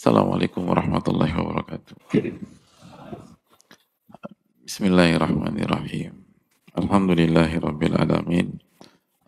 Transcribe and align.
Assalamualaikum 0.00 0.64
warahmatullahi 0.64 1.28
wabarakatuh. 1.28 1.92
Bismillahirrahmanirrahim. 4.64 6.24
Alhamdulillahi 6.72 7.60
rabbil 7.60 8.00
alamin. 8.00 8.64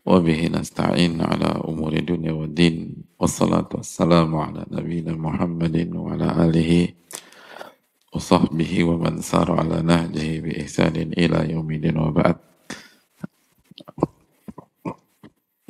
Wabihi 0.01 0.49
nasta'in 0.49 1.21
ala 1.21 1.61
umuri 1.69 2.01
dunia 2.01 2.33
wa 2.33 2.49
din. 2.49 3.05
Wassalatu 3.21 3.85
wassalamu 3.85 4.41
ala 4.41 4.65
nabina 4.73 5.13
Muhammadin 5.13 5.93
wa 5.93 6.17
ala 6.17 6.41
alihi 6.41 6.97
wa 8.09 8.17
sahbihi 8.17 8.89
wa 8.89 8.97
man 8.97 9.21
saru 9.21 9.61
ala 9.61 9.85
nahjihi 9.85 10.41
bi 10.41 10.57
ihsanin 10.57 11.13
ila 11.13 11.45
yaumidin 11.53 12.01
wa 12.01 12.17
ba'd. 12.17 12.41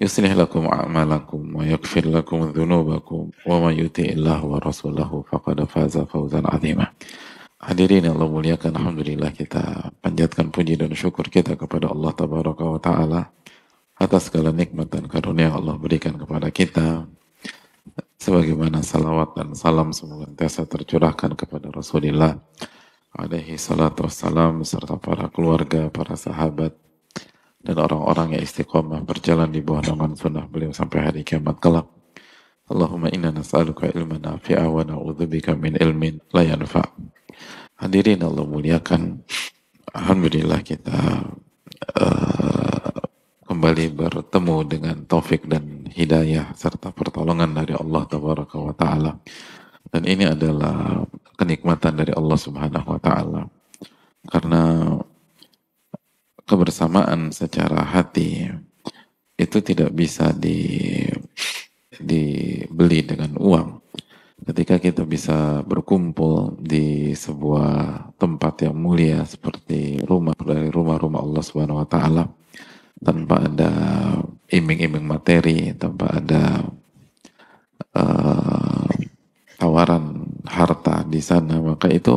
يصلح 0.00 0.32
لكم 0.32 0.66
أعمالكم 0.66 1.40
ويغفر 1.56 2.04
لكم 2.08 2.38
ذنوبكم 2.50 3.30
ومن 3.46 3.74
يطع 3.78 4.02
الله 4.02 4.44
ورسوله 4.44 5.24
فقد 5.30 5.64
فاز 5.64 5.98
فوزا 5.98 6.42
عظيما 6.44 6.86
Hadirin 7.64 8.04
yang 8.04 8.20
Allah 8.20 8.28
muliakan, 8.28 8.76
Alhamdulillah 8.76 9.32
kita 9.32 9.88
panjatkan 10.04 10.52
puji 10.52 10.76
dan 10.76 10.92
syukur 10.92 11.32
kita 11.32 11.56
kepada 11.56 11.88
Allah 11.88 12.12
Tabaraka 12.12 12.60
wa 12.60 12.76
Ta'ala 12.76 13.20
atas 13.96 14.28
segala 14.28 14.52
nikmat 14.52 14.92
dan 14.92 15.08
karunia 15.08 15.48
yang 15.48 15.64
Allah 15.64 15.80
berikan 15.80 16.12
kepada 16.12 16.52
kita. 16.52 17.08
Sebagaimana 18.20 18.84
salawat 18.84 19.32
dan 19.32 19.56
salam 19.56 19.96
semoga 19.96 20.28
senantiasa 20.28 20.68
tercurahkan 20.68 21.32
kepada 21.40 21.72
Rasulullah 21.72 22.36
alaihi 23.16 23.56
salatu 23.56 24.12
wassalam 24.12 24.60
serta 24.60 25.00
para 25.00 25.32
keluarga, 25.32 25.88
para 25.88 26.20
sahabat, 26.20 26.76
dan 27.59 27.75
orang-orang 27.75 28.39
yang 28.39 28.43
istiqomah 28.43 29.03
berjalan 29.03 29.51
di 29.51 29.59
bawah 29.59 29.83
naungan 29.83 30.15
sunnah 30.15 30.45
beliau 30.47 30.71
sampai 30.71 30.99
hari 31.03 31.21
kiamat 31.27 31.59
kelak. 31.59 31.87
Allahumma 32.69 33.11
inna 33.11 33.33
nas'aluka 33.33 33.89
ilman 33.91 34.21
nafi'a 34.23 34.63
wa 34.69 34.85
na'udzubika 34.85 35.57
min 35.57 35.75
ilmin 35.75 36.21
la 36.31 36.45
yanfa. 36.45 36.85
Hadirin 37.81 38.23
Allah 38.23 38.45
muliakan. 38.45 39.25
Alhamdulillah 39.89 40.61
kita 40.61 40.99
uh, 41.97 42.99
kembali 43.49 43.85
bertemu 43.91 44.55
dengan 44.69 44.95
taufik 45.09 45.49
dan 45.49 45.89
hidayah 45.89 46.53
serta 46.53 46.93
pertolongan 46.93 47.57
dari 47.57 47.73
Allah 47.73 48.05
tabaraka 48.05 48.55
wa 48.61 48.71
taala. 48.77 49.17
Dan 49.89 50.05
ini 50.05 50.29
adalah 50.29 51.01
kenikmatan 51.33 51.97
dari 51.97 52.13
Allah 52.13 52.37
Subhanahu 52.37 52.87
wa 52.87 53.01
taala. 53.01 53.41
Karena 54.29 54.93
kebersamaan 56.49 57.29
secara 57.29 57.85
hati 57.85 58.49
itu 59.37 59.57
tidak 59.61 59.93
bisa 59.93 60.33
di 60.33 61.05
dibeli 61.99 63.05
dengan 63.05 63.37
uang. 63.37 63.69
Ketika 64.39 64.79
kita 64.79 65.03
bisa 65.03 65.61
berkumpul 65.67 66.57
di 66.57 67.11
sebuah 67.13 68.15
tempat 68.17 68.65
yang 68.65 68.75
mulia 68.79 69.21
seperti 69.27 70.01
rumah 70.01 70.33
dari 70.33 70.71
rumah-rumah 70.71 71.21
Allah 71.21 71.43
Subhanahu 71.43 71.83
wa 71.83 71.87
taala 71.87 72.23
tanpa 72.97 73.45
ada 73.45 73.71
iming-iming 74.49 75.05
materi, 75.05 75.75
tanpa 75.75 76.17
ada 76.17 76.65
uh, 77.93 78.89
tawaran 79.59 80.23
harta 80.47 81.03
di 81.03 81.19
sana, 81.19 81.59
maka 81.59 81.91
itu 81.91 82.15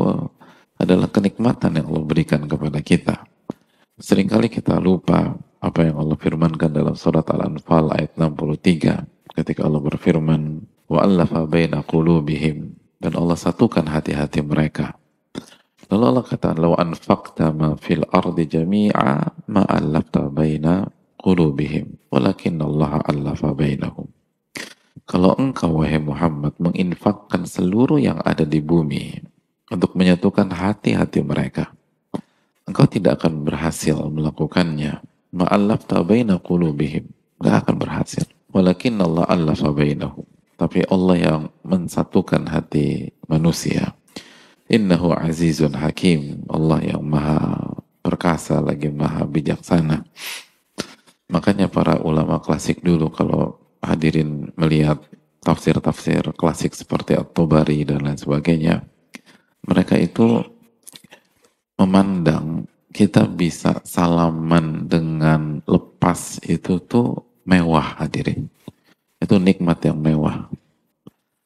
adalah 0.78 1.10
kenikmatan 1.10 1.78
yang 1.78 1.86
Allah 1.90 2.06
berikan 2.06 2.46
kepada 2.46 2.78
kita. 2.82 3.31
Seringkali 4.02 4.50
kita 4.50 4.82
lupa 4.82 5.38
apa 5.62 5.86
yang 5.86 6.02
Allah 6.02 6.18
firmankan 6.18 6.74
dalam 6.74 6.98
surat 6.98 7.22
Al-Anfal 7.30 7.94
ayat 7.94 8.18
63 8.18 9.38
ketika 9.38 9.62
Allah 9.62 9.78
berfirman 9.78 10.66
wa 10.90 10.98
allafa 11.06 11.46
baina 11.46 11.86
qulubihim 11.86 12.74
dan 12.98 13.14
Allah 13.14 13.38
satukan 13.38 13.86
hati-hati 13.86 14.42
mereka. 14.42 14.98
Lalu 15.86 16.02
Allah 16.02 16.24
kata 16.26 16.50
law 16.58 16.74
anfaqta 16.74 17.54
ma 17.54 17.78
fil 17.78 18.02
ardi 18.10 18.50
jami'a 18.50 19.38
ma 19.46 19.62
allafta 19.70 20.26
baina 20.26 20.82
qulubihim 21.22 21.94
walakin 22.10 22.58
Allah 22.58 23.06
allafa 23.06 23.54
bainahum. 23.54 24.10
Kalau 25.06 25.38
engkau 25.38 25.78
wahai 25.78 26.02
Muhammad 26.02 26.58
menginfakkan 26.58 27.46
seluruh 27.46 28.02
yang 28.02 28.18
ada 28.26 28.42
di 28.42 28.58
bumi 28.58 29.22
untuk 29.70 29.94
menyatukan 29.94 30.50
hati-hati 30.50 31.22
mereka, 31.22 31.70
engkau 32.66 32.86
tidak 32.86 33.22
akan 33.22 33.46
berhasil 33.46 33.96
melakukannya. 34.10 35.02
Ma'allaf 35.32 35.88
ta'bayna 35.88 36.38
qulubihim. 36.38 37.08
Gak 37.42 37.66
akan 37.66 37.76
berhasil. 37.80 38.24
Walakin 38.52 39.00
Allah 39.00 39.24
allafa 39.26 39.72
bainahum. 39.72 40.28
Tapi 40.60 40.84
Allah 40.86 41.16
yang 41.18 41.42
mensatukan 41.64 42.46
hati 42.46 43.10
manusia. 43.26 43.96
Innahu 44.70 45.10
azizun 45.10 45.74
hakim. 45.74 46.44
Allah 46.46 46.94
yang 46.94 47.02
maha 47.02 47.80
perkasa 48.04 48.60
lagi 48.60 48.92
maha 48.92 49.24
bijaksana. 49.24 50.04
Makanya 51.32 51.72
para 51.72 51.96
ulama 52.04 52.38
klasik 52.44 52.84
dulu 52.84 53.08
kalau 53.08 53.56
hadirin 53.80 54.52
melihat 54.54 55.00
tafsir-tafsir 55.42 56.36
klasik 56.38 56.76
seperti 56.76 57.18
At-Tobari 57.18 57.82
dan 57.82 58.04
lain 58.04 58.20
sebagainya, 58.20 58.86
mereka 59.66 59.98
itu 59.98 60.44
memandang 61.82 62.70
kita 62.94 63.26
bisa 63.26 63.82
salaman 63.82 64.86
dengan 64.86 65.58
lepas 65.66 66.38
itu 66.46 66.78
tuh 66.78 67.26
mewah 67.42 67.98
hadirin. 67.98 68.46
Itu 69.18 69.42
nikmat 69.42 69.82
yang 69.82 69.98
mewah. 69.98 70.46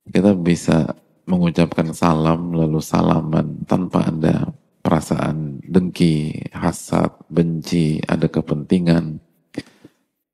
Kita 0.07 0.37
bisa 0.37 0.93
mengucapkan 1.25 1.91
salam 1.97 2.53
lalu 2.53 2.83
salaman 2.85 3.65
tanpa 3.65 4.13
ada 4.13 4.53
perasaan 4.85 5.59
dengki, 5.65 6.47
hasad, 6.53 7.11
benci, 7.33 7.99
ada 8.05 8.29
kepentingan. 8.29 9.19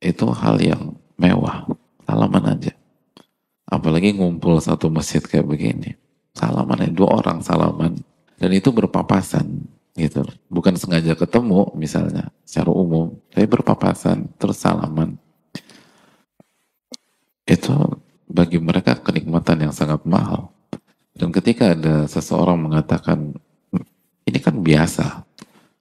Itu 0.03 0.35
hal 0.35 0.59
yang 0.59 0.99
mewah. 1.17 1.71
Salaman 2.03 2.59
aja. 2.59 2.75
Apalagi 3.71 4.13
ngumpul 4.13 4.59
satu 4.59 4.91
masjid 4.91 5.23
kayak 5.23 5.49
begini. 5.49 5.97
Salaman 6.35 6.91
dua 6.93 7.23
orang 7.23 7.41
salaman. 7.41 7.97
Dan 8.37 8.51
itu 8.59 8.75
berpapasan 8.75 9.62
gitu. 9.97 10.25
Bukan 10.49 10.77
sengaja 10.81 11.13
ketemu 11.13 11.73
misalnya 11.77 12.33
secara 12.45 12.73
umum 12.73 13.17
tapi 13.29 13.45
berpapasan 13.49 14.33
terus 14.41 14.61
salaman 14.61 15.21
itu 17.45 17.77
bagi 18.33 18.57
mereka 18.57 18.97
kenikmatan 18.97 19.69
yang 19.69 19.75
sangat 19.75 20.01
mahal. 20.09 20.55
Dan 21.13 21.29
ketika 21.29 21.77
ada 21.77 22.09
seseorang 22.09 22.57
mengatakan 22.57 23.37
ini 24.25 24.39
kan 24.41 24.65
biasa 24.65 25.29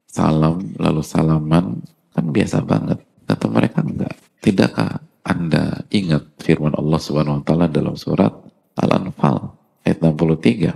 salam 0.03 0.75
lalu 0.75 0.99
salaman 0.99 1.79
kan 2.11 2.25
biasa 2.28 2.59
banget 2.67 2.99
kata 3.23 3.45
mereka 3.47 3.79
enggak. 3.79 4.16
Tidakkah 4.43 4.99
anda 5.23 5.85
ingat 5.93 6.28
firman 6.41 6.75
Allah 6.75 6.99
Subhanahu 6.99 7.39
wa 7.39 7.43
taala 7.45 7.72
dalam 7.72 7.95
surat 7.95 8.33
Al-Anfal 8.75 9.55
ayat 9.85 10.01
63 10.03 10.75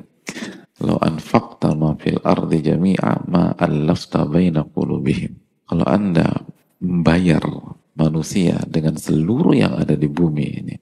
Lo 0.83 0.99
anfaqta 0.99 1.71
ma 1.71 1.95
fil 1.95 2.19
ardi 2.19 2.59
jami'a 2.59 3.23
ma 3.31 3.55
allafta 3.55 4.27
baina 4.27 4.67
qulubihim. 4.67 5.31
Kalau 5.63 5.87
Anda 5.87 6.27
membayar 6.83 7.41
manusia 7.95 8.59
dengan 8.67 8.99
seluruh 8.99 9.55
yang 9.55 9.79
ada 9.79 9.95
di 9.95 10.11
bumi 10.11 10.45
ini. 10.59 10.75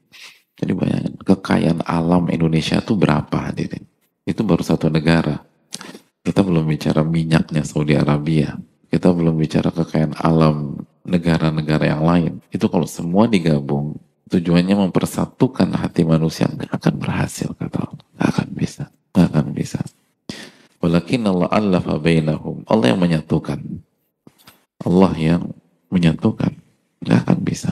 Jadi 0.57 0.71
bayangin, 0.73 1.13
kekayaan 1.21 1.79
alam 1.85 2.29
Indonesia 2.33 2.81
itu 2.81 2.97
berapa 2.97 3.53
hadirin? 3.53 3.85
Itu 4.25 4.41
baru 4.41 4.65
satu 4.65 4.89
negara. 4.89 5.45
Kita 6.23 6.41
belum 6.41 6.65
bicara 6.65 7.05
minyaknya 7.05 7.61
Saudi 7.67 7.93
Arabia. 7.93 8.57
Kita 8.89 9.11
belum 9.11 9.35
bicara 9.37 9.69
kekayaan 9.69 10.17
alam 10.17 10.79
negara-negara 11.03 11.85
yang 11.89 12.03
lain. 12.05 12.31
Itu 12.49 12.71
kalau 12.71 12.87
semua 12.87 13.27
digabung, 13.27 13.99
tujuannya 14.31 14.73
mempersatukan 14.87 15.75
hati 15.75 16.07
manusia 16.07 16.47
nggak 16.47 16.71
akan 16.71 16.93
berhasil 16.97 17.49
kata 17.53 17.77
Allah. 17.83 18.05
Nggak 18.15 18.29
akan 18.33 18.47
bisa. 18.55 18.83
Akan 19.13 19.53
bisa. 19.53 19.79
Walakin 20.81 21.29
Allah 21.29 21.49
Allah 21.53 21.83
bainahum. 22.01 22.65
Allah 22.67 22.91
yang 22.91 22.99
menyatukan. 22.99 23.59
Allah 24.83 25.13
yang 25.15 25.43
menyatukan. 25.93 26.51
Nggak 26.99 27.19
akan 27.23 27.39
bisa. 27.45 27.71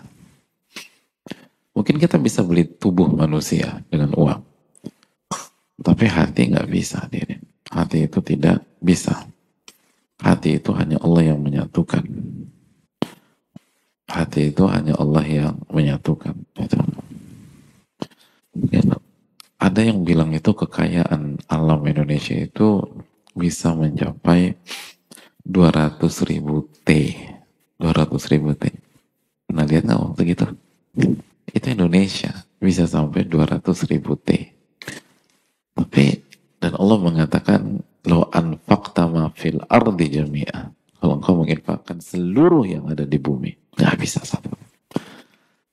Mungkin 1.75 1.97
kita 1.97 2.21
bisa 2.21 2.45
beli 2.45 2.67
tubuh 2.67 3.09
manusia 3.09 3.81
dengan 3.89 4.13
uang. 4.15 4.41
Tapi 5.81 6.05
hati 6.05 6.53
nggak 6.53 6.69
bisa 6.69 7.09
diri. 7.09 7.41
Hati 7.71 8.05
itu 8.05 8.19
tidak 8.21 8.61
bisa. 8.77 9.25
Hati 10.21 10.61
itu 10.61 10.69
hanya 10.77 11.01
Allah 11.01 11.33
yang 11.33 11.41
menyatukan. 11.41 12.05
Hati 14.05 14.53
itu 14.53 14.63
hanya 14.69 14.93
Allah 14.99 15.25
yang 15.25 15.55
menyatukan. 15.71 16.35
Itu. 16.59 16.77
Ada 19.61 19.85
yang 19.85 20.01
bilang 20.01 20.33
itu 20.33 20.57
kekayaan 20.57 21.37
alam 21.45 21.85
Indonesia 21.85 22.33
itu 22.33 22.81
bisa 23.37 23.77
mencapai 23.77 24.57
200 25.45 26.01
ribu 26.25 26.65
T. 26.81 27.13
200 27.77 28.33
ribu 28.33 28.57
T. 28.57 28.73
Pernah 29.45 29.65
lihat 29.69 29.85
nggak 29.85 30.01
waktu 30.01 30.21
gitu? 30.33 30.45
Itu 31.53 31.65
Indonesia 31.69 32.33
bisa 32.57 32.89
sampai 32.89 33.29
200 33.29 33.61
ribu 33.85 34.17
T. 34.17 34.49
Tapi 35.77 36.05
dan 36.57 36.73
Allah 36.77 36.97
mengatakan 36.97 37.85
lo 38.09 38.33
anfaqta 38.33 39.05
ma 39.13 39.29
fil 39.29 39.61
ardi 39.69 40.09
jami'a. 40.09 40.73
Kalau 40.97 41.17
engkau 41.17 41.37
menginfakkan 41.37 41.97
seluruh 42.01 42.65
yang 42.65 42.85
ada 42.89 43.05
di 43.05 43.17
bumi, 43.17 43.77
nggak 43.77 43.95
bisa 43.97 44.21
satu. 44.21 44.53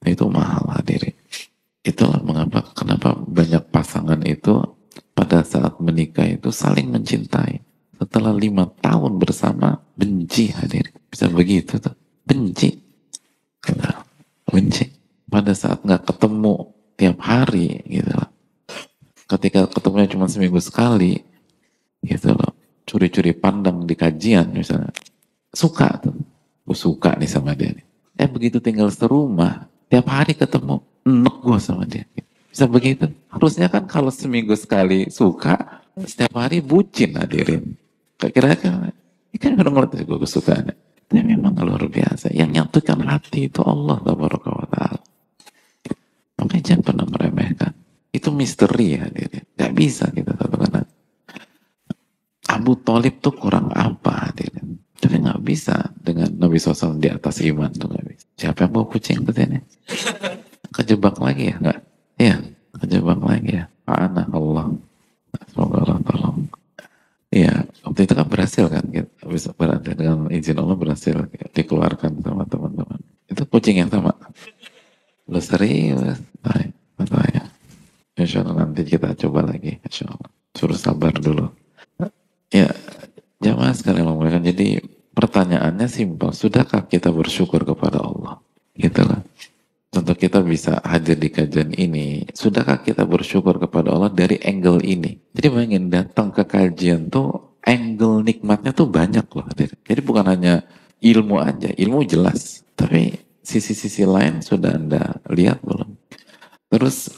Nah, 0.01 0.09
itu 0.09 0.25
mahal 0.29 0.65
hadirin. 0.73 1.18
Itulah 1.89 2.21
mengapa 2.21 2.61
kenapa 2.77 3.17
banyak 3.17 3.73
pasangan 3.73 4.21
itu 4.29 4.61
pada 5.17 5.41
saat 5.41 5.81
menikah 5.81 6.29
itu 6.29 6.53
saling 6.53 6.93
mencintai. 6.93 7.65
Setelah 7.97 8.37
lima 8.37 8.69
tahun 8.85 9.17
bersama 9.17 9.81
benci 9.97 10.53
hadir. 10.53 10.93
Bisa 11.09 11.33
begitu 11.33 11.81
tuh. 11.81 11.97
Benci. 12.29 12.77
Benci. 14.45 14.85
Pada 15.25 15.57
saat 15.57 15.81
nggak 15.81 16.13
ketemu 16.13 16.77
tiap 17.01 17.19
hari 17.25 17.81
gitu 17.89 18.13
loh. 18.13 18.31
Ketika 19.25 19.65
ketemunya 19.73 20.13
cuma 20.13 20.29
seminggu 20.29 20.61
sekali 20.61 21.17
gitu 22.05 22.37
loh. 22.37 22.53
Curi-curi 22.85 23.33
pandang 23.33 23.89
di 23.89 23.97
kajian 23.97 24.53
misalnya 24.53 24.93
suka 25.53 26.01
tuh 26.05 26.17
gue 26.69 26.77
suka 26.77 27.17
nih 27.17 27.29
sama 27.29 27.57
dia 27.57 27.73
nih. 27.73 27.85
eh 28.21 28.29
begitu 28.29 28.61
tinggal 28.61 28.93
serumah 28.93 29.65
tiap 29.89 30.05
hari 30.13 30.37
ketemu 30.37 30.85
enak 31.09 31.37
gue 31.41 31.59
sama 31.59 31.89
dia. 31.89 32.05
Bisa 32.53 32.69
begitu? 32.69 33.09
Harusnya 33.33 33.73
kan 33.73 33.89
kalau 33.89 34.13
seminggu 34.13 34.53
sekali 34.59 35.09
suka 35.09 35.81
setiap 36.05 36.37
hari 36.37 36.61
bucin 36.61 37.17
hadirin. 37.17 37.73
Kira-kira. 38.21 38.93
Ini 39.33 39.37
kan 39.41 39.57
udah 39.57 39.73
ngerti 39.73 40.05
gue 40.05 40.19
kesukaannya. 40.21 40.75
Tapi 41.09 41.21
memang 41.25 41.57
luar 41.57 41.89
biasa. 41.89 42.29
Yang 42.37 42.61
nyatukan 42.61 43.01
hati 43.09 43.49
itu 43.49 43.65
Allah 43.65 43.97
taala. 44.05 45.01
Makanya 46.39 46.63
jangan 46.63 46.83
pernah 46.85 47.07
meremehkan. 47.09 47.73
Itu 48.13 48.29
misteri 48.33 49.01
hadirin. 49.01 49.45
Gak 49.57 49.73
bisa 49.73 50.13
kita 50.13 50.37
satukan 50.37 50.85
Abu 52.49 52.73
Talib 52.81 53.21
tuh 53.21 53.37
kurang 53.37 53.69
apa 53.77 54.33
hadirin? 54.33 54.81
Tapi 54.99 55.23
nggak 55.23 55.41
bisa 55.47 55.95
dengan 55.95 56.27
Nabi 56.43 56.59
SAW 56.59 56.99
di 56.99 57.07
atas 57.07 57.39
iman 57.45 57.71
tuh 57.71 57.87
nggak 57.87 58.07
bisa. 58.09 58.27
Siapa 58.35 58.67
yang 58.67 58.73
bawa 58.75 58.87
kucing 58.91 59.23
ke 59.23 59.33
sini? 59.37 59.59
Kejebak 60.75 61.17
lagi 61.19 61.53
ya 61.53 61.57
nggak? 61.59 61.79
Iya, 62.19 62.37
kejebak 62.83 63.21
lagi 63.23 63.63
ya. 63.63 63.65
Anak 63.89 64.29
Allah. 64.33 64.67
Semoga 65.53 65.77
Allah 65.85 65.99
tolong. 66.05 66.39
Iya, 67.29 67.69
waktu 67.85 68.01
itu 68.09 68.15
kan 68.17 68.27
berhasil 68.29 68.65
kan, 68.73 68.85
kita 68.89 69.29
bisa 69.29 69.53
berada 69.53 69.93
dengan 69.93 70.33
izin 70.33 70.57
Allah 70.57 70.77
berhasil 70.81 71.29
dikeluarkan 71.53 72.25
sama 72.25 72.49
teman-teman. 72.49 73.01
Itu 73.29 73.45
kucing 73.45 73.85
yang 73.85 73.93
sama. 73.93 74.17
Lu 75.29 75.41
serius? 75.45 76.17
Baik, 76.41 76.73
ya. 77.37 77.45
Insya 78.17 78.41
Allah 78.41 78.65
nanti 78.65 78.81
kita 78.89 79.13
coba 79.13 79.45
lagi, 79.45 79.77
Insya 79.85 80.09
Allah. 80.09 80.33
Suruh 80.57 80.81
sabar 80.81 81.13
dulu. 81.13 81.53
Ya, 82.49 82.73
Jamaah 83.39 83.75
sekali 83.75 84.03
memuliakan. 84.03 84.43
Jadi 84.43 84.83
pertanyaannya 85.15 85.87
simpel. 85.87 86.35
Sudahkah 86.35 86.87
kita 86.91 87.15
bersyukur 87.15 87.63
kepada 87.63 88.03
Allah? 88.03 88.43
Gitu 88.75 89.03
lah. 89.07 89.23
Tentu 89.89 90.13
kita 90.13 90.45
bisa 90.45 90.85
hadir 90.85 91.17
di 91.17 91.33
kajian 91.33 91.73
ini. 91.73 92.29
Sudahkah 92.37 92.85
kita 92.85 93.09
bersyukur 93.09 93.57
kepada 93.57 93.97
Allah 93.97 94.13
dari 94.13 94.37
angle 94.45 94.85
ini? 94.85 95.17
Jadi 95.33 95.47
bayangin 95.49 95.89
datang 95.89 96.29
ke 96.29 96.45
kajian 96.45 97.09
tuh 97.09 97.57
angle 97.65 98.21
nikmatnya 98.21 98.77
tuh 98.77 98.89
banyak 98.89 99.25
loh. 99.33 99.49
Jadi 99.59 100.01
bukan 100.05 100.29
hanya 100.29 100.61
ilmu 101.01 101.41
aja. 101.41 101.73
Ilmu 101.73 102.05
jelas. 102.05 102.61
Tapi 102.77 103.17
sisi-sisi 103.41 104.05
lain 104.05 104.45
sudah 104.45 104.77
Anda 104.77 105.25
lihat 105.33 105.65
belum? 105.65 105.97
Terus 106.69 107.09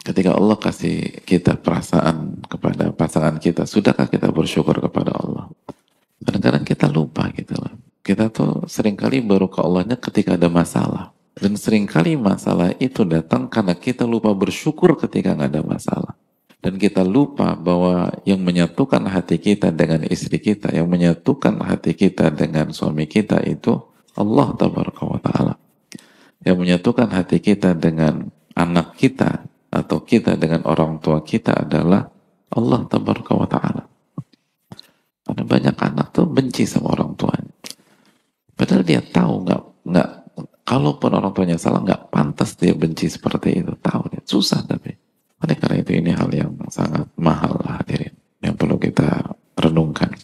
Ketika 0.00 0.32
Allah 0.32 0.56
kasih 0.56 1.22
kita 1.28 1.60
perasaan 1.60 2.40
kepada 2.48 2.88
pasangan 2.88 3.36
kita, 3.36 3.68
sudahkah 3.68 4.08
kita 4.08 4.32
bersyukur 4.32 4.80
kepada 4.80 5.12
Allah? 5.12 5.52
Kadang-kadang 6.24 6.64
kita 6.64 6.88
lupa 6.88 7.28
gitu 7.36 7.52
loh. 7.60 7.76
Kita 8.00 8.32
tuh 8.32 8.64
sering 8.64 8.96
kali 8.96 9.20
baru 9.20 9.52
ke 9.52 9.60
Allahnya 9.60 10.00
ketika 10.00 10.40
ada 10.40 10.48
masalah. 10.48 11.12
Dan 11.40 11.56
sering 11.56 11.88
kali 11.88 12.20
masalah 12.20 12.76
itu 12.76 13.02
datang 13.08 13.48
karena 13.48 13.72
kita 13.72 14.04
lupa 14.04 14.36
bersyukur 14.36 14.94
ketika 15.00 15.32
nggak 15.32 15.50
ada 15.56 15.62
masalah. 15.64 16.12
Dan 16.60 16.76
kita 16.76 17.00
lupa 17.00 17.56
bahwa 17.56 18.12
yang 18.28 18.44
menyatukan 18.44 19.00
hati 19.08 19.40
kita 19.40 19.72
dengan 19.72 20.04
istri 20.04 20.36
kita, 20.36 20.68
yang 20.76 20.84
menyatukan 20.92 21.56
hati 21.64 21.96
kita 21.96 22.28
dengan 22.28 22.68
suami 22.76 23.08
kita 23.08 23.40
itu 23.48 23.80
Allah 24.12 24.52
Ta'ala. 24.60 25.56
Yang 26.44 26.56
menyatukan 26.60 27.08
hati 27.08 27.40
kita 27.40 27.72
dengan 27.72 28.28
anak 28.52 29.00
kita, 29.00 29.48
atau 29.70 30.02
kita 30.02 30.34
dengan 30.34 30.66
orang 30.66 30.98
tua 30.98 31.22
kita 31.22 31.64
adalah 31.64 32.02
Allah 32.50 32.80
ta'ala. 32.90 33.84
Karena 35.22 35.42
banyak 35.46 35.76
anak 35.78 36.06
tuh 36.10 36.26
benci 36.26 36.66
sama 36.66 36.98
orang 36.98 37.14
tuanya. 37.14 37.54
Padahal 38.58 38.82
dia 38.82 38.98
tahu 38.98 39.46
nggak 39.46 39.62
nggak 39.86 40.10
kalaupun 40.70 41.10
orang 41.18 41.34
tuanya 41.34 41.58
salah 41.58 41.82
nggak 41.82 42.14
pantas 42.14 42.54
dia 42.54 42.70
benci 42.70 43.10
seperti 43.10 43.58
itu. 43.58 43.74
Tahu 43.74 44.14
dia 44.14 44.22
susah 44.22 44.62
tapi. 44.62 44.94
Oleh 45.42 45.56
karena 45.58 45.82
itu 45.82 45.98
ini 45.98 46.14
hal 46.14 46.30
yang 46.30 46.54
sangat 46.70 47.10
mahal 47.18 47.58
lah 47.58 47.82
hadirin 47.82 48.14
yang 48.38 48.54
perlu 48.54 48.78
kita 48.78 49.34
renungkan. 49.58 50.14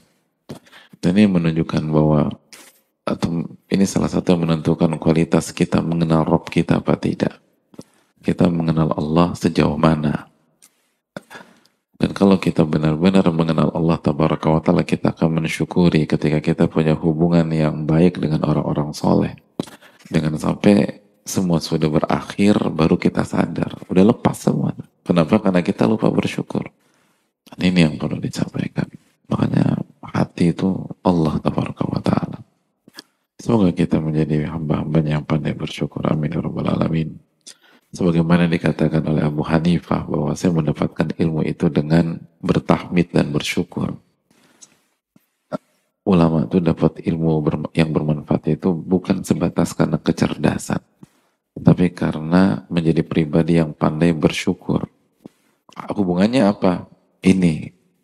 Dan 1.03 1.19
ini 1.19 1.27
menunjukkan 1.27 1.83
bahwa 1.91 2.31
atau 3.03 3.51
ini 3.67 3.85
salah 3.91 4.11
satu 4.11 4.39
yang 4.39 4.47
menentukan 4.47 4.95
kualitas 5.03 5.51
kita 5.51 5.83
mengenal 5.83 6.23
Rob 6.23 6.47
kita 6.47 6.79
apa 6.79 6.95
tidak 6.99 7.43
kita 8.27 8.51
mengenal 8.51 8.91
Allah 8.99 9.39
sejauh 9.39 9.79
mana. 9.79 10.27
Dan 11.97 12.11
kalau 12.11 12.43
kita 12.43 12.67
benar-benar 12.67 13.23
mengenal 13.31 13.71
Allah 13.71 13.97
tabaraka 14.03 14.51
wa 14.51 14.61
ta'ala, 14.61 14.83
kita 14.83 15.15
akan 15.15 15.41
mensyukuri 15.41 16.11
ketika 16.11 16.43
kita 16.43 16.65
punya 16.67 16.99
hubungan 16.99 17.47
yang 17.55 17.87
baik 17.87 18.19
dengan 18.19 18.43
orang-orang 18.43 18.91
soleh. 18.93 19.39
Dengan 20.07 20.39
sampai 20.39 21.03
semua 21.27 21.59
sudah 21.59 21.91
berakhir, 21.91 22.55
baru 22.71 22.95
kita 22.95 23.27
sadar. 23.27 23.75
Udah 23.91 24.05
lepas 24.15 24.39
semua. 24.39 24.71
Kenapa? 25.03 25.43
Karena 25.43 25.61
kita 25.63 25.91
lupa 25.91 26.07
bersyukur. 26.11 26.71
Dan 27.47 27.61
ini 27.67 27.87
yang 27.87 27.95
perlu 27.99 28.23
disampaikan. 28.23 28.87
Makanya 29.27 29.83
hati 30.03 30.55
itu 30.55 30.71
Allah 31.03 31.39
wa 31.43 32.03
ta'ala. 32.03 32.39
Semoga 33.37 33.71
kita 33.75 33.99
menjadi 34.03 34.49
hamba-hamba 34.51 35.03
yang 35.07 35.23
pandai 35.27 35.55
bersyukur. 35.55 36.03
Amin. 36.07 36.35
Ya 36.35 36.43
Rabbal 36.43 36.67
Alamin. 36.67 37.19
Sebagaimana 37.95 38.51
dikatakan 38.51 39.03
oleh 39.07 39.23
Abu 39.23 39.47
Hanifah 39.47 40.05
bahwa 40.11 40.35
saya 40.35 40.51
mendapatkan 40.51 41.15
ilmu 41.15 41.47
itu 41.47 41.71
dengan 41.71 42.19
bertahmid 42.43 43.15
dan 43.15 43.31
bersyukur. 43.31 43.95
Ulama 46.07 46.47
itu 46.47 46.63
dapat 46.63 47.03
ilmu 47.03 47.43
yang 47.75 47.91
bermanfaat 47.91 48.55
itu 48.55 48.71
bukan 48.71 49.27
sebatas 49.27 49.75
karena 49.75 49.99
kecerdasan, 49.99 50.79
tapi 51.59 51.91
karena 51.91 52.63
menjadi 52.71 53.03
pribadi 53.03 53.59
yang 53.59 53.75
pandai 53.75 54.15
bersyukur. 54.15 54.87
Hubungannya 55.75 56.47
apa? 56.47 56.87
Ini, 57.27 57.55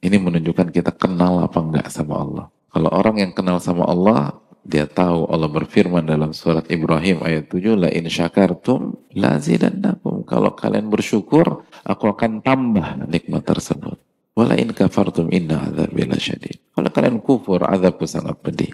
ini 0.02 0.16
menunjukkan 0.18 0.74
kita 0.74 0.90
kenal 0.98 1.46
apa 1.46 1.62
enggak 1.62 1.94
sama 1.94 2.18
Allah. 2.18 2.46
Kalau 2.74 2.90
orang 2.90 3.22
yang 3.22 3.32
kenal 3.38 3.62
sama 3.62 3.86
Allah, 3.86 4.34
dia 4.62 4.86
tahu 4.86 5.26
Allah 5.26 5.50
berfirman 5.50 6.06
dalam 6.06 6.30
surat 6.30 6.66
Ibrahim 6.70 7.22
ayat 7.26 7.50
7 7.50 7.86
la 7.86 7.90
in 7.90 8.06
syakartum 8.06 8.94
lazidannakum 9.10 10.22
kalau 10.22 10.54
kalian 10.54 10.86
bersyukur 10.86 11.66
aku 11.82 12.04
akan 12.06 12.46
tambah 12.46 13.10
nikmat 13.10 13.42
tersebut 13.42 13.98
wala 14.32 14.56
in 14.56 14.72
kafartum 14.72 15.28
inna 15.28 15.68
adzabi 15.68 16.08
lasyadid 16.08 16.62
kalau 16.72 16.88
kalian 16.88 17.20
kufur 17.20 17.60
azabku 17.68 18.08
sangat 18.08 18.40
pedih. 18.40 18.72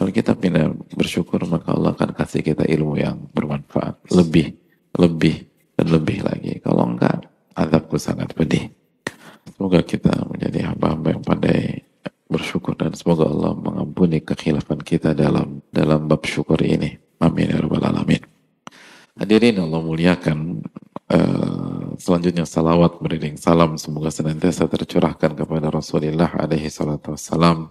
Kalau 0.00 0.08
kita 0.08 0.32
pindah 0.32 0.72
bersyukur 0.96 1.44
maka 1.44 1.76
Allah 1.76 1.92
akan 1.92 2.16
kasih 2.16 2.40
kita 2.40 2.64
ilmu 2.64 2.96
yang 2.96 3.28
bermanfaat. 3.36 4.00
Lebih 4.08 4.56
lebih 4.96 5.44
dan 5.76 5.86
lebih 5.92 6.24
lagi. 6.24 6.56
Kalau 6.64 6.88
enggak 6.88 7.28
azabku 7.52 8.00
sangat 8.00 8.32
pedih. 8.32 8.72
Semoga 9.52 9.84
kita 9.84 10.08
menjadi 10.32 10.72
hamba-hamba 10.72 11.08
yang 11.12 11.24
pandai 11.24 11.84
bersyukur 12.32 12.72
dan 12.80 12.96
semoga 12.96 13.28
Allah 13.28 13.52
mengampuni 13.52 14.24
kekhilafan 14.24 14.80
kita 14.80 15.12
dalam 15.12 15.60
dalam 15.68 16.08
bab 16.08 16.24
syukur 16.24 16.56
ini. 16.64 16.96
Amin 17.20 17.52
ya 17.52 17.60
rabbal 17.60 17.84
alamin. 17.84 18.24
Hadirin 19.20 19.60
Allah 19.60 19.80
muliakan 19.84 20.64
uh, 21.12 21.89
selanjutnya 22.00 22.48
salawat 22.48 22.96
beriring 22.98 23.36
salam. 23.36 23.76
Semoga 23.76 24.08
senantiasa 24.08 24.66
tercurahkan 24.66 25.36
kepada 25.36 25.68
Rasulullah 25.68 26.32
alaihi 26.32 26.72
salatu 26.72 27.12
wassalam. 27.12 27.68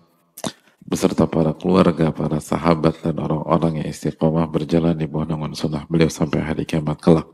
Beserta 0.86 1.26
para 1.26 1.54
keluarga, 1.54 2.14
para 2.14 2.38
sahabat 2.38 3.02
dan 3.02 3.18
orang-orang 3.22 3.84
yang 3.84 3.88
istiqomah 3.90 4.50
berjalan 4.50 4.98
di 4.98 5.06
bawah 5.10 5.34
naungan 5.34 5.54
sunnah 5.54 5.84
beliau 5.90 6.10
sampai 6.10 6.42
hari 6.42 6.64
kiamat 6.66 6.98
kelak. 7.02 7.28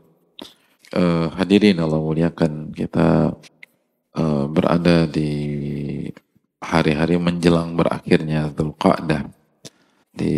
Uh, 0.92 1.28
hadirin 1.36 1.80
Allah 1.82 2.00
muliakan 2.00 2.72
kita 2.72 3.36
uh, 4.16 4.44
berada 4.48 5.04
di 5.08 5.30
hari-hari 6.60 7.20
menjelang 7.20 7.76
berakhirnya 7.76 8.52
Dzulqa'dah. 8.52 9.28
Di 10.16 10.34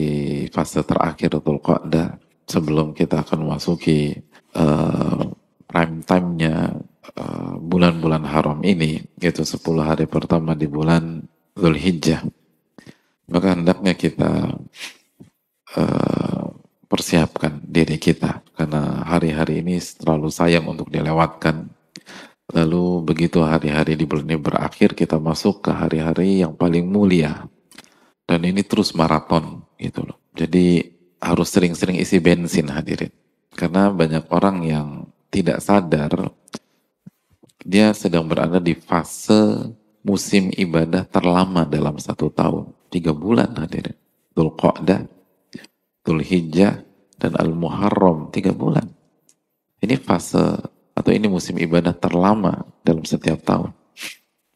fase 0.50 0.83
terakhir 0.83 1.38
Dzulqa'dah 1.38 2.19
sebelum 2.47 2.95
kita 2.95 3.23
akan 3.23 3.47
memasuki 3.47 4.19
uh, 4.57 5.38
prime 5.69 6.01
time-nya 6.03 6.81
uh, 7.15 7.55
bulan-bulan 7.61 8.25
haram 8.25 8.59
ini 8.65 9.05
yaitu 9.21 9.45
10 9.45 9.61
hari 9.85 10.09
pertama 10.09 10.57
di 10.57 10.65
bulan 10.65 11.29
Zulhijjah. 11.53 12.25
Maka 13.29 13.53
hendaknya 13.53 13.93
kita 13.93 14.57
uh, 15.77 16.47
persiapkan 16.89 17.61
diri 17.61 18.01
kita. 18.01 18.41
Karena 18.57 19.05
hari-hari 19.05 19.61
ini 19.61 19.77
terlalu 19.79 20.33
sayang 20.33 20.65
untuk 20.65 20.89
dilewatkan. 20.89 21.69
Lalu 22.49 23.05
begitu 23.05 23.45
hari-hari 23.45 23.93
di 23.93 24.09
bulan 24.09 24.25
ini 24.25 24.41
berakhir 24.41 24.97
kita 24.97 25.21
masuk 25.21 25.69
ke 25.69 25.71
hari-hari 25.77 26.41
yang 26.41 26.57
paling 26.57 26.89
mulia. 26.89 27.45
Dan 28.25 28.49
ini 28.49 28.65
terus 28.65 28.97
maraton 28.97 29.61
gitu 29.77 30.09
loh. 30.09 30.17
Jadi 30.33 30.97
harus 31.21 31.53
sering-sering 31.53 32.01
isi 32.01 32.17
bensin 32.25 32.73
hadirin. 32.73 33.13
Karena 33.53 33.93
banyak 33.93 34.25
orang 34.33 34.57
yang 34.65 34.89
tidak 35.29 35.61
sadar 35.61 36.33
dia 37.69 37.93
sedang 37.93 38.25
berada 38.25 38.57
di 38.63 38.73
fase 38.73 39.69
musim 40.07 40.49
ibadah 40.55 41.05
terlama 41.05 41.69
dalam 41.69 42.01
satu 42.01 42.33
tahun. 42.33 42.73
Tiga 42.89 43.13
bulan 43.13 43.53
hadirin. 43.61 43.93
Dhul 44.33 44.57
Qa'dah, 44.57 45.05
Dhul 46.01 46.25
Hijjah, 46.25 46.81
dan 47.21 47.37
Al-Muharram. 47.37 48.33
Tiga 48.33 48.57
bulan. 48.57 48.89
Ini 49.85 50.01
fase 50.01 50.57
atau 50.97 51.11
ini 51.13 51.29
musim 51.29 51.61
ibadah 51.61 51.93
terlama 51.93 52.65
dalam 52.81 53.05
setiap 53.05 53.45
tahun. 53.45 53.75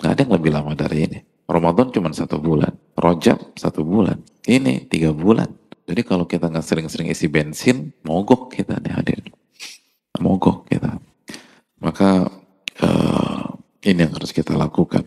Gak 0.01 0.11
ada 0.17 0.21
yang 0.25 0.35
lebih 0.41 0.51
lama 0.57 0.73
dari 0.73 0.99
ini. 1.05 1.19
Ramadan 1.45 1.93
cuma 1.93 2.09
satu 2.17 2.41
bulan. 2.41 2.73
Rojab 2.97 3.53
satu 3.61 3.85
bulan. 3.85 4.25
Ini 4.49 4.89
tiga 4.89 5.13
bulan. 5.13 5.53
Jadi 5.85 6.01
kalau 6.07 6.25
kita 6.25 6.49
nggak 6.49 6.65
sering-sering 6.65 7.13
isi 7.13 7.29
bensin, 7.29 7.93
mogok 8.07 8.55
kita 8.55 8.81
nih 8.81 8.95
hadir 8.95 9.21
mogok 10.23 10.71
kita. 10.71 10.95
Maka 11.83 12.31
uh, 12.79 13.47
ini 13.83 14.07
yang 14.07 14.15
harus 14.15 14.31
kita 14.31 14.55
lakukan. 14.55 15.03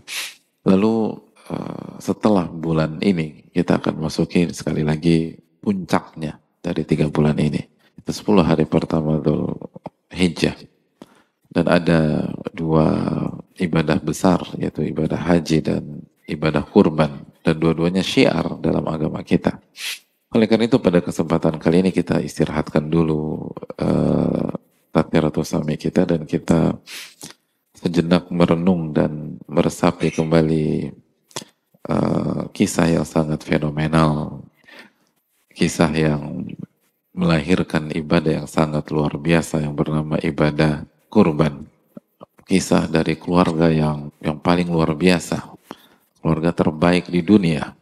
Lalu 0.67 1.15
uh, 1.47 1.95
setelah 2.03 2.51
bulan 2.51 2.99
ini 2.99 3.47
kita 3.55 3.79
akan 3.79 4.03
masuki 4.03 4.51
sekali 4.51 4.83
lagi 4.83 5.39
puncaknya 5.63 6.35
dari 6.59 6.83
tiga 6.83 7.07
bulan 7.07 7.39
ini. 7.39 7.63
Itu 7.95 8.11
10 8.11 8.43
hari 8.43 8.65
pertama 8.67 9.23
Dhul 9.23 9.55
Hijjah. 10.11 10.59
Dan 11.55 11.71
ada 11.71 12.27
dua 12.51 12.91
ibadah 13.55 13.95
besar 14.03 14.43
yaitu 14.59 14.83
ibadah 14.83 15.15
haji 15.15 15.63
dan 15.63 16.03
ibadah 16.27 16.67
kurban. 16.67 17.23
Dan 17.39 17.55
dua-duanya 17.61 18.03
syiar 18.03 18.59
dalam 18.59 18.83
agama 18.91 19.23
kita. 19.23 19.55
Oleh 20.35 20.51
karena 20.51 20.67
itu 20.67 20.83
pada 20.83 20.99
kesempatan 20.99 21.55
kali 21.55 21.79
ini 21.79 21.91
kita 21.95 22.19
istirahatkan 22.19 22.91
dulu 22.91 23.55
uh, 23.79 24.51
takbiratul 24.95 25.43
sami 25.43 25.75
kita 25.75 26.07
dan 26.07 26.23
kita 26.23 26.79
sejenak 27.75 28.31
merenung 28.31 28.95
dan 28.95 29.35
meresapi 29.51 30.15
kembali 30.15 30.95
uh, 31.91 32.47
kisah 32.55 32.95
yang 32.95 33.03
sangat 33.03 33.43
fenomenal, 33.43 34.39
kisah 35.51 35.91
yang 35.91 36.47
melahirkan 37.11 37.91
ibadah 37.91 38.43
yang 38.43 38.47
sangat 38.47 38.87
luar 38.87 39.19
biasa 39.19 39.59
yang 39.59 39.75
bernama 39.75 40.15
ibadah 40.23 40.87
kurban. 41.11 41.67
Kisah 42.45 42.87
dari 42.87 43.17
keluarga 43.19 43.67
yang 43.73 44.13
yang 44.21 44.37
paling 44.39 44.69
luar 44.69 44.95
biasa, 44.95 45.43
keluarga 46.21 46.55
terbaik 46.55 47.11
di 47.11 47.19
dunia. 47.19 47.75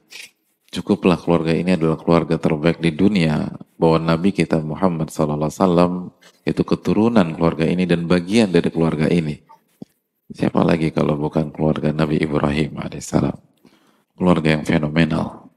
Cukuplah 0.74 1.20
keluarga 1.22 1.54
ini 1.54 1.78
adalah 1.78 2.00
keluarga 2.00 2.42
terbaik 2.42 2.82
di 2.82 2.90
dunia 2.90 3.54
bahwa 3.78 4.02
Nabi 4.02 4.34
kita 4.34 4.58
Muhammad 4.64 5.14
SAW 5.14 6.10
itu 6.44 6.62
keturunan 6.68 7.36
keluarga 7.36 7.64
ini 7.64 7.88
dan 7.88 8.04
bagian 8.04 8.52
dari 8.52 8.68
keluarga 8.68 9.08
ini. 9.08 9.40
Siapa 10.28 10.64
lagi 10.64 10.92
kalau 10.92 11.16
bukan 11.16 11.56
keluarga 11.56 11.96
Nabi 11.96 12.20
Ibrahim 12.20 12.84
alaihissalam? 12.84 13.38
Keluarga 14.20 14.60
yang 14.60 14.64
fenomenal, 14.68 15.52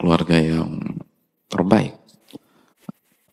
keluarga 0.00 0.36
yang 0.40 0.80
terbaik. 1.48 1.94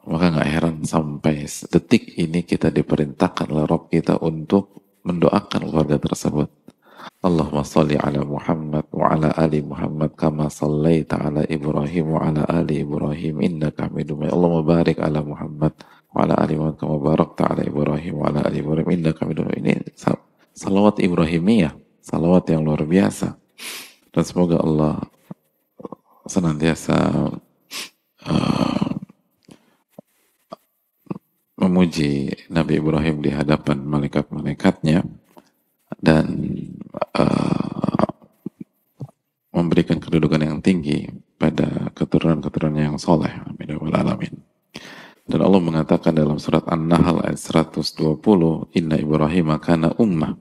Maka 0.01 0.25
nggak 0.33 0.49
heran 0.49 0.75
sampai 0.83 1.45
detik 1.45 2.17
ini 2.19 2.43
kita 2.43 2.73
diperintahkan 2.73 3.47
oleh 3.53 3.65
Rob 3.69 3.87
kita 3.87 4.19
untuk 4.19 4.81
mendoakan 5.07 5.71
keluarga 5.71 5.97
tersebut. 6.01 6.49
Allahumma 7.21 7.61
salli 7.61 7.97
ala 7.97 8.25
Muhammad 8.25 8.85
wa 8.89 9.13
ala 9.13 9.29
ali 9.37 9.61
Muhammad 9.61 10.17
kama 10.17 10.49
sallaita 10.49 11.21
ala 11.21 11.45
Ibrahim 11.45 12.17
wa 12.17 12.25
ala 12.25 12.45
ali 12.49 12.81
Ibrahim 12.81 13.45
innaka 13.45 13.89
hamidum 13.89 14.25
Allahumma 14.25 14.65
barik 14.65 14.97
ala 14.97 15.21
Muhammad 15.21 15.73
wa 16.11 16.27
ala 16.27 16.35
ali 16.39 16.59
Muhammad 16.59 16.77
kama 16.79 16.97
barakta 16.99 17.55
ala 17.55 17.63
Ibrahim 17.63 18.13
wa 18.19 18.27
ala 18.27 18.43
ali 18.43 18.59
Ibrahim 18.59 18.87
innaka 18.91 19.23
hamidum 19.23 19.47
ini 19.55 19.79
salawat 20.51 20.99
Ibrahimiyah 20.99 21.73
salawat 22.03 22.51
yang 22.51 22.67
luar 22.67 22.83
biasa 22.83 23.35
dan 24.11 24.23
semoga 24.27 24.59
Allah 24.59 24.99
senantiasa 26.27 26.97
uh, 28.27 28.91
memuji 31.61 32.33
Nabi 32.49 32.81
Ibrahim 32.81 33.21
di 33.21 33.31
hadapan 33.31 33.85
malaikat-malaikatnya 33.85 35.05
dan 36.01 36.25
uh, 37.15 38.05
memberikan 39.53 40.01
kedudukan 40.01 40.41
yang 40.41 40.57
tinggi 40.63 41.05
pada 41.37 41.93
keturunan-keturunan 41.93 42.95
yang 42.95 42.97
soleh. 42.97 43.29
Amin. 43.45 43.67
Ya 43.67 43.77
alamin. 43.77 44.50
Dan 45.31 45.47
Allah 45.47 45.63
mengatakan 45.63 46.11
dalam 46.11 46.35
surat 46.43 46.67
An-Nahl 46.67 47.23
ayat 47.23 47.39
120, 47.39 48.19
Inna 48.75 48.99
Ibrahim 48.99 49.55
kana 49.63 49.95
ummah. 49.95 50.35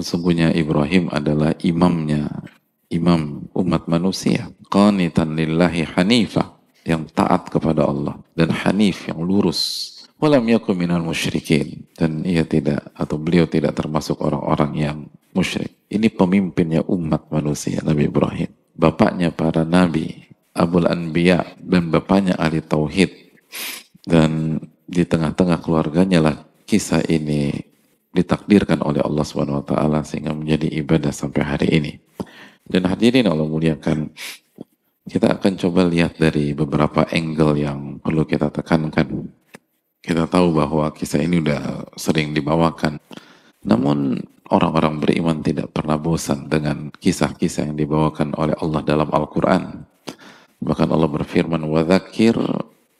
Sesungguhnya 0.00 0.56
Ibrahim 0.56 1.12
adalah 1.12 1.52
imamnya, 1.60 2.48
imam 2.88 3.52
umat 3.52 3.84
manusia. 3.84 4.48
Qanitan 4.72 5.36
lillahi 5.36 5.84
hanifah, 5.92 6.56
yang 6.88 7.04
taat 7.12 7.52
kepada 7.52 7.84
Allah. 7.84 8.16
Dan 8.32 8.48
hanif, 8.64 9.12
yang 9.12 9.20
lurus. 9.20 9.92
Walam 10.16 10.48
yakum 10.48 10.72
minal 10.72 11.04
musyrikin. 11.04 11.84
Dan 11.92 12.24
ia 12.24 12.48
tidak, 12.48 12.96
atau 12.96 13.20
beliau 13.20 13.44
tidak 13.44 13.76
termasuk 13.76 14.24
orang-orang 14.24 14.72
yang 14.72 14.98
musyrik. 15.36 15.84
Ini 15.92 16.08
pemimpinnya 16.16 16.80
umat 16.88 17.28
manusia, 17.28 17.84
Nabi 17.84 18.08
Ibrahim. 18.08 18.48
Bapaknya 18.72 19.36
para 19.36 19.68
nabi, 19.68 20.32
Abul 20.56 20.88
Anbiya, 20.88 21.60
dan 21.60 21.92
bapaknya 21.92 22.40
ahli 22.40 22.64
Tauhid 22.64 23.12
dan 24.04 24.60
di 24.88 25.06
tengah-tengah 25.06 25.62
keluarganya 25.62 26.18
lah 26.18 26.36
kisah 26.66 27.04
ini 27.06 27.54
ditakdirkan 28.10 28.82
oleh 28.82 28.98
Allah 29.02 29.22
Subhanahu 29.22 29.62
wa 29.62 29.66
taala 29.66 30.02
sehingga 30.02 30.34
menjadi 30.34 30.66
ibadah 30.82 31.14
sampai 31.14 31.42
hari 31.46 31.68
ini. 31.78 31.92
Dan 32.66 32.86
hadirin 32.86 33.26
Allah 33.26 33.46
muliakan, 33.46 34.10
kita 35.06 35.38
akan 35.38 35.52
coba 35.58 35.86
lihat 35.86 36.18
dari 36.18 36.54
beberapa 36.54 37.06
angle 37.10 37.58
yang 37.58 37.98
perlu 37.98 38.26
kita 38.26 38.50
tekankan. 38.50 39.30
Kita 40.00 40.26
tahu 40.30 40.54
bahwa 40.54 40.90
kisah 40.94 41.20
ini 41.20 41.42
sudah 41.42 41.86
sering 41.98 42.32
dibawakan. 42.32 42.98
Namun 43.66 44.16
orang-orang 44.48 45.02
beriman 45.02 45.38
tidak 45.44 45.70
pernah 45.74 46.00
bosan 46.00 46.48
dengan 46.48 46.88
kisah-kisah 46.94 47.70
yang 47.70 47.76
dibawakan 47.76 48.34
oleh 48.34 48.56
Allah 48.58 48.80
dalam 48.82 49.08
Al-Qur'an. 49.10 49.86
Bahkan 50.60 50.88
Allah 50.88 51.10
berfirman, 51.10 51.62
wadzakir 51.68 52.36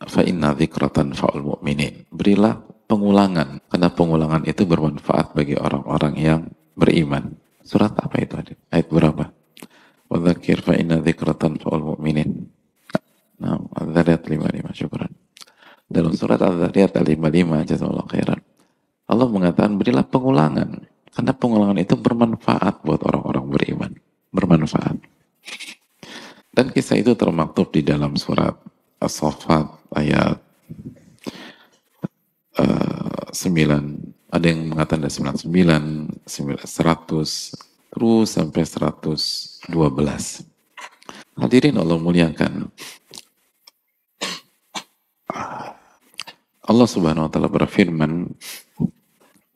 fa 0.09 0.25
inna 0.25 0.57
dzikratan 0.57 1.12
fa'ul 1.12 1.45
mu'minin. 1.45 2.09
Berilah 2.09 2.57
pengulangan 2.88 3.61
karena 3.69 3.88
pengulangan 3.92 4.42
itu 4.49 4.64
bermanfaat 4.64 5.37
bagi 5.37 5.57
orang-orang 5.61 6.14
yang 6.16 6.40
beriman. 6.73 7.37
Surat 7.61 7.92
apa 8.00 8.16
itu 8.19 8.35
adik? 8.40 8.59
Ayat 8.73 8.88
berapa? 8.88 9.25
Wa 10.09 10.16
dzakir 10.16 10.64
fa 10.64 10.73
inna 10.75 11.04
dzikratan 11.04 11.61
fa'ul 11.61 11.97
mu'minin. 11.97 12.49
Nah, 13.40 13.57
Az-Zariyat 13.73 14.28
55, 14.28 14.76
syukran. 14.76 15.12
Dalam 15.88 16.12
surat 16.12 16.40
Az-Zariyat 16.40 16.92
55, 16.92 17.64
jazakallahu 17.69 18.09
khairan. 18.12 18.40
Allah 19.11 19.26
mengatakan 19.26 19.75
berilah 19.80 20.04
pengulangan 20.07 20.87
karena 21.11 21.33
pengulangan 21.35 21.78
itu 21.80 21.99
bermanfaat 21.99 22.85
buat 22.85 23.00
orang-orang 23.02 23.47
beriman. 23.50 23.92
Bermanfaat. 24.30 25.02
Dan 26.52 26.66
kisah 26.71 27.00
itu 27.00 27.16
termaktub 27.16 27.73
di 27.73 27.80
dalam 27.83 28.14
surat 28.21 28.54
As-Saffat 29.00 29.80
ayat 29.95 30.39
uh, 32.59 33.27
9 33.33 34.11
ada 34.31 34.47
yang 34.47 34.71
mengatakan 34.71 35.03
dari 35.03 35.15
99, 35.43 36.23
100, 36.23 37.91
terus 37.91 38.29
sampai 38.31 38.63
112. 38.63 39.75
Hadirin 41.35 41.77
Allah 41.83 41.99
muliakan. 41.99 42.71
Allah 46.63 46.87
Subhanahu 46.87 47.27
wa 47.27 47.31
taala 47.35 47.51
berfirman 47.51 48.31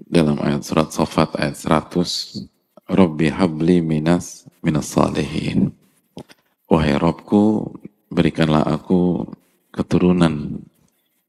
dalam 0.02 0.42
ayat 0.42 0.66
surat 0.66 0.90
Safat 0.90 1.38
ayat 1.38 1.54
100, 1.54 2.42
"Rabbi 2.90 3.30
habli 3.30 3.78
minas 3.78 4.50
minas 4.58 4.90
salihin." 4.90 5.70
Wahai 6.66 6.98
Robku, 6.98 7.70
berikanlah 8.10 8.66
aku 8.66 9.22
keturunan 9.74 10.62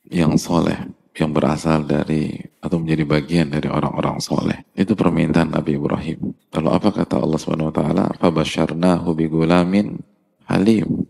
yang 0.06 0.38
soleh, 0.38 0.78
yang 1.18 1.34
berasal 1.34 1.82
dari 1.82 2.38
atau 2.62 2.78
menjadi 2.78 3.04
bagian 3.10 3.48
dari 3.50 3.66
orang-orang 3.66 4.22
soleh. 4.22 4.62
Itu 4.78 4.94
permintaan 4.94 5.58
Nabi 5.58 5.82
Ibrahim. 5.82 6.30
Lalu 6.54 6.70
apa 6.70 6.90
kata 6.94 7.18
Allah 7.18 7.40
Subhanahu 7.42 7.74
wa 7.74 7.76
taala? 7.76 8.06
"Fabasyarnahu 8.22 9.18
bigulamin 9.18 9.98
halim." 10.46 11.10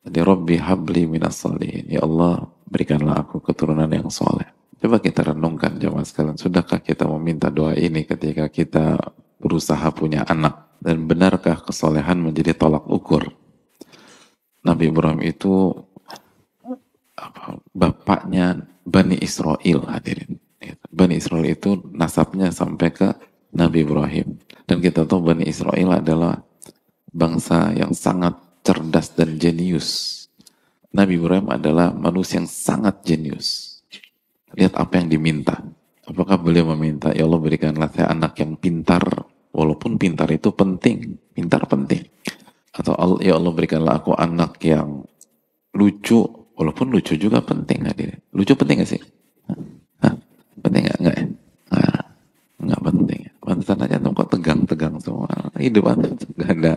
Jadi 0.00 0.18
Rabbi 0.24 0.56
habli 0.56 1.04
minas 1.04 1.44
salihin. 1.44 1.92
Ya 1.92 2.00
Allah, 2.00 2.48
berikanlah 2.64 3.20
aku 3.20 3.44
keturunan 3.44 3.88
yang 3.92 4.08
soleh. 4.08 4.48
Coba 4.80 4.96
kita 4.96 5.36
renungkan 5.36 5.76
jemaah 5.76 6.08
sekalian, 6.08 6.40
sudahkah 6.40 6.80
kita 6.80 7.04
meminta 7.04 7.52
doa 7.52 7.76
ini 7.76 8.08
ketika 8.08 8.48
kita 8.48 8.96
berusaha 9.36 9.84
punya 9.92 10.24
anak? 10.24 10.72
Dan 10.80 11.04
benarkah 11.04 11.60
kesolehan 11.60 12.24
menjadi 12.24 12.56
tolak 12.56 12.88
ukur? 12.88 13.28
Nabi 14.64 14.88
Ibrahim 14.88 15.20
itu 15.20 15.76
bapaknya 17.74 18.66
Bani 18.84 19.16
Israel 19.20 19.86
hadirin. 19.90 20.40
Bani 20.92 21.16
Israel 21.16 21.46
itu 21.48 21.80
nasabnya 21.92 22.52
sampai 22.52 22.88
ke 22.92 23.08
Nabi 23.56 23.82
Ibrahim. 23.84 24.38
Dan 24.68 24.78
kita 24.84 25.08
tahu 25.08 25.34
Bani 25.34 25.44
Israel 25.48 25.98
adalah 25.98 26.40
bangsa 27.10 27.74
yang 27.74 27.90
sangat 27.96 28.38
cerdas 28.62 29.10
dan 29.16 29.40
jenius 29.40 30.20
Nabi 30.90 31.22
Ibrahim 31.22 31.54
adalah 31.54 31.94
manusia 31.94 32.42
yang 32.42 32.50
sangat 32.50 33.06
jenius. 33.06 33.78
Lihat 34.58 34.74
apa 34.74 34.98
yang 34.98 35.06
diminta. 35.06 35.62
Apakah 36.02 36.42
beliau 36.42 36.74
meminta, 36.74 37.14
ya 37.14 37.22
Allah 37.22 37.38
berikanlah 37.38 37.86
saya 37.94 38.10
anak 38.10 38.34
yang 38.42 38.58
pintar, 38.58 39.02
walaupun 39.54 39.94
pintar 39.94 40.26
itu 40.34 40.50
penting, 40.50 41.14
pintar 41.30 41.62
penting. 41.70 42.02
Atau 42.74 43.22
ya 43.22 43.38
Allah 43.38 43.52
berikanlah 43.54 44.02
aku 44.02 44.18
anak 44.18 44.58
yang 44.66 45.06
lucu, 45.78 46.26
walaupun 46.60 46.92
lucu 46.92 47.16
juga 47.16 47.40
penting 47.40 47.88
hadir. 47.88 48.20
Lucu 48.36 48.52
penting 48.52 48.84
gak 48.84 48.90
sih? 48.92 49.02
Hah? 50.04 50.12
Penting 50.60 50.92
gak? 50.92 50.98
Enggak 51.00 51.16
ya? 51.16 51.24
Enggak 52.60 52.80
penting. 52.84 53.20
Pantesan 53.40 53.80
aja 53.88 53.96
tuh 53.96 54.12
kok 54.12 54.28
tegang-tegang 54.36 54.94
semua. 55.00 55.32
Hidup 55.56 55.88
anda 55.88 56.12
gak 56.12 56.50
ada, 56.52 56.72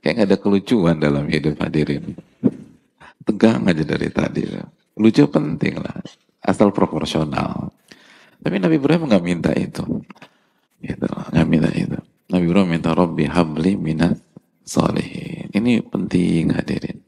kayak 0.00 0.14
gak 0.24 0.28
ada 0.32 0.36
kelucuan 0.40 0.96
dalam 0.96 1.28
hidup 1.28 1.60
hadirin 1.60 2.16
tegang 3.28 3.68
aja 3.68 3.84
dari 3.84 4.08
tadi. 4.08 4.48
Lucu 4.96 5.28
penting 5.28 5.76
lah, 5.76 6.00
asal 6.40 6.72
proporsional. 6.72 7.68
Tapi 8.40 8.56
Nabi 8.56 8.80
Ibrahim 8.80 9.04
nggak 9.04 9.24
minta 9.24 9.52
itu. 9.52 9.84
Gitu, 10.80 11.06
nggak 11.06 11.46
minta 11.46 11.68
itu. 11.76 12.00
Nabi 12.32 12.44
Ibrahim 12.48 12.70
minta 12.72 12.96
Robbi 12.96 13.28
habli 13.28 13.76
minat 13.76 14.16
solehin. 14.64 15.52
Ini 15.52 15.84
penting 15.84 16.56
hadirin. 16.56 17.04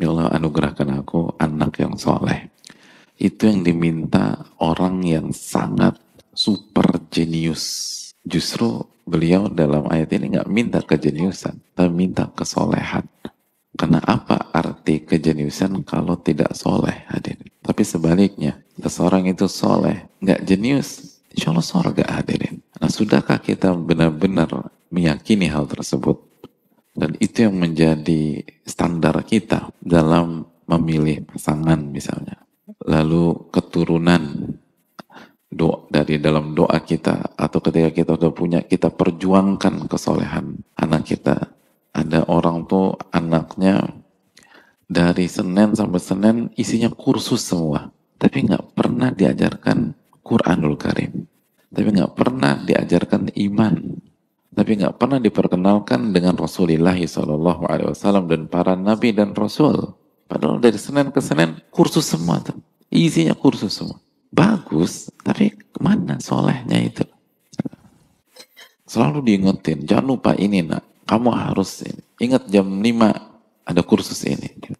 Ya 0.00 0.12
Allah 0.12 0.32
anugerahkan 0.32 0.88
aku 1.04 1.36
anak 1.36 1.76
yang 1.80 2.00
soleh. 2.00 2.48
Itu 3.26 3.50
yang 3.50 3.66
diminta 3.66 4.46
orang 4.62 5.02
yang 5.02 5.34
sangat 5.34 5.98
super 6.30 6.94
jenius. 7.10 7.66
Justru 8.22 8.86
beliau 9.02 9.50
dalam 9.50 9.90
ayat 9.90 10.14
ini 10.14 10.38
nggak 10.38 10.46
minta 10.46 10.78
kejeniusan, 10.78 11.58
tapi 11.74 11.90
minta 11.90 12.30
kesolehan. 12.30 13.02
Karena 13.74 13.98
apa 14.06 14.54
arti 14.54 15.02
kejeniusan 15.02 15.82
kalau 15.82 16.14
tidak 16.22 16.54
soleh 16.54 17.02
hadirin? 17.10 17.50
Tapi 17.66 17.82
sebaliknya, 17.82 18.62
seseorang 18.78 19.26
itu 19.26 19.50
soleh, 19.50 20.06
nggak 20.22 20.46
jenius, 20.46 21.18
insya 21.34 21.50
Allah 21.50 21.66
sorga 21.66 22.06
hadirin. 22.06 22.62
Nah 22.78 22.86
sudahkah 22.86 23.42
kita 23.42 23.74
benar-benar 23.74 24.70
meyakini 24.94 25.50
hal 25.50 25.66
tersebut? 25.66 26.22
Dan 26.94 27.18
itu 27.18 27.42
yang 27.50 27.58
menjadi 27.58 28.46
standar 28.62 29.18
kita 29.26 29.74
dalam 29.82 30.46
memilih 30.70 31.26
pasangan 31.26 31.82
misalnya. 31.90 32.45
Lalu 32.86 33.50
keturunan 33.50 34.54
doa 35.50 35.86
dari 35.90 36.22
dalam 36.22 36.54
doa 36.54 36.78
kita 36.82 37.34
atau 37.34 37.58
ketika 37.58 37.90
kita 37.90 38.10
sudah 38.14 38.32
punya 38.34 38.60
kita 38.62 38.94
perjuangkan 38.94 39.90
kesolehan 39.90 40.62
anak 40.78 41.06
kita 41.06 41.56
ada 41.96 42.28
orang 42.28 42.68
tuh 42.68 42.92
anaknya 43.08 43.88
dari 44.86 45.26
Senin 45.26 45.72
sampai 45.72 45.96
Senin 45.96 46.36
isinya 46.54 46.92
kursus 46.92 47.42
semua. 47.42 47.90
Tapi 48.16 48.48
nggak 48.48 48.76
pernah 48.76 49.08
diajarkan 49.12 49.96
Quranul 50.20 50.76
Karim. 50.76 51.24
Tapi 51.72 51.88
nggak 51.88 52.12
pernah 52.12 52.60
diajarkan 52.60 53.32
iman. 53.32 53.74
Tapi 54.56 54.70
nggak 54.76 54.96
pernah 54.96 55.20
diperkenalkan 55.20 56.16
dengan 56.16 56.36
Rasulullah 56.36 56.96
Shallallahu 56.96 57.68
Alaihi 57.68 57.92
Wasallam 57.92 58.24
dan 58.28 58.48
para 58.48 58.72
nabi 58.72 59.12
dan 59.12 59.36
rasul. 59.36 59.92
Padahal 60.28 60.60
dari 60.60 60.80
Senin 60.80 61.12
ke 61.12 61.20
Senin 61.20 61.60
kursus 61.68 62.08
semua 62.08 62.40
tuh. 62.40 62.56
Isinya 62.90 63.34
kursus 63.34 63.76
semua. 63.76 63.98
Bagus, 64.30 65.08
tapi 65.24 65.54
ke 65.54 65.78
mana 65.80 66.20
solehnya 66.20 66.78
itu? 66.82 67.04
Selalu 68.86 69.26
diingetin, 69.26 69.82
jangan 69.82 70.06
lupa 70.06 70.30
ini 70.38 70.62
nak 70.62 70.86
kamu 71.06 71.30
harus 71.34 71.82
ingat 72.22 72.46
jam 72.46 72.66
5 72.66 73.66
ada 73.66 73.82
kursus 73.82 74.22
ini. 74.26 74.50
Gitu. 74.62 74.78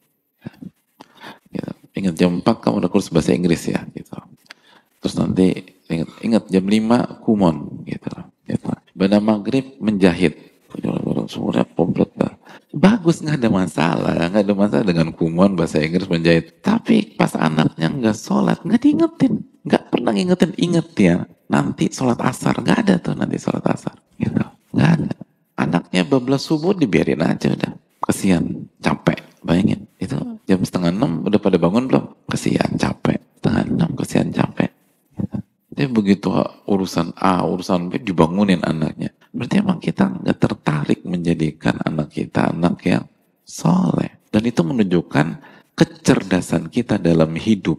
Ingat 1.96 2.14
jam 2.14 2.44
4 2.44 2.44
kamu 2.44 2.84
ada 2.84 2.90
kursus 2.92 3.08
bahasa 3.08 3.32
Inggris 3.32 3.64
ya. 3.66 3.80
Gitu. 3.88 4.12
Terus 5.00 5.14
nanti 5.16 5.64
ingat, 5.88 6.10
ingat 6.20 6.44
jam 6.52 6.64
5 6.68 7.24
kumon. 7.24 7.82
Gitu. 7.88 8.12
gitu. 8.44 8.68
Maghrib 9.00 9.80
menjahit. 9.80 10.36
Semuanya 11.26 11.64
komplit 11.64 12.12
lah. 12.20 12.35
Bagus 12.76 13.24
nggak 13.24 13.40
ada 13.40 13.48
masalah, 13.48 14.28
nggak 14.28 14.44
ada 14.44 14.52
masalah 14.52 14.84
dengan 14.84 15.08
kumon 15.08 15.56
bahasa 15.56 15.80
Inggris 15.80 16.04
menjahit. 16.12 16.60
Tapi 16.60 17.16
pas 17.16 17.32
anaknya 17.32 17.88
nggak 17.88 18.12
sholat, 18.12 18.60
nggak 18.60 18.80
diingetin, 18.84 19.40
nggak 19.64 19.82
pernah 19.88 20.12
ngingetin, 20.12 20.52
inget 20.60 20.88
ya. 20.92 21.24
Nanti 21.48 21.88
sholat 21.88 22.20
asar, 22.20 22.60
nggak 22.60 22.78
ada 22.84 22.94
tuh 23.00 23.16
nanti 23.16 23.40
sholat 23.40 23.64
asar, 23.64 23.96
gitu, 24.20 24.44
nggak 24.76 24.90
ada. 24.92 25.12
Anaknya 25.56 26.04
bablas 26.04 26.44
subuh 26.44 26.76
dibiarin 26.76 27.24
aja 27.24 27.48
udah. 27.48 27.72
Kesian 28.04 28.68
capek 28.84 29.24
bayangin. 29.40 29.88
Itu 29.96 30.20
jam 30.44 30.60
setengah 30.60 30.92
enam 30.92 31.24
udah 31.24 31.40
pada 31.40 31.56
bangun 31.56 31.88
belum? 31.88 32.04
Kesian 32.28 32.76
capek. 32.76 33.16
Setengah 33.40 33.62
enam 33.72 33.90
kesian 33.96 34.28
capek. 34.36 34.68
Dia 35.72 35.88
begitu 35.88 36.28
urusan 36.68 37.16
A 37.16 37.40
urusan 37.44 37.88
B 37.88 38.00
dibangunin 38.04 38.60
anaknya 38.64 39.16
berarti 39.36 39.56
emang 39.60 39.78
kita 39.78 40.04
nggak 40.08 40.38
tertarik 40.40 41.00
menjadikan 41.04 41.76
anak 41.84 42.08
kita 42.16 42.50
anak 42.50 42.80
yang 42.88 43.04
soleh 43.44 44.24
dan 44.32 44.42
itu 44.42 44.60
menunjukkan 44.64 45.26
kecerdasan 45.76 46.72
kita 46.72 46.96
dalam 46.96 47.36
hidup 47.36 47.78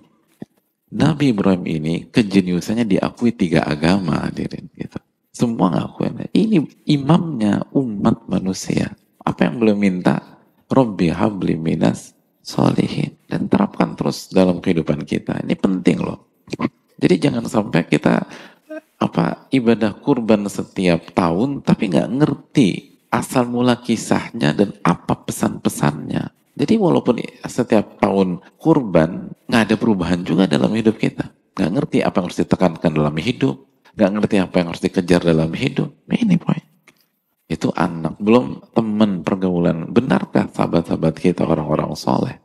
Nabi 0.94 1.36
Ibrahim 1.36 1.66
ini 1.66 1.96
kejeniusannya 2.08 2.86
diakui 2.86 3.36
tiga 3.36 3.66
agama 3.66 4.24
hadirin 4.24 4.70
gitu 4.78 5.02
semua 5.38 5.70
ngakuin. 5.70 6.34
Ini 6.34 6.58
imamnya 6.90 7.62
umat 7.78 8.26
manusia. 8.26 8.98
Apa 9.22 9.46
yang 9.46 9.62
belum 9.62 9.78
minta? 9.78 10.18
Robbi 10.66 11.14
habli 11.14 11.54
minas 11.54 12.18
solihin. 12.42 13.14
Dan 13.30 13.46
terapkan 13.46 13.94
terus 13.94 14.34
dalam 14.34 14.58
kehidupan 14.58 15.06
kita. 15.06 15.46
Ini 15.46 15.54
penting 15.54 16.02
loh. 16.02 16.42
Jadi 16.98 17.16
jangan 17.22 17.46
sampai 17.46 17.86
kita 17.86 18.26
apa 18.98 19.46
ibadah 19.54 19.94
kurban 20.02 20.50
setiap 20.50 21.14
tahun 21.14 21.62
tapi 21.62 21.94
nggak 21.94 22.10
ngerti 22.18 22.70
asal 23.14 23.48
mula 23.48 23.80
kisahnya 23.80 24.54
dan 24.58 24.74
apa 24.84 25.16
pesan-pesannya. 25.24 26.34
Jadi 26.58 26.74
walaupun 26.82 27.22
setiap 27.46 28.02
tahun 28.02 28.42
kurban 28.58 29.30
nggak 29.46 29.62
ada 29.70 29.76
perubahan 29.78 30.26
juga 30.26 30.50
dalam 30.50 30.74
hidup 30.74 30.98
kita. 30.98 31.30
Nggak 31.54 31.72
ngerti 31.74 31.98
apa 32.02 32.16
yang 32.18 32.26
harus 32.30 32.42
ditekankan 32.42 32.92
dalam 32.94 33.16
hidup, 33.18 33.56
nggak 33.94 34.12
ngerti 34.18 34.36
apa 34.42 34.56
yang 34.62 34.68
harus 34.74 34.82
dikejar 34.82 35.22
dalam 35.22 35.54
hidup. 35.54 35.90
Ini 36.10 36.38
poin. 36.42 36.66
Itu 37.48 37.72
anak, 37.72 38.20
belum 38.20 38.76
teman 38.76 39.24
pergaulan. 39.24 39.88
Benarkah 39.88 40.52
sahabat-sahabat 40.52 41.16
kita 41.16 41.48
orang-orang 41.48 41.96
soleh? 41.96 42.36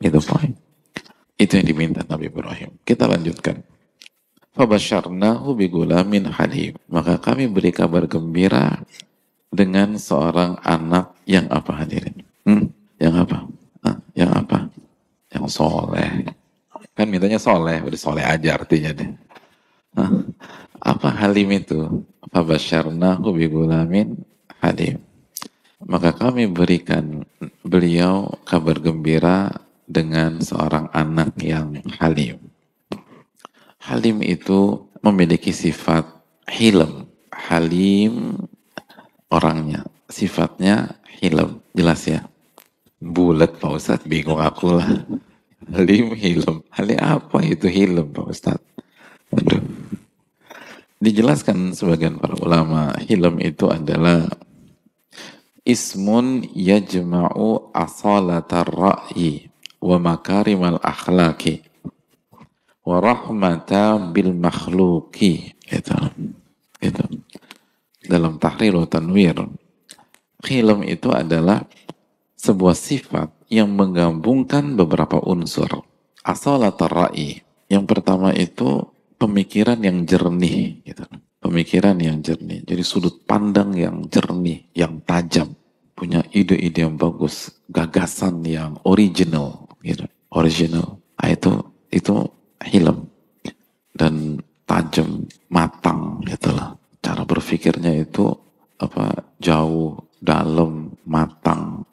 Itu 0.00 0.22
poin. 0.24 0.56
Itu 1.34 1.58
yang 1.58 1.66
diminta 1.66 2.06
Nabi 2.06 2.30
Ibrahim. 2.30 2.78
Kita 2.86 3.10
lanjutkan. 3.10 3.73
Fabasyarnahu 4.54 5.58
bigulamin 5.58 6.30
halim. 6.30 6.78
Maka 6.86 7.18
kami 7.18 7.50
beri 7.50 7.74
kabar 7.74 8.06
gembira 8.06 8.78
dengan 9.50 9.98
seorang 9.98 10.62
anak 10.62 11.10
yang 11.26 11.50
apa 11.50 11.74
hadirin? 11.74 12.22
Hmm? 12.46 12.70
Yang 13.02 13.14
apa? 13.26 13.38
Hah? 13.82 13.96
Yang 14.14 14.30
apa? 14.38 14.58
Yang 15.34 15.46
soleh. 15.50 16.10
Kan 16.94 17.10
mintanya 17.10 17.42
soleh, 17.42 17.82
udah 17.82 17.98
soleh 17.98 18.22
aja 18.22 18.54
artinya 18.54 18.94
deh. 18.94 19.10
Hah? 19.98 20.10
Apa 20.78 21.10
halim 21.18 21.50
itu? 21.50 22.06
Fabasyarnahu 22.30 23.34
bigulamin 23.34 24.22
halim. 24.62 25.02
Maka 25.82 26.14
kami 26.14 26.46
berikan 26.46 27.26
beliau 27.66 28.30
kabar 28.46 28.78
gembira 28.78 29.50
dengan 29.84 30.38
seorang 30.38 30.88
anak 30.94 31.34
yang 31.42 31.82
halim. 31.98 32.53
Halim 33.84 34.24
itu 34.24 34.88
memiliki 35.04 35.52
sifat 35.52 36.08
hilm. 36.48 37.04
Halim 37.28 38.40
orangnya, 39.28 39.84
sifatnya 40.08 40.96
hilm. 41.20 41.60
Jelas 41.76 42.08
ya? 42.08 42.24
Bulat 42.96 43.60
Pak 43.60 43.72
Ustadz, 43.76 44.08
bingung 44.08 44.40
aku 44.40 44.80
lah. 44.80 45.04
Halim, 45.68 46.16
hilm. 46.16 46.64
Halim 46.72 46.96
apa 46.96 47.44
itu 47.44 47.68
hilm 47.68 48.08
Pak 48.08 48.26
Ustadz? 48.32 48.64
Aduh. 49.36 49.60
Dijelaskan 51.04 51.76
sebagian 51.76 52.16
para 52.16 52.40
ulama, 52.40 52.96
hilm 53.04 53.36
itu 53.44 53.68
adalah 53.68 54.24
ismun 55.60 56.48
yajma'u 56.56 57.68
asalatar 57.76 58.64
ra'yi 58.64 59.52
wa 59.84 60.00
makarimal 60.00 60.80
akhlaki 60.80 61.60
wa 62.84 63.00
rahmata 63.00 63.98
bil 64.12 64.36
makhluki. 64.36 65.56
Gitu. 65.64 65.96
gitu. 66.78 67.04
Dalam 68.04 68.36
tahrir 68.36 68.76
tanwir. 68.86 69.48
Hilm 70.44 70.84
itu 70.84 71.08
adalah 71.08 71.64
sebuah 72.36 72.76
sifat 72.76 73.32
yang 73.48 73.72
menggabungkan 73.72 74.76
beberapa 74.76 75.16
unsur. 75.24 75.88
Asalatar 76.20 76.92
ra'i. 76.92 77.40
Yang 77.72 77.84
pertama 77.88 78.28
itu 78.36 78.92
pemikiran 79.16 79.80
yang 79.80 80.04
jernih 80.04 80.84
gitu. 80.84 81.04
pemikiran 81.40 81.96
yang 81.96 82.20
jernih. 82.20 82.60
Jadi 82.64 82.82
sudut 82.84 83.24
pandang 83.24 83.72
yang 83.72 84.04
jernih 84.12 84.68
yang 84.76 85.00
tajam. 85.08 85.56
Punya 85.96 86.20
ide-ide 86.36 86.84
yang 86.84 87.00
bagus. 87.00 87.48
Gagasan 87.72 88.44
yang 88.44 88.76
original 88.84 89.64
gitu. 89.80 90.04
Original. 90.28 91.00
Nah, 91.16 91.28
itu 91.32 91.52
itu 91.88 92.28
hilm 92.66 93.08
dan 93.94 94.42
tajam 94.64 95.28
matang 95.52 96.24
gitu 96.26 96.50
lah. 96.50 96.74
Cara 97.04 97.22
berpikirnya 97.22 97.92
itu 97.94 98.32
apa 98.80 99.22
jauh 99.38 100.00
dalam 100.18 100.96
matang 101.04 101.84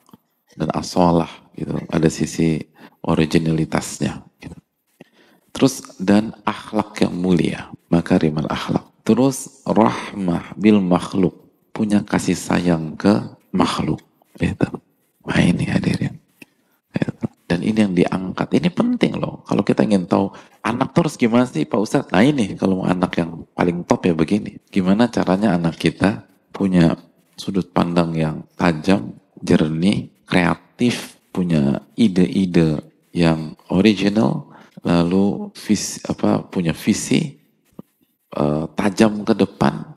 dan 0.56 0.70
asolah 0.72 1.30
gitu. 1.54 1.76
Ada 1.92 2.08
sisi 2.08 2.64
originalitasnya 3.04 4.24
gitu. 4.40 4.58
terus 5.52 5.84
dan 6.00 6.32
akhlak 6.48 6.96
yang 7.04 7.12
mulia 7.12 7.70
maka 7.92 8.16
rimal 8.18 8.48
akhlak. 8.48 8.88
Terus 9.04 9.66
rahmah 9.68 10.56
bil 10.56 10.80
makhluk. 10.80 11.36
Punya 11.72 12.04
kasih 12.04 12.36
sayang 12.36 12.96
ke 12.96 13.20
makhluk 13.52 14.00
gitu. 14.40 14.68
Nah 15.28 15.40
ini 15.40 15.68
hadirin 15.68 16.11
dan 17.52 17.60
ini 17.68 17.84
yang 17.84 17.92
diangkat. 17.92 18.48
Ini 18.56 18.72
penting 18.72 19.20
loh. 19.20 19.44
Kalau 19.44 19.60
kita 19.60 19.84
ingin 19.84 20.08
tahu 20.08 20.32
anak 20.64 20.96
terus 20.96 21.20
gimana 21.20 21.44
sih 21.44 21.68
Pak 21.68 21.80
Ustadz? 21.84 22.10
Nah 22.16 22.24
ini 22.24 22.56
kalau 22.56 22.88
anak 22.88 23.20
yang 23.20 23.44
paling 23.52 23.84
top 23.84 24.08
ya 24.08 24.16
begini. 24.16 24.56
Gimana 24.72 25.12
caranya 25.12 25.60
anak 25.60 25.76
kita 25.76 26.24
punya 26.56 26.96
sudut 27.36 27.68
pandang 27.76 28.16
yang 28.16 28.48
tajam, 28.56 29.20
jernih, 29.44 30.08
kreatif, 30.24 31.20
punya 31.36 31.84
ide-ide 32.00 32.88
yang 33.12 33.60
original, 33.68 34.48
lalu 34.88 35.52
visi, 35.52 36.00
apa 36.08 36.48
punya 36.48 36.72
visi 36.72 37.36
uh, 38.40 38.64
tajam 38.80 39.28
ke 39.28 39.36
depan 39.36 39.92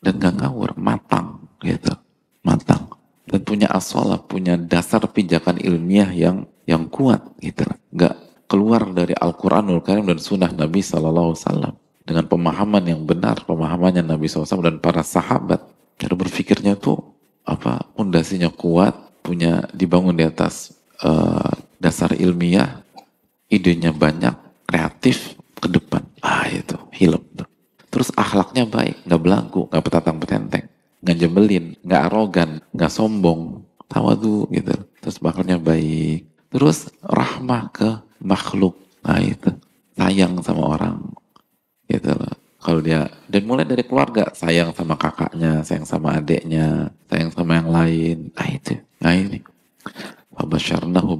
dan 0.00 0.16
gak 0.16 0.40
ngawur, 0.40 0.72
matang 0.80 1.52
gitu, 1.60 1.92
matang 2.40 2.87
dan 3.28 3.40
punya 3.44 3.68
asola, 3.68 4.16
punya 4.16 4.56
dasar 4.56 5.04
pijakan 5.04 5.60
ilmiah 5.60 6.08
yang 6.08 6.48
yang 6.64 6.88
kuat 6.88 7.20
gitu. 7.44 7.68
Nggak 7.92 8.16
keluar 8.48 8.88
dari 8.88 9.12
Al-Quranul 9.12 9.84
Karim 9.84 10.08
dan 10.08 10.16
Sunnah 10.16 10.48
Nabi 10.48 10.80
Sallallahu 10.80 11.36
Wasallam. 11.36 11.76
Dengan 12.08 12.24
pemahaman 12.24 12.80
yang 12.88 13.04
benar 13.04 13.44
pemahamannya 13.44 14.00
Nabi 14.00 14.32
SAW 14.32 14.64
dan 14.64 14.80
para 14.80 15.04
sahabat. 15.04 15.60
Cara 16.00 16.16
berpikirnya 16.16 16.72
tuh 16.80 16.96
apa 17.44 17.84
pondasinya 17.92 18.48
kuat 18.48 18.96
punya 19.20 19.68
dibangun 19.76 20.16
di 20.16 20.24
atas 20.24 20.72
uh, 21.04 21.52
dasar 21.76 22.16
ilmiah 22.16 22.80
idenya 23.52 23.92
banyak 23.92 24.32
kreatif 24.64 25.36
ke 25.60 25.68
depan. 25.68 26.00
Ah 26.24 26.48
itu 26.48 26.80
tuh. 26.80 27.48
Terus 27.92 28.08
akhlaknya 28.16 28.64
baik 28.64 29.04
nggak 29.04 29.20
belagu 29.20 29.68
nggak 29.68 29.84
petatang 29.84 30.16
petenteng 30.16 30.64
nggak 31.08 31.16
jembelin 31.16 31.72
nggak 31.80 32.02
arogan 32.12 32.60
nggak 32.76 32.92
sombong 32.92 33.64
tawadu 33.88 34.44
gitu 34.52 34.76
terus 35.00 35.16
bakalnya 35.16 35.56
baik 35.56 36.28
Terus 36.48 36.88
rahmah 37.04 37.68
ke 37.68 37.88
makhluk. 38.24 38.76
Nah 39.04 39.20
itu. 39.20 39.52
Sayang 39.96 40.40
sama 40.40 40.76
orang. 40.76 40.96
Gitu 41.88 42.12
loh. 42.12 42.34
Kalau 42.58 42.82
dia, 42.82 43.06
dan 43.30 43.46
mulai 43.46 43.62
dari 43.62 43.86
keluarga, 43.86 44.34
sayang 44.34 44.74
sama 44.74 44.98
kakaknya, 44.98 45.62
sayang 45.62 45.86
sama 45.86 46.18
adiknya, 46.18 46.90
sayang 47.06 47.30
sama 47.30 47.62
yang 47.62 47.70
lain. 47.70 48.18
Nah 48.34 48.48
itu. 48.50 48.74
Nah 48.98 49.14
ini. 49.14 49.38
Fabasyarnahu 50.34 51.14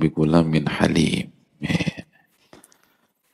min 0.49 0.65
halim. 0.67 1.31
Yeah. 1.63 2.03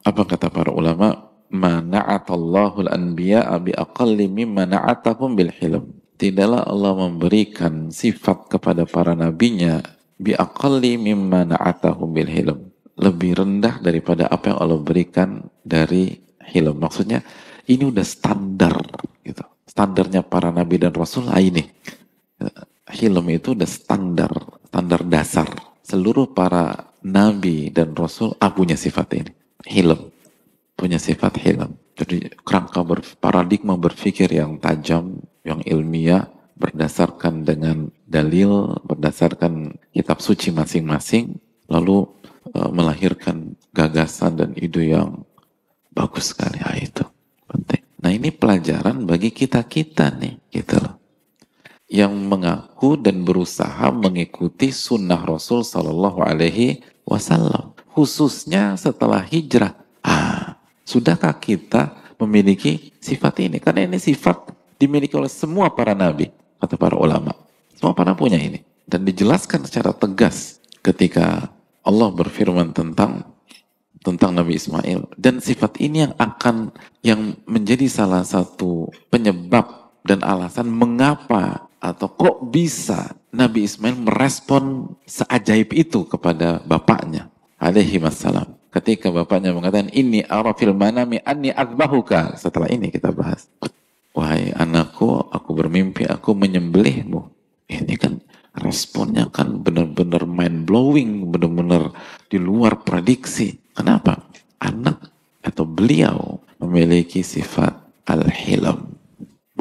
Apa 0.04 0.28
kata 0.28 0.52
para 0.52 0.68
ulama? 0.68 1.32
Mana'atallahu 1.54 2.84
al-anbiya'a 2.88 3.56
bi 3.62 3.72
aqalli 3.72 4.26
mimma 4.26 4.66
na'atahum 4.68 5.38
bil 5.38 5.54
hilm. 5.54 5.93
Tidaklah 6.14 6.62
Allah 6.62 6.94
memberikan 6.94 7.90
sifat 7.90 8.46
kepada 8.46 8.86
para 8.86 9.18
nabinya 9.18 9.82
bi 10.14 10.30
aqalli 10.30 10.94
mimma 10.94 11.42
na'atahu 11.42 12.06
bil 12.06 12.30
hilm. 12.30 12.58
Lebih 12.94 13.42
rendah 13.42 13.82
daripada 13.82 14.30
apa 14.30 14.54
yang 14.54 14.58
Allah 14.62 14.78
berikan 14.78 15.42
dari 15.66 16.14
hilm. 16.54 16.78
Maksudnya 16.78 17.26
ini 17.66 17.82
udah 17.90 18.06
standar 18.06 18.78
gitu. 19.26 19.42
Standarnya 19.66 20.22
para 20.22 20.54
nabi 20.54 20.78
dan 20.78 20.94
rasul 20.94 21.26
ah, 21.26 21.42
ini. 21.42 21.66
Hilm 22.94 23.26
itu 23.34 23.58
udah 23.58 23.66
standar, 23.66 24.30
standar 24.70 25.02
dasar. 25.02 25.50
Seluruh 25.82 26.30
para 26.30 26.94
nabi 27.02 27.74
dan 27.74 27.90
rasul 27.90 28.38
ah, 28.38 28.54
punya 28.54 28.78
sifat 28.78 29.18
ini. 29.18 29.32
Hilm. 29.66 30.14
Punya 30.78 31.02
sifat 31.02 31.42
hilm. 31.42 31.74
Jadi 31.94 32.26
kerangka 32.42 32.82
ber, 32.82 33.06
paradigma 33.22 33.78
berpikir 33.78 34.26
yang 34.34 34.58
tajam, 34.58 35.22
yang 35.46 35.62
ilmiah, 35.62 36.26
berdasarkan 36.58 37.46
dengan 37.46 37.90
dalil, 38.06 38.78
berdasarkan 38.82 39.78
kitab 39.94 40.18
suci 40.18 40.50
masing-masing, 40.50 41.38
lalu 41.70 42.06
e, 42.50 42.58
melahirkan 42.70 43.54
gagasan 43.70 44.38
dan 44.38 44.50
ide 44.58 44.94
yang 44.94 45.22
bagus 45.94 46.34
sekali. 46.34 46.58
Ah, 46.62 46.74
itu 46.74 47.06
penting. 47.46 47.82
Nah 48.02 48.10
ini 48.10 48.34
pelajaran 48.34 49.06
bagi 49.06 49.30
kita-kita 49.30 50.14
nih, 50.18 50.34
gitu 50.50 50.82
loh. 50.82 50.98
Yang 51.86 52.14
mengaku 52.26 52.98
dan 52.98 53.22
berusaha 53.22 53.94
mengikuti 53.94 54.74
sunnah 54.74 55.22
Rasul 55.22 55.62
Sallallahu 55.62 56.26
Alaihi 56.26 56.82
Wasallam. 57.06 57.76
Khususnya 57.94 58.74
setelah 58.74 59.22
hijrah. 59.22 59.78
Ah, 60.02 60.33
sudahkah 60.84 61.34
kita 61.40 62.14
memiliki 62.20 62.94
sifat 63.00 63.42
ini? 63.42 63.58
Karena 63.58 63.88
ini 63.88 63.98
sifat 63.98 64.54
dimiliki 64.78 65.16
oleh 65.16 65.32
semua 65.32 65.72
para 65.72 65.96
nabi 65.96 66.30
kata 66.60 66.76
para 66.78 66.96
ulama. 66.96 67.32
Semua 67.76 67.92
para 67.92 68.16
punya 68.16 68.38
ini. 68.40 68.62
Dan 68.84 69.04
dijelaskan 69.04 69.64
secara 69.64 69.96
tegas 69.96 70.60
ketika 70.84 71.48
Allah 71.84 72.08
berfirman 72.12 72.72
tentang 72.72 73.34
tentang 74.04 74.36
Nabi 74.36 74.60
Ismail. 74.60 75.08
Dan 75.16 75.40
sifat 75.40 75.80
ini 75.80 76.04
yang 76.04 76.14
akan, 76.20 76.70
yang 77.00 77.40
menjadi 77.48 77.88
salah 77.88 78.20
satu 78.20 78.92
penyebab 79.08 79.96
dan 80.04 80.20
alasan 80.20 80.68
mengapa 80.68 81.72
atau 81.80 82.08
kok 82.12 82.52
bisa 82.52 83.16
Nabi 83.32 83.64
Ismail 83.64 83.96
merespon 83.96 84.92
seajaib 85.08 85.72
itu 85.72 86.04
kepada 86.04 86.60
bapaknya 86.68 87.32
alaihi 87.56 87.96
wassalam. 88.00 88.53
Ketika 88.74 89.14
bapaknya 89.14 89.54
mengatakan, 89.54 89.86
ini 89.94 90.26
arafil 90.26 90.74
manami 90.74 91.22
anni 91.22 91.54
azbahuka. 91.54 92.34
Setelah 92.34 92.66
ini 92.74 92.90
kita 92.90 93.14
bahas. 93.14 93.46
Wahai 94.10 94.50
anakku, 94.50 95.30
aku 95.30 95.54
bermimpi 95.54 96.10
aku 96.10 96.34
menyembelihmu. 96.34 97.22
Ini 97.70 97.94
kan 97.94 98.18
responnya 98.58 99.30
kan 99.30 99.62
benar-benar 99.62 100.26
mind 100.26 100.66
blowing, 100.66 101.30
benar-benar 101.30 101.94
di 102.26 102.42
luar 102.42 102.82
prediksi. 102.82 103.54
Kenapa? 103.78 104.26
Anak 104.58 105.06
atau 105.46 105.62
beliau 105.62 106.42
memiliki 106.58 107.22
sifat 107.22 107.78
al-hilam. 108.10 108.90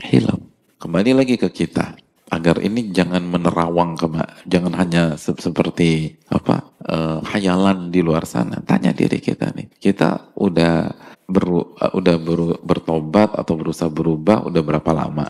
Hilam. 0.02 0.42
Kembali 0.82 1.14
lagi 1.14 1.38
ke 1.38 1.54
kita 1.54 1.94
agar 2.34 2.58
ini 2.66 2.90
jangan 2.90 3.22
menerawang 3.22 3.94
ke 3.94 4.10
jangan 4.50 4.74
hanya 4.82 5.04
se 5.22 5.38
seperti 5.38 6.18
apa 6.34 6.74
uh, 6.90 7.20
hayalan 7.30 7.94
di 7.94 8.02
luar 8.02 8.26
sana. 8.26 8.58
Tanya 8.66 8.90
diri 8.90 9.22
kita 9.22 9.54
nih, 9.54 9.70
kita 9.78 10.34
udah 10.34 10.90
ber, 11.30 11.46
udah 11.94 12.16
ber, 12.18 12.58
bertobat 12.66 13.38
atau 13.38 13.54
berusaha 13.54 13.94
berubah 13.94 14.50
udah 14.50 14.62
berapa 14.66 14.92
lama. 14.98 15.30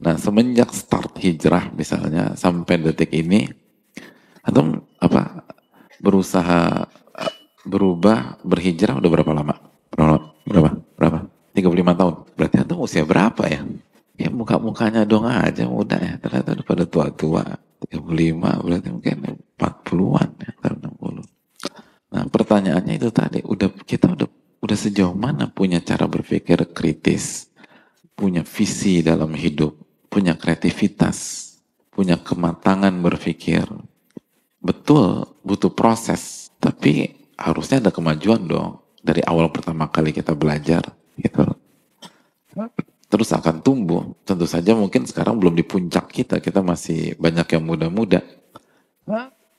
Nah 0.00 0.16
semenjak 0.16 0.72
start 0.72 1.20
hijrah 1.20 1.68
misalnya 1.76 2.32
sampai 2.34 2.80
detik 2.80 3.12
ini 3.12 3.44
atau 4.40 4.80
apa 4.96 5.44
berusaha 6.00 6.88
berubah 7.68 8.40
berhijrah 8.44 8.96
udah 8.96 9.10
berapa 9.12 9.32
lama? 9.32 9.54
Berapa? 9.92 10.18
Berapa? 10.44 10.70
Berapa? 10.96 11.18
35 11.54 12.00
tahun. 12.00 12.14
Berarti 12.34 12.56
itu 12.66 12.76
usia 12.76 13.04
berapa 13.06 13.44
ya? 13.46 13.62
Ya 14.14 14.30
muka-mukanya 14.30 15.02
dong 15.02 15.26
aja 15.26 15.66
muda 15.66 15.98
ya. 15.98 16.14
Ternyata 16.22 16.54
pada 16.62 16.84
tua-tua. 16.86 17.44
35 17.84 18.64
berarti 18.64 18.88
mungkin 18.88 19.16
40-an 19.58 20.30
ya. 20.40 20.50
60. 20.62 22.14
Nah 22.14 22.22
pertanyaannya 22.30 22.94
itu 22.96 23.10
tadi. 23.10 23.38
Udah 23.42 23.68
kita 23.82 24.14
udah 24.14 24.28
udah 24.64 24.78
sejauh 24.78 25.12
mana 25.12 25.50
punya 25.50 25.82
cara 25.82 26.06
berpikir 26.06 26.62
kritis. 26.70 27.50
Punya 28.14 28.46
visi 28.46 29.02
dalam 29.02 29.34
hidup. 29.34 29.74
Punya 30.06 30.38
kreativitas. 30.38 31.50
Punya 31.90 32.16
kematangan 32.22 32.94
berpikir. 33.02 33.66
Betul 34.62 35.26
butuh 35.42 35.74
proses. 35.74 36.54
Tapi 36.62 37.10
harusnya 37.34 37.82
ada 37.82 37.90
kemajuan 37.90 38.46
dong 38.46 38.80
dari 39.04 39.20
awal 39.26 39.50
pertama 39.50 39.90
kali 39.90 40.14
kita 40.14 40.32
belajar 40.32 40.96
gitu 41.20 41.44
terus 43.14 43.30
akan 43.30 43.62
tumbuh. 43.62 44.10
Tentu 44.26 44.42
saja 44.50 44.74
mungkin 44.74 45.06
sekarang 45.06 45.38
belum 45.38 45.54
di 45.54 45.62
puncak 45.62 46.10
kita. 46.10 46.42
Kita 46.42 46.66
masih 46.66 47.14
banyak 47.14 47.46
yang 47.46 47.62
muda-muda. 47.62 48.26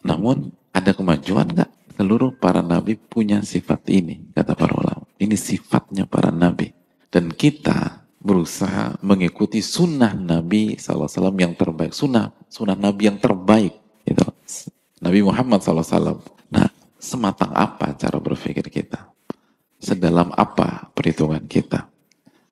Namun 0.03 0.51
ada 0.75 0.91
kemajuan 0.91 1.55
nggak? 1.55 1.71
Seluruh 1.95 2.35
para 2.35 2.59
nabi 2.59 2.99
punya 2.99 3.39
sifat 3.39 3.87
ini 3.87 4.27
kata 4.35 4.59
para 4.59 4.75
ulama. 4.75 5.07
Ini 5.15 5.39
sifatnya 5.39 6.03
para 6.03 6.35
nabi. 6.35 6.75
Dan 7.07 7.31
kita 7.31 8.03
berusaha 8.19 8.99
mengikuti 8.99 9.63
sunnah 9.63 10.11
Nabi 10.11 10.75
SAW 10.75 11.07
yang 11.39 11.55
terbaik. 11.55 11.95
Sunnah 11.95 12.35
sunnah 12.51 12.75
Nabi 12.75 13.07
yang 13.07 13.23
terbaik 13.23 13.71
gitu. 14.03 14.27
Nabi 14.99 15.23
Muhammad 15.23 15.63
SAW 15.63 16.19
nah 16.51 16.67
sematang 16.99 17.55
apa 17.55 17.95
cara 17.95 18.19
berpikir 18.19 18.67
kita? 18.67 19.15
Sedalam 19.79 20.35
apa 20.35 20.91
perhitungan 20.91 21.47
kita? 21.47 21.94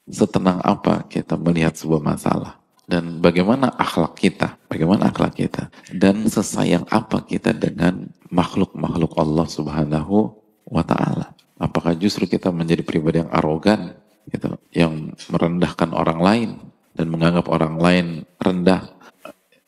Setenang 0.03 0.59
apa 0.59 1.07
kita 1.07 1.39
melihat 1.39 1.75
sebuah 1.79 2.03
masalah? 2.03 2.59
Dan 2.83 3.23
bagaimana 3.23 3.71
akhlak 3.79 4.19
kita? 4.19 4.59
Bagaimana 4.67 5.07
akhlak 5.07 5.39
kita? 5.39 5.71
Dan 5.95 6.27
sesayang 6.27 6.83
apa 6.91 7.23
kita 7.23 7.55
dengan 7.55 8.11
makhluk-makhluk 8.27 9.15
Allah 9.15 9.47
subhanahu 9.47 10.35
wa 10.67 10.83
ta'ala? 10.83 11.31
Apakah 11.55 11.95
justru 11.95 12.27
kita 12.27 12.51
menjadi 12.51 12.83
pribadi 12.83 13.23
yang 13.23 13.31
arogan, 13.31 13.95
gitu, 14.27 14.59
yang 14.75 15.15
merendahkan 15.31 15.95
orang 15.95 16.19
lain, 16.19 16.49
dan 16.93 17.07
menganggap 17.07 17.47
orang 17.47 17.79
lain 17.79 18.07
rendah 18.37 18.91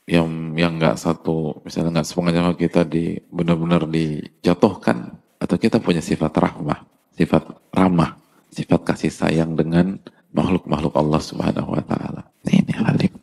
yang 0.06 0.54
yang 0.54 0.78
nggak 0.78 1.02
satu 1.02 1.66
misalnya 1.66 2.02
nggak 2.02 2.08
sepengaja 2.08 2.54
kita 2.54 2.82
di 2.86 3.18
benar-benar 3.34 3.90
dijatuhkan 3.90 5.18
atau 5.42 5.56
kita 5.58 5.82
punya 5.82 5.98
sifat 5.98 6.30
rahmah 6.30 6.86
sifat 7.18 7.42
ramah 7.74 8.22
sifat 8.54 8.86
kasih 8.86 9.10
sayang 9.10 9.58
dengan 9.58 9.98
makhluk-makhluk 10.36 10.94
Allah 10.94 11.22
Subhanahu 11.24 11.70
Wa 11.80 11.84
Taala 11.88 12.22
ini 12.46 12.74
halim 12.76 13.14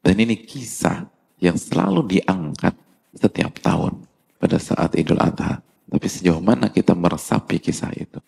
dan 0.00 0.14
ini 0.16 0.40
kisah 0.40 1.06
yang 1.38 1.60
selalu 1.60 2.18
diangkat 2.18 2.72
setiap 3.12 3.60
tahun 3.60 4.08
pada 4.40 4.56
saat 4.56 4.96
Idul 4.96 5.20
Adha 5.20 5.60
tapi 5.92 6.06
sejauh 6.08 6.40
mana 6.40 6.72
kita 6.72 6.96
meresapi 6.96 7.60
kisah 7.60 7.92
itu 7.92 8.18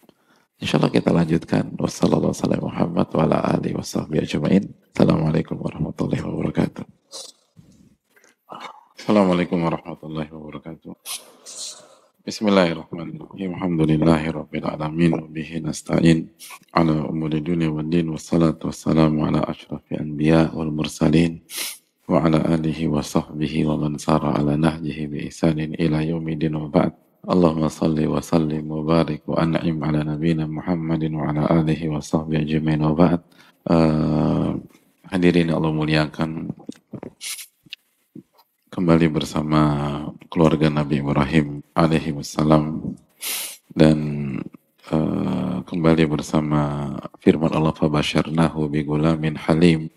Insya 0.62 0.78
Allah 0.78 0.92
kita 0.94 1.10
lanjutkan. 1.10 1.74
Wassalamualaikum 4.94 5.58
warahmatullahi 5.58 6.22
wabarakatuh. 6.22 6.84
Assalamualaikum 8.94 9.58
warahmatullahi 9.60 10.30
wabarakatuh. 10.30 10.94
Bismillahirrahmanirrahim. 12.24 13.52
Alhamdulillahi 13.52 14.32
rabbil 14.32 14.64
alamin 14.64 15.12
wa 15.12 15.28
bihi 15.28 15.60
nasta'in 15.60 16.32
ala 16.72 17.04
umuri 17.04 17.44
dunia 17.44 17.68
wal 17.68 17.84
din 17.84 18.08
wassalatu 18.08 18.72
wassalamu 18.72 19.28
ala 19.28 19.44
asyrafil 19.44 20.00
anbiya 20.00 20.48
wal 20.56 20.72
mursalin 20.72 21.44
wa 22.08 22.24
ala 22.24 22.40
alihi 22.48 22.88
wa 22.88 23.04
sahbihi 23.04 23.68
wa 23.68 23.76
man 23.76 24.00
sara 24.00 24.40
ala 24.40 24.56
nahjihi 24.56 25.04
bi 25.04 25.28
ihsanin 25.28 25.76
ila 25.76 26.00
yaumidin 26.00 26.56
wa 26.56 26.72
ba'd. 26.72 26.96
Allahumma 27.28 27.68
salli 27.68 28.08
wa 28.08 28.24
sallim 28.24 28.72
wa 28.72 28.80
barik 28.80 29.20
wa 29.28 29.44
an'im 29.44 29.76
ala 29.84 30.00
nabiyina 30.16 30.48
Muhammadin 30.48 31.12
wa 31.20 31.28
ala 31.28 31.44
alihi 31.60 31.92
wa 31.92 32.00
sahbihi 32.00 32.40
ajma'in 32.40 32.88
wa 32.88 32.96
ba'd. 32.96 33.20
Uh, 33.68 34.56
hadirin 35.12 35.52
Allah 35.52 35.76
muliakan 35.76 36.56
kembali 38.74 39.06
bersama 39.06 39.60
keluarga 40.26 40.66
Nabi 40.66 40.98
Ibrahim 40.98 41.62
alaihi 41.78 42.10
wassalam 42.10 42.98
dan 43.70 43.98
uh, 44.90 45.62
kembali 45.62 46.10
bersama 46.10 46.90
firman 47.22 47.54
Allah 47.54 47.70
fabasyarnahu 47.70 48.66
bi 48.66 48.82
gulamin 48.82 49.38
halim. 49.38 49.94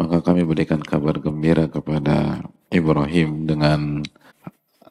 Maka 0.00 0.24
kami 0.24 0.48
berikan 0.48 0.80
kabar 0.80 1.20
gembira 1.20 1.68
kepada 1.68 2.40
Ibrahim 2.72 3.44
dengan 3.44 4.00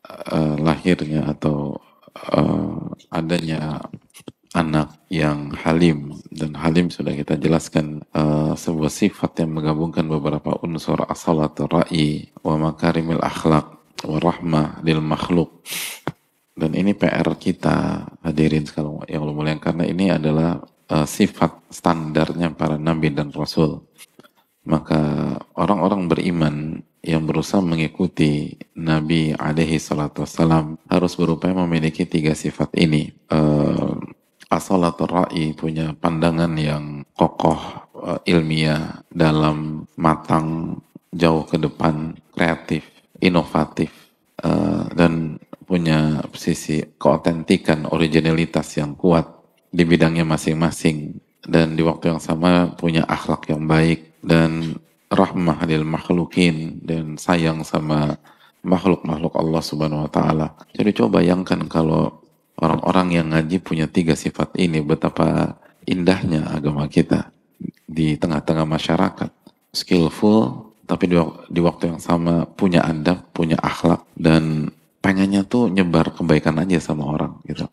uh, 0.06 0.56
lahirnya 0.62 1.26
atau 1.26 1.82
uh, 2.30 2.94
adanya 3.10 3.90
anak 4.56 4.96
yang 5.12 5.52
halim. 5.52 6.16
Dan 6.32 6.56
halim 6.56 6.88
sudah 6.88 7.12
kita 7.12 7.36
jelaskan 7.36 8.08
uh, 8.16 8.56
sebuah 8.56 8.88
sifat 8.88 9.44
yang 9.44 9.52
menggabungkan 9.60 10.08
beberapa 10.08 10.56
unsur 10.64 11.04
asalat 11.06 11.60
ra'i 11.68 12.32
wa 12.40 12.72
makarimil 12.72 13.20
akhlak 13.20 13.76
wa 14.08 14.18
rahmah 14.18 14.80
lil 14.88 15.04
makhluk. 15.04 15.60
Dan 16.56 16.72
ini 16.72 16.96
PR 16.96 17.28
kita 17.36 18.08
hadirin 18.24 18.64
sekalian 18.64 19.04
yang 19.12 19.28
mulia 19.28 19.60
karena 19.60 19.84
ini 19.84 20.08
adalah 20.08 20.64
uh, 20.88 21.04
sifat 21.04 21.68
standarnya 21.68 22.56
para 22.56 22.80
nabi 22.80 23.12
dan 23.12 23.36
rasul. 23.36 23.84
Maka 24.66 25.36
orang-orang 25.54 26.10
beriman 26.10 26.82
yang 27.06 27.22
berusaha 27.30 27.62
mengikuti 27.62 28.58
Nabi 28.74 29.30
alaihi 29.38 29.78
salatu 29.78 30.26
wassalam 30.26 30.82
harus 30.90 31.14
berupaya 31.14 31.54
memiliki 31.54 32.10
tiga 32.10 32.34
sifat 32.34 32.74
ini. 32.74 33.14
Uh, 33.30 33.94
asalatul 34.50 35.10
ra'i 35.10 35.54
punya 35.56 35.94
pandangan 35.98 36.54
yang 36.58 37.04
kokoh 37.18 37.60
uh, 37.98 38.20
ilmiah 38.28 39.02
dalam 39.10 39.90
matang 39.98 40.80
jauh 41.16 41.48
ke 41.48 41.58
depan 41.58 42.14
kreatif 42.36 42.86
inovatif 43.24 43.92
uh, 44.44 44.86
dan 44.94 45.40
punya 45.66 46.22
sisi 46.38 46.86
keotentikan 47.02 47.90
originalitas 47.90 48.78
yang 48.78 48.94
kuat 48.94 49.26
di 49.74 49.82
bidangnya 49.82 50.24
masing-masing 50.24 51.18
dan 51.46 51.74
di 51.74 51.82
waktu 51.82 52.14
yang 52.14 52.22
sama 52.22 52.74
punya 52.78 53.06
akhlak 53.06 53.50
yang 53.50 53.66
baik 53.66 54.14
dan 54.22 54.78
rahmah 55.10 55.66
lil 55.70 55.86
makhlukin 55.86 56.82
dan 56.82 57.18
sayang 57.18 57.62
sama 57.66 58.18
makhluk-makhluk 58.66 59.38
Allah 59.38 59.62
Subhanahu 59.62 60.10
wa 60.10 60.12
taala. 60.12 60.48
Jadi 60.74 60.90
coba 60.98 61.22
bayangkan 61.22 61.70
kalau 61.70 62.25
orang-orang 62.60 63.08
yang 63.20 63.28
ngaji 63.32 63.60
punya 63.60 63.86
tiga 63.92 64.16
sifat 64.16 64.56
ini 64.56 64.80
betapa 64.80 65.60
indahnya 65.84 66.48
agama 66.52 66.88
kita 66.88 67.32
di 67.86 68.16
tengah-tengah 68.16 68.66
masyarakat. 68.66 69.32
Skillful 69.76 70.72
tapi 70.86 71.10
di, 71.12 71.18
di 71.52 71.60
waktu 71.60 71.92
yang 71.96 72.02
sama 72.02 72.46
punya 72.46 72.86
adab 72.86 73.26
punya 73.36 73.58
akhlak 73.60 74.06
dan 74.16 74.72
pengennya 75.02 75.44
tuh 75.44 75.68
nyebar 75.68 76.14
kebaikan 76.16 76.56
aja 76.62 76.80
sama 76.80 77.10
orang 77.10 77.38
gitu. 77.46 77.68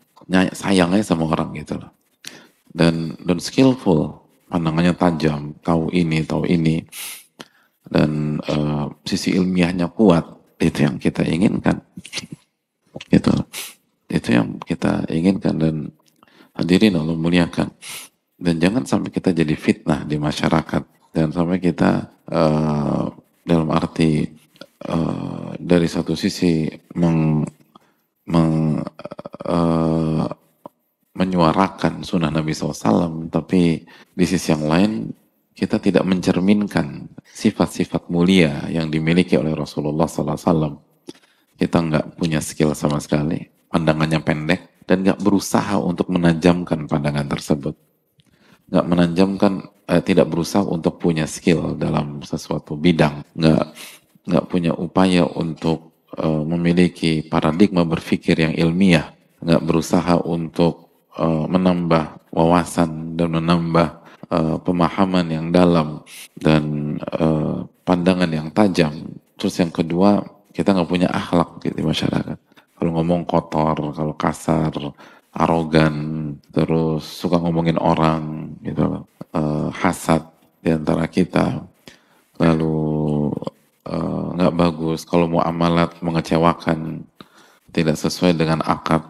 Sayangnya 0.52 1.04
sama 1.04 1.30
orang 1.30 1.54
gitu 1.54 1.78
loh. 1.78 1.92
Dan 2.72 3.14
dan 3.22 3.38
skillful 3.38 4.22
pandangannya 4.48 4.96
tajam 4.96 5.56
tahu 5.60 5.92
ini 5.92 6.24
tahu 6.24 6.44
ini 6.48 6.84
dan 7.88 8.40
uh, 8.48 8.88
sisi 9.04 9.36
ilmiahnya 9.36 9.92
kuat 9.92 10.24
itu 10.60 10.88
yang 10.88 10.96
kita 10.96 11.26
inginkan 11.26 11.84
gitu. 13.12 13.28
loh 13.32 13.44
itu 14.12 14.36
yang 14.36 14.60
kita 14.60 15.08
inginkan 15.08 15.56
dan 15.56 15.76
hadirin 16.52 17.00
Allah 17.00 17.16
muliakan. 17.16 17.72
Dan 18.36 18.60
jangan 18.60 18.84
sampai 18.84 19.08
kita 19.08 19.32
jadi 19.32 19.56
fitnah 19.56 20.04
di 20.04 20.20
masyarakat. 20.20 20.82
Dan 21.12 21.32
sampai 21.32 21.56
kita 21.62 22.12
uh, 22.28 23.08
dalam 23.44 23.68
arti 23.72 24.28
uh, 24.88 25.56
dari 25.56 25.88
satu 25.88 26.12
sisi 26.12 26.68
meng, 26.98 27.46
meng 28.28 28.80
uh, 29.48 30.26
menyuarakan 31.12 32.04
sunnah 32.04 32.32
Nabi 32.32 32.56
SAW, 32.56 33.28
tapi 33.28 33.84
di 34.16 34.24
sisi 34.24 34.48
yang 34.52 34.64
lain 34.64 34.92
kita 35.52 35.76
tidak 35.76 36.08
mencerminkan 36.08 37.12
sifat-sifat 37.20 38.08
mulia 38.08 38.64
yang 38.72 38.88
dimiliki 38.88 39.36
oleh 39.36 39.52
Rasulullah 39.52 40.08
SAW. 40.08 40.80
Kita 41.60 41.78
nggak 41.78 42.16
punya 42.16 42.40
skill 42.40 42.72
sama 42.72 42.96
sekali 42.98 43.61
pandangannya 43.72 44.20
pendek 44.20 44.84
dan 44.84 45.06
gak 45.06 45.20
berusaha 45.24 45.80
untuk 45.80 46.12
menajamkan 46.12 46.84
pandangan 46.84 47.26
tersebut. 47.26 47.74
nggak 48.72 48.88
menanjamkan 48.88 49.68
eh, 49.84 50.00
tidak 50.00 50.32
berusaha 50.32 50.64
untuk 50.64 50.96
punya 50.96 51.28
skill 51.28 51.76
dalam 51.76 52.24
sesuatu 52.24 52.72
bidang. 52.72 53.20
Nggak 53.36 53.64
nggak 54.24 54.44
punya 54.48 54.72
upaya 54.72 55.28
untuk 55.28 55.92
eh, 56.16 56.42
memiliki 56.48 57.20
paradigma 57.20 57.84
berpikir 57.84 58.32
yang 58.40 58.56
ilmiah. 58.56 59.12
Nggak 59.44 59.62
berusaha 59.68 60.24
untuk 60.24 60.88
eh, 61.20 61.44
menambah 61.52 62.32
wawasan 62.32 63.12
dan 63.12 63.36
menambah 63.36 63.88
eh, 64.32 64.56
pemahaman 64.64 65.26
yang 65.28 65.46
dalam 65.52 66.00
dan 66.40 66.96
eh, 66.96 67.58
pandangan 67.84 68.30
yang 68.32 68.48
tajam. 68.56 69.20
Terus 69.36 69.60
yang 69.60 69.68
kedua 69.68 70.24
kita 70.56 70.72
nggak 70.72 70.88
punya 70.88 71.12
akhlak 71.12 71.60
gitu, 71.60 71.76
di 71.76 71.84
masyarakat 71.84 72.51
kalau 72.82 72.98
ngomong 72.98 73.22
kotor 73.22 73.94
kalau 73.94 74.10
kasar 74.18 74.74
arogan, 75.38 75.94
terus 76.50 77.06
suka 77.06 77.38
ngomongin 77.38 77.78
orang, 77.78 78.58
gitu 78.66 79.06
uh, 79.38 79.70
hasad 79.70 80.26
di 80.58 80.74
antara 80.74 81.06
kita, 81.06 81.62
lalu 82.42 82.74
eh, 83.86 84.26
nggak 84.34 84.54
uh, 84.54 84.58
bagus 84.58 85.06
kalau 85.06 85.30
mau 85.30 85.42
amalat 85.46 85.94
mengecewakan, 86.02 87.06
tidak 87.70 87.94
sesuai 88.02 88.34
dengan 88.34 88.66
akad, 88.66 89.06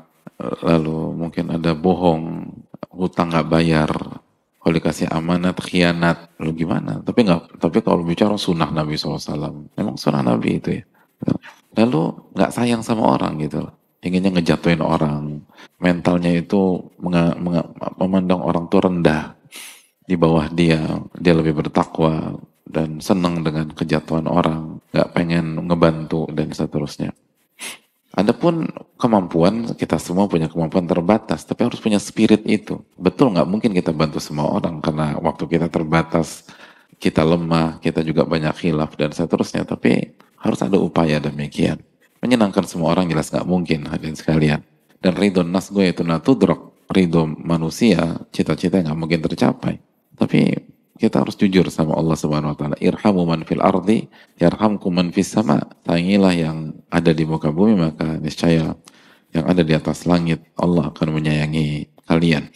lalu 0.61 1.17
mungkin 1.17 1.57
ada 1.57 1.73
bohong, 1.73 2.53
hutang 2.93 3.33
nggak 3.33 3.49
bayar, 3.49 3.91
kalau 4.61 4.73
dikasih 4.77 5.09
amanat 5.09 5.59
khianat, 5.65 6.29
lalu 6.37 6.69
gimana? 6.69 7.01
Tapi 7.01 7.25
nggak, 7.25 7.57
tapi 7.57 7.81
kalau 7.81 8.05
bicara 8.05 8.37
sunnah 8.37 8.69
Nabi 8.69 9.01
SAW, 9.01 9.73
memang 9.75 9.97
sunnah 9.97 10.21
Nabi 10.21 10.61
itu 10.61 10.77
ya. 10.77 10.85
Lalu 11.79 12.33
nggak 12.37 12.53
sayang 12.53 12.83
sama 12.85 13.17
orang 13.17 13.41
gitu 13.41 13.65
loh 13.65 13.83
inginnya 14.03 14.35
ngejatuhin 14.35 14.83
orang, 14.83 15.47
mentalnya 15.79 16.35
itu 16.35 16.91
memandang 17.97 18.43
orang 18.43 18.67
tuh 18.67 18.83
rendah 18.83 19.39
di 20.03 20.19
bawah 20.19 20.51
dia, 20.51 20.83
dia 21.15 21.35
lebih 21.39 21.63
bertakwa 21.63 22.35
dan 22.67 22.99
senang 22.99 23.47
dengan 23.47 23.71
kejatuhan 23.71 24.27
orang, 24.27 24.83
nggak 24.91 25.11
pengen 25.15 25.71
ngebantu 25.71 26.27
dan 26.35 26.51
seterusnya. 26.51 27.15
Adapun 28.13 28.69
kemampuan 29.01 29.73
kita 29.73 29.97
semua 29.97 30.29
punya 30.29 30.51
kemampuan 30.51 30.85
terbatas, 30.85 31.47
tapi 31.47 31.65
harus 31.65 31.81
punya 31.81 31.97
spirit 31.97 32.45
itu. 32.45 32.83
Betul 32.99 33.33
nggak 33.33 33.49
mungkin 33.49 33.71
kita 33.73 33.95
bantu 33.95 34.21
semua 34.21 34.53
orang 34.53 34.83
karena 34.85 35.17
waktu 35.17 35.49
kita 35.49 35.73
terbatas, 35.73 36.45
kita 37.01 37.25
lemah, 37.25 37.81
kita 37.81 38.05
juga 38.05 38.29
banyak 38.29 38.53
khilaf 38.53 38.99
dan 39.01 39.17
seterusnya. 39.17 39.65
Tapi 39.65 40.13
harus 40.43 40.61
ada 40.61 40.77
upaya 40.77 41.23
demikian. 41.23 41.79
Menyenangkan 42.19 42.67
semua 42.67 42.95
orang 42.95 43.07
jelas 43.07 43.31
nggak 43.31 43.47
mungkin 43.47 43.87
hadirin 43.87 44.19
sekalian. 44.19 44.61
Dan 44.99 45.15
ridho 45.15 45.47
nas 45.47 45.71
gue 45.71 45.91
itu 45.91 46.03
natudrok. 46.03 46.75
Ridho 46.93 47.25
manusia, 47.25 48.21
cita-cita 48.35 48.83
nggak 48.83 48.99
mungkin 48.99 49.23
tercapai. 49.23 49.79
Tapi 50.19 50.55
kita 50.99 51.25
harus 51.25 51.35
jujur 51.35 51.67
sama 51.73 51.99
Allah 51.99 52.15
Subhanahu 52.15 52.55
wa 52.55 52.59
taala. 52.59 52.77
Irhamu 52.79 53.27
man 53.27 53.43
fil 53.43 53.59
ardi 53.59 54.07
yarhamkum 54.39 54.93
man 54.93 55.11
fis 55.11 55.35
sama. 55.35 55.63
Sayangilah 55.83 56.35
yang 56.37 56.59
ada 56.93 57.11
di 57.11 57.25
muka 57.27 57.51
bumi 57.51 57.75
maka 57.75 58.21
niscaya 58.23 58.77
yang 59.33 59.45
ada 59.49 59.65
di 59.65 59.73
atas 59.73 60.05
langit 60.05 60.45
Allah 60.55 60.93
akan 60.93 61.09
menyayangi 61.17 61.91
kalian. 62.07 62.53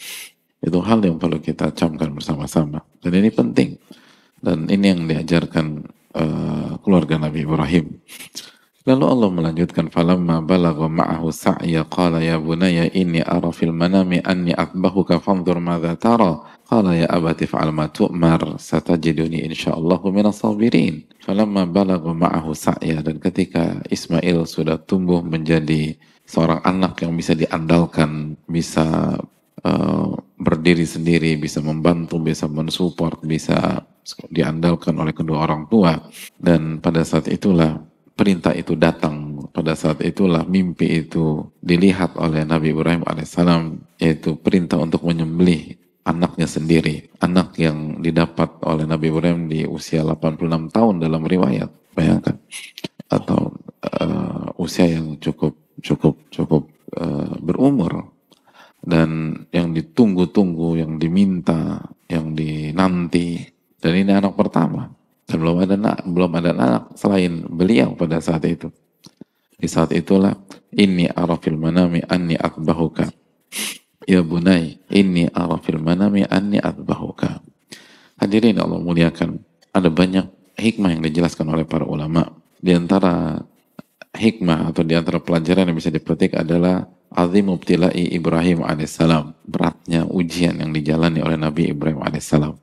Itu 0.61 0.79
hal 0.79 1.01
yang 1.03 1.17
perlu 1.17 1.41
kita 1.41 1.73
camkan 1.73 2.13
bersama-sama. 2.13 2.85
Dan 3.01 3.19
ini 3.19 3.29
penting. 3.33 3.75
Dan 4.37 4.69
ini 4.69 4.85
yang 4.95 5.01
diajarkan 5.09 5.96
uh, 6.17 6.81
keluarga 6.81 7.21
Nabi 7.21 7.45
Ibrahim. 7.45 8.01
Lalu 8.87 9.03
Allah 9.03 9.29
melanjutkan 9.35 9.91
falamma 9.91 10.39
balagha 10.39 10.87
ma'ahu 10.87 11.27
sa'ya 11.27 11.83
qala 11.91 12.23
ya 12.23 12.39
bunayya 12.39 12.87
inni 12.95 13.19
ara 13.19 13.51
fil 13.51 13.75
manami 13.75 14.23
anni 14.23 14.55
atbahuka 14.55 15.19
fanzur 15.19 15.59
madza 15.59 15.99
tara 15.99 16.39
qala 16.63 16.95
ya 16.95 17.03
abati 17.11 17.43
fa'al 17.51 17.75
ma 17.75 17.91
tu'mar 17.91 18.55
satajiduni 18.55 19.43
insyaallah 19.43 19.99
minas 20.07 20.39
sabirin 20.39 21.03
falamma 21.19 21.67
balagha 21.67 22.15
ma'ahu 22.15 22.55
sa'ya 22.55 23.03
dan 23.03 23.19
ketika 23.19 23.83
Ismail 23.91 24.47
sudah 24.47 24.79
tumbuh 24.79 25.19
menjadi 25.19 25.99
seorang 26.23 26.63
anak 26.63 27.03
yang 27.03 27.11
bisa 27.11 27.35
diandalkan 27.35 28.39
bisa 28.47 29.19
uh, 29.67 30.15
berdiri 30.37 30.85
sendiri 30.85 31.33
bisa 31.35 31.59
membantu 31.65 32.21
bisa 32.21 32.45
mensupport 32.45 33.17
bisa 33.25 33.81
diandalkan 34.29 34.95
oleh 35.01 35.11
kedua 35.11 35.43
orang 35.43 35.65
tua. 35.67 35.97
Dan 36.37 36.79
pada 36.79 37.01
saat 37.03 37.27
itulah 37.27 37.81
perintah 38.13 38.53
itu 38.53 38.77
datang. 38.77 39.41
Pada 39.51 39.73
saat 39.73 40.05
itulah 40.05 40.45
mimpi 40.45 41.05
itu 41.05 41.49
dilihat 41.59 42.15
oleh 42.15 42.45
Nabi 42.45 42.71
Ibrahim 42.71 43.03
alaihissalam 43.03 43.81
yaitu 43.97 44.37
perintah 44.37 44.77
untuk 44.77 45.03
menyembelih 45.03 45.75
anaknya 46.05 46.47
sendiri. 46.47 47.09
Anak 47.19 47.57
yang 47.59 47.99
didapat 47.99 48.61
oleh 48.63 48.87
Nabi 48.87 49.11
Ibrahim 49.11 49.49
di 49.51 49.65
usia 49.67 50.05
86 50.05 50.71
tahun 50.71 50.95
dalam 51.01 51.25
riwayat. 51.25 51.69
Bayangkan. 51.97 52.37
Atau 53.09 53.57
uh, 53.81 54.47
usia 54.61 54.87
yang 54.87 55.17
cukup 55.17 55.57
cukup 55.81 56.17
cukup 56.33 56.63
uh, 56.97 57.37
berumur 57.41 58.16
dan 58.87 59.43
yang 59.51 59.75
ditunggu-tunggu 59.75 60.79
yang 60.79 60.95
diminta 60.95 61.83
yang 62.07 62.31
dinanti 62.31 63.43
dan 63.83 63.91
ini 63.91 64.15
anak 64.15 64.39
pertama 64.39 64.97
dan 65.27 65.43
belum 65.43 65.59
ada 65.59 65.75
anak, 65.75 65.97
belum 66.07 66.31
ada 66.39 66.49
anak 66.55 66.83
selain 66.95 67.43
beliau 67.51 67.99
pada 67.99 68.23
saat 68.23 68.47
itu. 68.47 68.71
Di 69.59 69.67
saat 69.67 69.91
itulah 69.91 70.39
ini 70.71 71.11
arafil 71.11 71.59
manami 71.59 71.99
anni 72.07 72.39
atbahuka. 72.39 73.11
Ya 74.07 74.23
bunai, 74.23 74.79
ini 74.87 75.27
arafil 75.27 75.83
manami 75.83 76.23
anni 76.31 76.63
atbahuka. 76.63 77.43
Hadirin 78.23 78.55
Allah 78.63 78.79
muliakan. 78.79 79.43
Ada 79.75 79.91
banyak 79.91 80.25
hikmah 80.55 80.95
yang 80.95 81.03
dijelaskan 81.03 81.51
oleh 81.51 81.67
para 81.67 81.83
ulama. 81.83 82.31
Di 82.63 82.71
antara 82.71 83.43
hikmah 84.17 84.73
atau 84.73 84.81
di 84.81 84.97
antara 84.97 85.21
pelajaran 85.21 85.69
yang 85.69 85.77
bisa 85.77 85.93
dipetik 85.93 86.33
adalah 86.33 86.89
azim 87.13 87.53
ibtilai 87.53 88.13
Ibrahim 88.13 88.65
alaihissalam. 88.65 89.37
Beratnya 89.45 90.03
ujian 90.09 90.57
yang 90.57 90.73
dijalani 90.73 91.21
oleh 91.21 91.37
Nabi 91.37 91.71
Ibrahim 91.71 92.01
alaihissalam. 92.01 92.57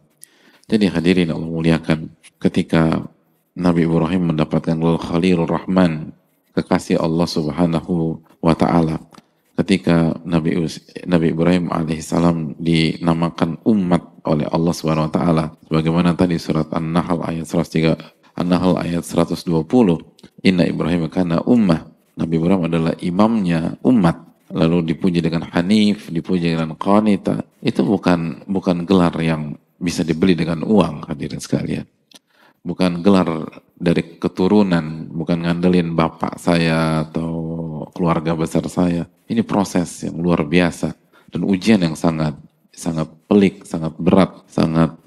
Jadi 0.67 0.91
hadirin 0.91 1.31
Allah 1.31 1.49
muliakan 1.49 2.11
ketika 2.43 3.05
Nabi 3.55 3.87
Ibrahim 3.87 4.35
mendapatkan 4.35 4.75
Khalilur 4.75 5.47
Rahman, 5.47 6.11
kekasih 6.59 6.99
Allah 6.99 7.29
Subhanahu 7.29 8.19
wa 8.43 8.55
taala. 8.59 8.99
Ketika 9.55 10.19
Nabi 10.27 10.67
Nabi 11.07 11.27
Ibrahim 11.31 11.71
alaihissalam 11.71 12.59
dinamakan 12.59 13.63
umat 13.63 14.03
oleh 14.27 14.49
Allah 14.51 14.73
Subhanahu 14.75 15.07
wa 15.07 15.15
taala 15.15 15.45
sebagaimana 15.71 16.19
tadi 16.19 16.41
surat 16.43 16.67
An-Nahl 16.75 17.23
ayat 17.23 17.47
103 17.47 18.14
An-Nahl 18.35 18.79
ayat 18.83 19.07
120 19.07 19.47
Inna 20.45 20.65
Ibrahim 20.67 21.07
kana 21.09 21.41
ummah 21.47 21.87
Nabi 22.15 22.35
Ibrahim 22.39 22.67
adalah 22.71 22.95
imamnya 23.03 23.79
umat 23.83 24.17
lalu 24.55 24.95
dipuji 24.95 25.19
dengan 25.19 25.51
Hanif 25.51 26.11
dipuji 26.11 26.55
dengan 26.55 26.79
Qanita 26.79 27.43
itu 27.65 27.83
bukan 27.83 28.47
bukan 28.47 28.87
gelar 28.87 29.15
yang 29.19 29.59
bisa 29.81 30.07
dibeli 30.07 30.39
dengan 30.39 30.63
uang 30.63 31.11
hadirin 31.11 31.43
sekalian. 31.43 31.85
Bukan 32.65 33.05
gelar 33.05 33.29
dari 33.77 34.17
keturunan, 34.17 35.13
bukan 35.13 35.45
ngandelin 35.45 35.93
bapak 35.93 36.41
saya 36.41 37.05
atau 37.05 37.33
keluarga 37.93 38.33
besar 38.33 38.65
saya. 38.73 39.05
Ini 39.29 39.45
proses 39.45 40.09
yang 40.09 40.17
luar 40.17 40.49
biasa 40.49 40.97
dan 41.29 41.45
ujian 41.45 41.85
yang 41.85 41.93
sangat 41.93 42.33
sangat 42.75 43.09
pelik, 43.31 43.63
sangat 43.65 43.95
berat, 43.97 44.45
sangat 44.51 44.99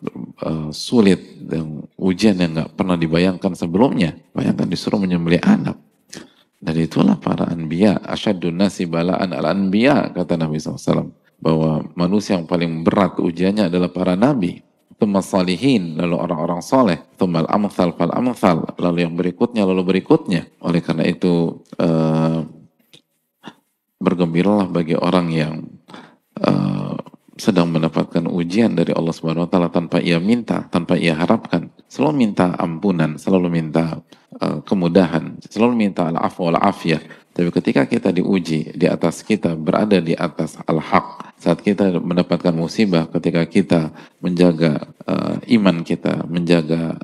uh, 0.41 0.71
sulit 0.71 1.19
dan 1.43 1.83
ujian 1.99 2.39
yang 2.39 2.55
nggak 2.55 2.71
pernah 2.73 2.95
dibayangkan 2.95 3.53
sebelumnya. 3.53 4.15
Bayangkan 4.31 4.67
disuruh 4.67 4.97
menyembelih 4.97 5.43
anak. 5.43 5.77
Dan 6.57 6.73
itulah 6.81 7.21
para 7.21 7.45
anbiya, 7.53 8.01
asyadun 8.01 8.57
nasi 8.57 8.89
balaan 8.89 9.29
al 9.29 9.45
anbiya, 9.45 10.09
kata 10.09 10.41
Nabi 10.41 10.57
SAW. 10.57 11.13
Bahwa 11.37 11.85
manusia 11.93 12.33
yang 12.33 12.49
paling 12.49 12.81
berat 12.81 13.21
ujiannya 13.21 13.69
adalah 13.69 13.93
para 13.93 14.17
nabi 14.17 14.65
thumma 14.97 15.21
salihin, 15.21 15.93
lalu 15.93 16.17
orang-orang 16.17 16.61
soleh, 16.65 16.97
thumma 17.21 17.45
al-amthal 17.45 17.93
fal 17.93 18.09
amthal, 18.09 18.65
lalu 18.81 19.05
yang 19.05 19.13
berikutnya, 19.13 19.63
lalu 19.63 19.85
berikutnya. 19.95 20.49
Oleh 20.65 20.81
karena 20.81 21.05
itu, 21.05 21.61
uh, 21.77 22.41
bergembiralah 23.97 24.69
bagi 24.69 24.97
orang 24.97 25.27
yang 25.33 25.53
uh, 26.41 26.97
sedang 27.37 27.69
mendapatkan 27.69 28.25
ujian 28.25 28.73
dari 28.73 28.91
Allah 28.93 29.13
Subhanahu 29.13 29.45
wa 29.45 29.49
taala 29.49 29.69
tanpa 29.69 30.01
ia 30.01 30.17
minta, 30.17 30.65
tanpa 30.69 30.97
ia 30.97 31.13
harapkan. 31.13 31.69
Selalu 31.87 32.27
minta 32.27 32.57
ampunan, 32.57 33.15
selalu 33.15 33.47
minta 33.47 34.01
uh, 34.41 34.59
kemudahan, 34.65 35.37
selalu 35.45 35.73
minta 35.87 36.09
al-afwa 36.09 36.51
wal 36.51 36.59
afiyah. 36.59 37.01
Tapi 37.37 37.53
ketika 37.53 37.85
kita 37.85 38.09
diuji 38.09 38.73
di 38.73 38.89
atas 38.89 39.21
kita 39.21 39.53
berada 39.53 40.01
di 40.01 40.17
atas 40.17 40.57
al-haq, 40.65 41.37
saat 41.37 41.61
kita 41.61 42.01
mendapatkan 42.01 42.51
musibah, 42.51 43.05
ketika 43.13 43.45
kita 43.45 43.81
menjaga 44.19 44.89
uh, 45.05 45.37
iman 45.45 45.85
kita, 45.85 46.25
menjaga 46.25 46.97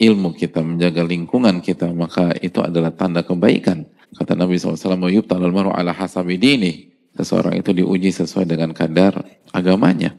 ilmu 0.00 0.32
kita, 0.32 0.64
menjaga 0.64 1.04
lingkungan 1.04 1.60
kita, 1.60 1.92
maka 1.92 2.32
itu 2.40 2.62
adalah 2.64 2.94
tanda 2.94 3.20
kebaikan. 3.20 3.84
Kata 4.16 4.34
Nabi 4.34 4.58
SAW, 4.58 5.06
yubtalal 5.12 5.54
maru 5.54 5.70
ala 5.70 5.94
hasabi 5.94 6.40
dini. 6.40 6.89
Seseorang 7.18 7.58
itu 7.58 7.74
diuji 7.74 8.14
sesuai 8.14 8.46
dengan 8.46 8.70
kadar 8.74 9.26
agamanya. 9.50 10.14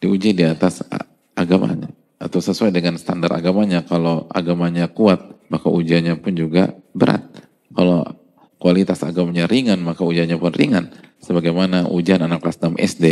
diuji 0.00 0.32
di 0.32 0.48
atas 0.48 0.80
agamanya 1.36 1.92
atau 2.20 2.38
sesuai 2.38 2.70
dengan 2.70 3.00
standar 3.00 3.32
agamanya. 3.32 3.80
Kalau 3.84 4.28
agamanya 4.28 4.88
kuat, 4.92 5.24
maka 5.48 5.72
ujiannya 5.72 6.20
pun 6.20 6.36
juga 6.36 6.76
berat. 6.92 7.24
Kalau 7.72 8.04
kualitas 8.60 9.00
agamanya 9.00 9.48
ringan, 9.48 9.80
maka 9.80 10.04
ujiannya 10.04 10.36
pun 10.36 10.52
ringan. 10.52 10.92
Sebagaimana 11.24 11.88
ujian 11.88 12.20
anak 12.20 12.44
kelas 12.44 12.60
6 12.60 12.76
SD, 12.76 13.04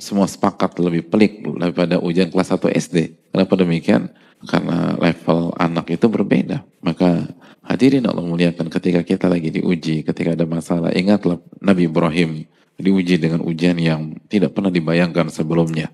semua 0.00 0.24
sepakat 0.24 0.80
lebih 0.80 1.12
pelik 1.12 1.44
daripada 1.60 2.00
ujian 2.00 2.32
kelas 2.32 2.56
1 2.56 2.72
SD. 2.72 2.96
Kenapa 3.32 3.54
demikian? 3.60 4.08
Karena 4.48 4.96
level 4.96 5.52
anak 5.60 5.92
itu 5.92 6.08
berbeda. 6.08 6.64
Maka 6.80 7.28
hadirin 7.68 8.08
Allah 8.08 8.24
muliakan 8.24 8.72
ketika 8.72 9.04
kita 9.04 9.28
lagi 9.28 9.52
diuji, 9.52 10.00
ketika 10.00 10.32
ada 10.32 10.48
masalah, 10.48 10.88
ingatlah 10.96 11.36
Nabi 11.60 11.84
Ibrahim 11.84 12.48
diuji 12.80 13.20
dengan 13.20 13.44
ujian 13.44 13.76
yang 13.76 14.16
tidak 14.32 14.56
pernah 14.56 14.72
dibayangkan 14.72 15.28
sebelumnya. 15.28 15.92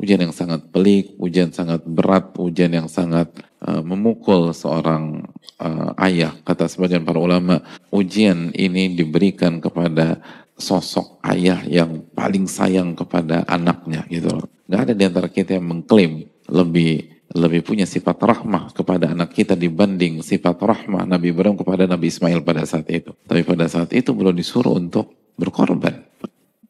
Ujian 0.00 0.16
yang 0.16 0.32
sangat 0.32 0.64
pelik, 0.72 1.12
ujian 1.20 1.52
sangat 1.52 1.84
berat, 1.84 2.32
ujian 2.40 2.72
yang 2.72 2.88
sangat 2.88 3.28
uh, 3.60 3.84
memukul 3.84 4.50
seorang 4.56 5.28
uh, 5.60 5.92
ayah. 6.00 6.32
Kata 6.40 6.66
sebagian 6.72 7.04
para 7.04 7.20
ulama, 7.20 7.60
ujian 7.92 8.48
ini 8.56 8.96
diberikan 8.96 9.60
kepada 9.60 10.18
sosok 10.56 11.20
ayah 11.28 11.60
yang 11.68 12.00
paling 12.16 12.48
sayang 12.48 12.96
kepada 12.96 13.44
anaknya 13.44 14.08
gitu. 14.08 14.40
Gak 14.72 14.88
ada 14.88 14.94
di 14.96 15.04
antara 15.04 15.28
kita 15.28 15.60
yang 15.60 15.68
mengklaim 15.68 16.24
lebih 16.48 17.19
lebih 17.30 17.62
punya 17.62 17.86
sifat 17.86 18.18
rahmah 18.18 18.74
kepada 18.74 19.14
anak 19.14 19.30
kita 19.30 19.54
dibanding 19.54 20.18
sifat 20.18 20.58
rahmah 20.58 21.06
Nabi 21.06 21.30
Ibrahim 21.30 21.54
kepada 21.54 21.86
Nabi 21.86 22.10
Ismail 22.10 22.42
pada 22.42 22.66
saat 22.66 22.90
itu. 22.90 23.14
Tapi 23.26 23.46
pada 23.46 23.70
saat 23.70 23.94
itu 23.94 24.10
belum 24.10 24.34
disuruh 24.34 24.74
untuk 24.74 25.14
berkorban. 25.38 26.02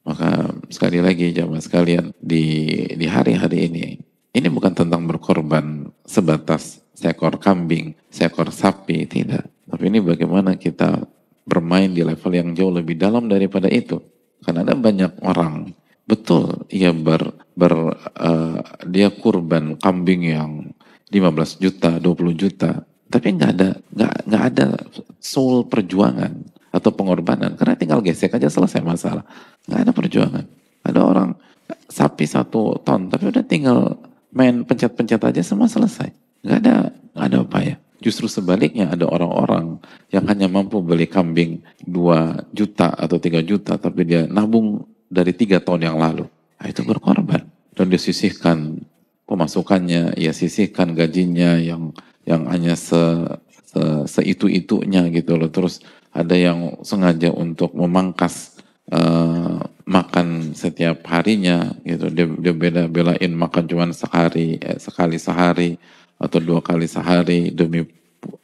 Maka 0.04 0.52
sekali 0.68 1.00
lagi 1.00 1.32
jamaah 1.32 1.60
sekalian 1.64 2.12
di 2.20 2.76
di 2.92 3.06
hari-hari 3.08 3.68
ini 3.72 3.86
ini 4.30 4.48
bukan 4.52 4.76
tentang 4.76 5.08
berkorban 5.08 5.90
sebatas 6.06 6.80
seekor 6.94 7.40
kambing, 7.40 7.96
seekor 8.12 8.52
sapi, 8.52 9.08
tidak. 9.08 9.48
Tapi 9.64 9.88
ini 9.88 9.98
bagaimana 10.04 10.60
kita 10.60 11.08
bermain 11.48 11.90
di 11.90 12.04
level 12.04 12.32
yang 12.36 12.52
jauh 12.52 12.70
lebih 12.70 13.00
dalam 13.00 13.26
daripada 13.26 13.66
itu. 13.72 13.98
Karena 14.44 14.64
ada 14.64 14.76
banyak 14.76 15.24
orang 15.24 15.72
Betul, 16.10 16.66
ia 16.74 16.90
ber, 16.90 17.38
ber 17.54 17.94
uh, 18.18 18.58
dia 18.82 19.14
kurban 19.14 19.78
kambing 19.78 20.26
yang 20.26 20.74
15 21.14 21.62
juta, 21.62 22.02
20 22.02 22.34
juta, 22.34 22.82
tapi 23.06 23.38
nggak 23.38 23.50
ada 23.54 23.78
nggak 23.94 24.14
nggak 24.26 24.44
ada 24.54 24.66
soul 25.22 25.70
perjuangan 25.70 26.34
atau 26.74 26.90
pengorbanan 26.90 27.54
karena 27.54 27.78
tinggal 27.78 28.02
gesek 28.02 28.34
aja 28.34 28.50
selesai 28.50 28.82
masalah. 28.82 29.22
Nggak 29.70 29.80
ada 29.86 29.92
perjuangan. 29.94 30.44
Ada 30.82 31.00
orang 31.02 31.30
sapi 31.86 32.26
satu 32.26 32.82
ton, 32.82 33.06
tapi 33.06 33.30
udah 33.30 33.46
tinggal 33.46 33.98
main 34.34 34.66
pencet-pencet 34.66 35.22
aja 35.22 35.42
semua 35.46 35.70
selesai. 35.70 36.10
Nggak 36.42 36.58
ada 36.58 36.74
nggak 37.14 37.26
ada 37.30 37.38
upaya. 37.38 37.74
Justru 38.02 38.26
sebaliknya 38.26 38.90
ada 38.90 39.06
orang-orang 39.06 39.78
yang 40.10 40.26
hanya 40.26 40.50
mampu 40.50 40.82
beli 40.82 41.06
kambing 41.06 41.62
2 41.86 42.50
juta 42.50 42.90
atau 42.98 43.20
3 43.20 43.46
juta 43.46 43.78
tapi 43.78 44.08
dia 44.08 44.24
nabung 44.24 44.88
dari 45.10 45.34
tiga 45.34 45.58
tahun 45.58 45.90
yang 45.90 45.98
lalu. 45.98 46.24
Nah, 46.62 46.66
itu 46.70 46.86
berkorban 46.86 47.50
dan 47.74 47.86
disisihkan 47.90 48.86
pemasukannya, 49.26 50.14
ya 50.14 50.30
sisihkan 50.30 50.94
gajinya 50.94 51.58
yang 51.58 51.90
yang 52.24 52.46
hanya 52.46 52.78
se, 52.78 52.98
se 53.66 53.82
seitu 54.06 54.46
itunya 54.46 55.10
gitu 55.10 55.34
loh. 55.34 55.50
Terus 55.50 55.82
ada 56.14 56.38
yang 56.38 56.78
sengaja 56.86 57.34
untuk 57.34 57.74
memangkas 57.74 58.62
uh, 58.94 59.58
makan 59.82 60.54
setiap 60.54 61.02
harinya 61.10 61.74
gitu. 61.82 62.06
Dia, 62.14 62.26
dia 62.30 62.54
beda 62.54 62.82
belain 62.86 63.34
makan 63.34 63.66
cuma 63.66 63.90
sekali 63.90 64.62
eh, 64.62 64.78
sekali 64.78 65.18
sehari 65.18 65.74
atau 66.20 66.38
dua 66.38 66.62
kali 66.62 66.86
sehari 66.86 67.50
demi 67.50 67.82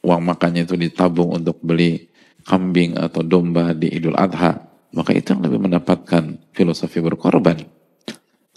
uang 0.03 0.21
makannya 0.25 0.65
itu 0.65 0.75
ditabung 0.75 1.37
untuk 1.37 1.61
beli 1.61 2.09
kambing 2.43 2.97
atau 2.97 3.21
domba 3.21 3.71
di 3.77 3.93
Idul 3.93 4.17
Adha 4.17 4.66
maka 4.95 5.11
itu 5.11 5.35
yang 5.35 5.43
lebih 5.43 5.59
mendapatkan 5.59 6.39
filosofi 6.55 7.03
berkorban. 7.03 7.59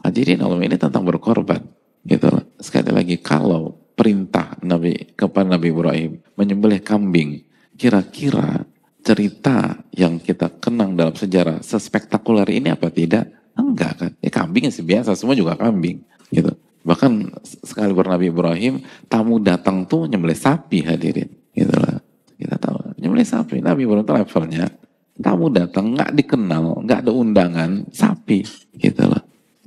Hadirin 0.01 0.41
Allah 0.41 0.62
ini 0.64 0.76
tentang 0.81 1.05
berkorban. 1.05 1.61
Gitu. 2.07 2.28
Sekali 2.57 2.91
lagi, 2.95 3.16
kalau 3.20 3.76
perintah 3.93 4.57
Nabi 4.64 5.12
kepada 5.12 5.45
Nabi 5.45 5.68
Ibrahim 5.68 6.12
menyembelih 6.39 6.81
kambing, 6.81 7.45
kira-kira 7.76 8.64
cerita 9.01 9.81
yang 9.93 10.20
kita 10.20 10.49
kenang 10.61 10.97
dalam 10.97 11.12
sejarah 11.12 11.61
sespektakuler 11.61 12.49
ini 12.49 12.72
apa 12.72 12.89
tidak? 12.89 13.28
Enggak 13.57 13.93
kan? 14.01 14.12
Ya 14.24 14.31
kambing 14.33 14.72
sih 14.72 14.85
biasa, 14.85 15.12
semua 15.16 15.37
juga 15.37 15.57
kambing. 15.57 16.01
Gitu. 16.33 16.53
Bahkan 16.81 17.37
sekali 17.61 17.93
bernabi 17.93 18.33
Ibrahim, 18.33 18.81
tamu 19.05 19.37
datang 19.37 19.85
tuh 19.85 20.09
nyembelih 20.09 20.37
sapi 20.37 20.81
hadirin. 20.81 21.28
Gitu 21.53 21.76
lah. 21.76 22.01
Kita 22.41 22.57
tahu, 22.57 22.97
nyembelih 22.97 23.28
sapi. 23.28 23.61
Nabi 23.61 23.85
Ibrahim 23.85 24.05
itu 24.09 24.14
levelnya 24.16 24.64
Tamu 25.21 25.53
datang 25.53 25.93
nggak 25.93 26.16
dikenal, 26.16 26.85
nggak 26.89 26.99
ada 27.05 27.12
undangan, 27.12 27.71
sapi 27.93 28.41
gitu 28.81 29.05
loh. 29.05 29.21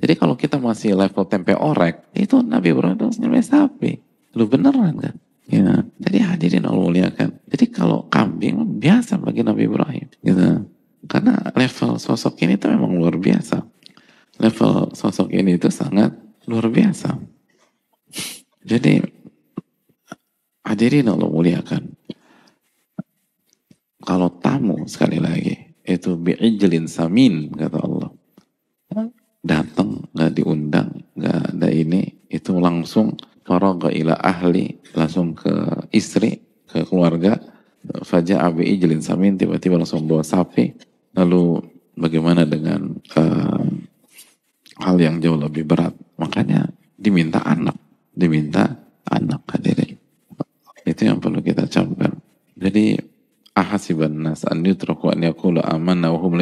Jadi 0.03 0.13
kalau 0.19 0.35
kita 0.35 0.59
masih 0.59 0.97
level 0.97 1.23
tempe 1.29 1.55
orek, 1.55 2.11
itu 2.17 2.41
Nabi 2.43 2.75
Ibrahim 2.75 2.97
itu 2.99 3.07
nyembelih 3.23 3.45
sapi. 3.45 3.91
Lu 4.35 4.49
beneran 4.49 4.99
kan? 4.99 5.15
Ya. 5.47 5.85
Jadi 6.01 6.17
hadirin 6.19 6.65
Allah 6.67 6.83
muliakan. 6.83 7.29
Jadi 7.47 7.65
kalau 7.71 8.09
kambing 8.09 8.81
biasa 8.81 9.21
bagi 9.21 9.47
Nabi 9.47 9.69
Ibrahim. 9.69 10.07
Gitu. 10.19 10.67
Karena 11.07 11.35
level 11.55 11.99
sosok 11.99 12.39
ini 12.43 12.55
itu 12.59 12.67
memang 12.67 12.95
luar 12.95 13.15
biasa. 13.15 13.63
Level 14.41 14.91
sosok 14.91 15.29
ini 15.31 15.55
itu 15.55 15.69
sangat 15.69 16.15
luar 16.47 16.67
biasa. 16.67 17.15
Jadi 18.63 19.03
hadirin 20.63 21.11
Allah 21.11 21.27
muliakan 21.27 21.95
kalau 24.03 24.29
tamu 24.43 24.83
sekali 24.85 25.17
lagi 25.17 25.55
itu 25.83 26.15
bi'ijlin 26.19 26.87
samin 26.87 27.51
kata 27.55 27.79
Allah. 27.79 28.09
Datang 29.43 30.07
nggak 30.15 30.31
diundang 30.39 30.89
nggak 31.15 31.39
ada 31.55 31.67
ini 31.71 32.27
itu 32.31 32.55
langsung 32.59 33.15
faraga 33.43 33.91
ila 33.91 34.15
ahli 34.19 34.79
langsung 34.95 35.35
ke 35.35 35.51
istri 35.91 36.39
ke 36.67 36.83
keluarga. 36.87 37.39
Faja 38.07 38.47
abi 38.47 38.63
ijlin 38.75 39.03
samin 39.03 39.35
tiba-tiba 39.35 39.75
langsung 39.75 40.07
bawa 40.07 40.23
sapi. 40.23 40.71
Lalu 41.15 41.59
bagaimana 41.99 42.47
dengan 42.47 42.95
uh, 43.19 43.67
hal 44.79 44.95
yang 44.99 45.19
jauh 45.19 45.35
lebih 45.35 45.67
berat? 45.67 45.91
Makanya 46.15 46.71
diminta 46.95 47.43
anak 47.43 47.75
diminta 48.15 48.71
anak 49.09 49.43
hadirin. 49.51 49.99
Itu 50.87 51.01
yang 51.07 51.19
perlu 51.19 51.43
kita 51.43 51.67
camkan. 51.67 52.15
Jadi 52.55 52.95
ahasiban 53.53 54.13
nas 54.13 54.45
an 54.49 54.65
yutraku 54.65 55.13
an 55.13 55.21
yakulu 55.21 55.61
amanna 55.61 56.09
wa 56.09 56.19
hum 56.21 56.37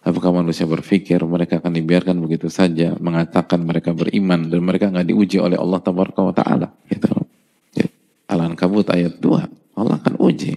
apakah 0.00 0.30
manusia 0.32 0.64
berpikir 0.64 1.20
mereka 1.28 1.60
akan 1.60 1.76
dibiarkan 1.76 2.16
begitu 2.24 2.48
saja 2.48 2.96
mengatakan 2.96 3.60
mereka 3.60 3.92
beriman 3.92 4.48
dan 4.48 4.60
mereka 4.64 4.88
nggak 4.88 5.08
diuji 5.12 5.36
oleh 5.36 5.60
Allah 5.60 5.80
tabaraka 5.80 6.20
wa 6.24 6.34
taala? 6.34 6.68
Gitu. 6.88 7.08
Ya, 7.76 7.86
Al-Ankabut 8.32 8.88
ayat 8.88 9.20
2 9.20 9.76
Allah 9.76 9.96
akan 10.00 10.14
uji. 10.20 10.56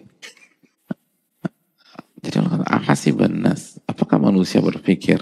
Jadi 2.23 2.35
Allah 2.39 2.51
kata 2.55 2.67
ahasiban 2.71 3.33
nas 3.43 3.83
apakah 3.83 4.15
manusia 4.15 4.63
berpikir 4.63 5.19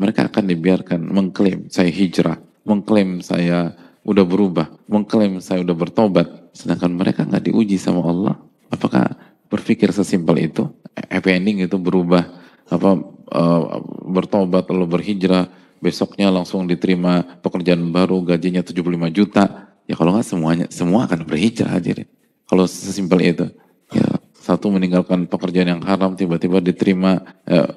mereka 0.00 0.24
akan 0.32 0.48
dibiarkan 0.48 1.00
mengklaim 1.04 1.68
saya 1.68 1.92
hijrah 1.92 2.40
mengklaim 2.64 3.20
saya 3.20 3.76
udah 4.00 4.24
berubah 4.24 4.72
mengklaim 4.88 5.44
saya 5.44 5.60
udah 5.60 5.76
bertobat 5.76 6.28
sedangkan 6.56 6.96
mereka 6.96 7.28
nggak 7.28 7.52
diuji 7.52 7.76
sama 7.76 8.00
Allah? 8.00 8.40
Apakah 8.72 9.27
berpikir 9.48 9.90
sesimpel 9.92 10.48
itu 10.48 10.68
happy 11.08 11.30
ending 11.32 11.64
itu 11.64 11.76
berubah 11.80 12.24
apa 12.68 12.90
uh, 13.32 13.62
bertobat 14.08 14.68
lalu 14.68 15.00
berhijrah 15.00 15.48
besoknya 15.78 16.28
langsung 16.28 16.66
diterima 16.66 17.40
pekerjaan 17.40 17.94
baru 17.94 18.20
gajinya 18.26 18.60
75 18.66 19.08
juta. 19.14 19.70
Ya 19.88 19.96
kalau 19.96 20.12
nggak 20.12 20.26
semuanya 20.26 20.66
semua 20.68 21.08
akan 21.08 21.24
berhijrah 21.24 21.80
hadirin 21.80 22.04
kalau 22.44 22.68
sesimpel 22.68 23.20
itu 23.24 23.46
ya 23.92 24.04
satu 24.36 24.68
meninggalkan 24.68 25.24
pekerjaan 25.28 25.80
yang 25.80 25.82
haram 25.84 26.12
tiba-tiba 26.12 26.60
diterima 26.60 27.20
ya, 27.44 27.68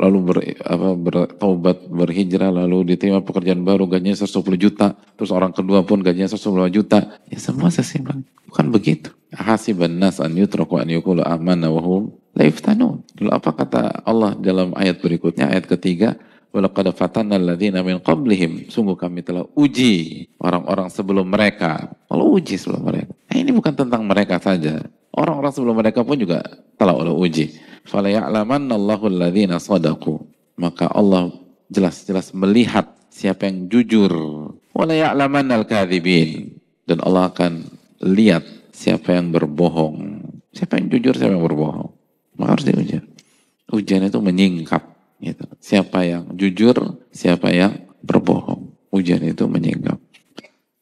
lalu 0.00 0.18
ber, 0.24 0.36
apa, 0.64 0.88
bertobat 0.96 1.84
berhijrah 1.88 2.48
lalu 2.48 2.96
diterima 2.96 3.20
pekerjaan 3.20 3.60
baru 3.60 3.84
gajinya 3.88 4.16
110 4.24 4.40
juta 4.56 4.96
terus 5.20 5.28
orang 5.32 5.52
kedua 5.52 5.84
pun 5.84 6.00
gajinya 6.00 6.32
110 6.32 6.72
juta. 6.72 7.20
Ya 7.28 7.36
semua 7.40 7.68
sesimpel 7.68 8.24
bukan 8.48 8.72
begitu 8.72 9.17
hasiban 9.34 9.98
nas 9.98 10.22
an 10.22 10.32
yutraku 10.36 10.80
an 10.80 10.88
yukulu 10.88 11.24
amanna 11.24 11.68
wa 11.68 11.82
hum. 11.82 12.04
Lalu 12.38 13.30
apa 13.34 13.50
kata 13.50 14.06
Allah 14.06 14.38
dalam 14.38 14.70
ayat 14.78 15.02
berikutnya, 15.02 15.50
ayat 15.50 15.66
ketiga, 15.66 16.14
Walaqad 16.48 16.96
fatanna 16.96 17.36
alladziina 17.36 17.84
min 17.84 18.00
qablihim. 18.00 18.72
Sungguh 18.72 18.96
kami 18.96 19.20
telah 19.20 19.44
uji 19.52 20.26
orang-orang 20.40 20.88
sebelum 20.88 21.28
mereka. 21.28 21.92
Allah 22.08 22.24
uji 22.24 22.56
sebelum 22.56 22.88
mereka. 22.88 23.12
Nah, 23.28 23.36
ini 23.36 23.52
bukan 23.52 23.74
tentang 23.76 24.00
mereka 24.08 24.40
saja. 24.40 24.80
Orang-orang 25.12 25.52
sebelum 25.52 25.76
mereka 25.76 26.00
pun 26.00 26.16
juga 26.16 26.40
telah 26.80 26.96
Allah 26.96 27.12
uji. 27.12 27.52
Fala 27.84 28.08
ya'lamanna 28.08 28.80
Allahu 28.80 29.12
alladziina 29.12 29.60
sadaqu. 29.60 30.24
Maka 30.56 30.88
Allah 30.88 31.28
jelas-jelas 31.68 32.32
melihat 32.32 32.96
siapa 33.12 33.44
yang 33.44 33.68
jujur. 33.68 34.12
Wala 34.72 34.96
ya'laman 34.96 35.52
al-kadhibin. 35.52 36.56
Dan 36.88 37.04
Allah 37.04 37.28
akan 37.28 37.68
lihat 38.00 38.57
siapa 38.78 39.18
yang 39.18 39.34
berbohong. 39.34 40.22
Siapa 40.54 40.78
yang 40.78 40.86
jujur, 40.86 41.14
siapa 41.18 41.34
yang 41.34 41.42
berbohong. 41.42 41.90
Maka 42.38 42.50
harus 42.54 42.64
diuji. 42.70 43.02
Ujian 43.74 44.06
itu 44.06 44.18
menyingkap. 44.22 44.82
Gitu. 45.18 45.44
Siapa 45.58 46.06
yang 46.06 46.30
jujur, 46.38 47.02
siapa 47.10 47.50
yang 47.50 47.74
berbohong. 48.06 48.70
Ujian 48.94 49.20
itu 49.26 49.50
menyingkap. 49.50 49.98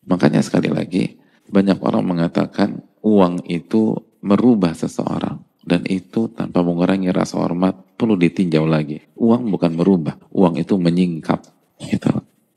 Makanya 0.07 0.45
sekali 0.45 0.69
lagi, 0.69 1.17
banyak 1.49 1.81
orang 1.81 2.05
mengatakan 2.05 2.85
uang 3.01 3.49
itu 3.49 3.97
merubah 4.21 4.77
seseorang. 4.77 5.41
Dan 5.67 5.83
itu 5.91 6.31
tanpa 6.31 6.63
mengurangi 6.63 7.11
rasa 7.11 7.43
hormat 7.43 7.99
perlu 7.99 8.15
ditinjau 8.15 8.71
lagi. 8.71 9.03
Uang 9.19 9.51
bukan 9.51 9.75
merubah, 9.75 10.15
uang 10.31 10.63
itu 10.63 10.79
menyingkap. 10.79 11.43
Gitu. 11.83 12.13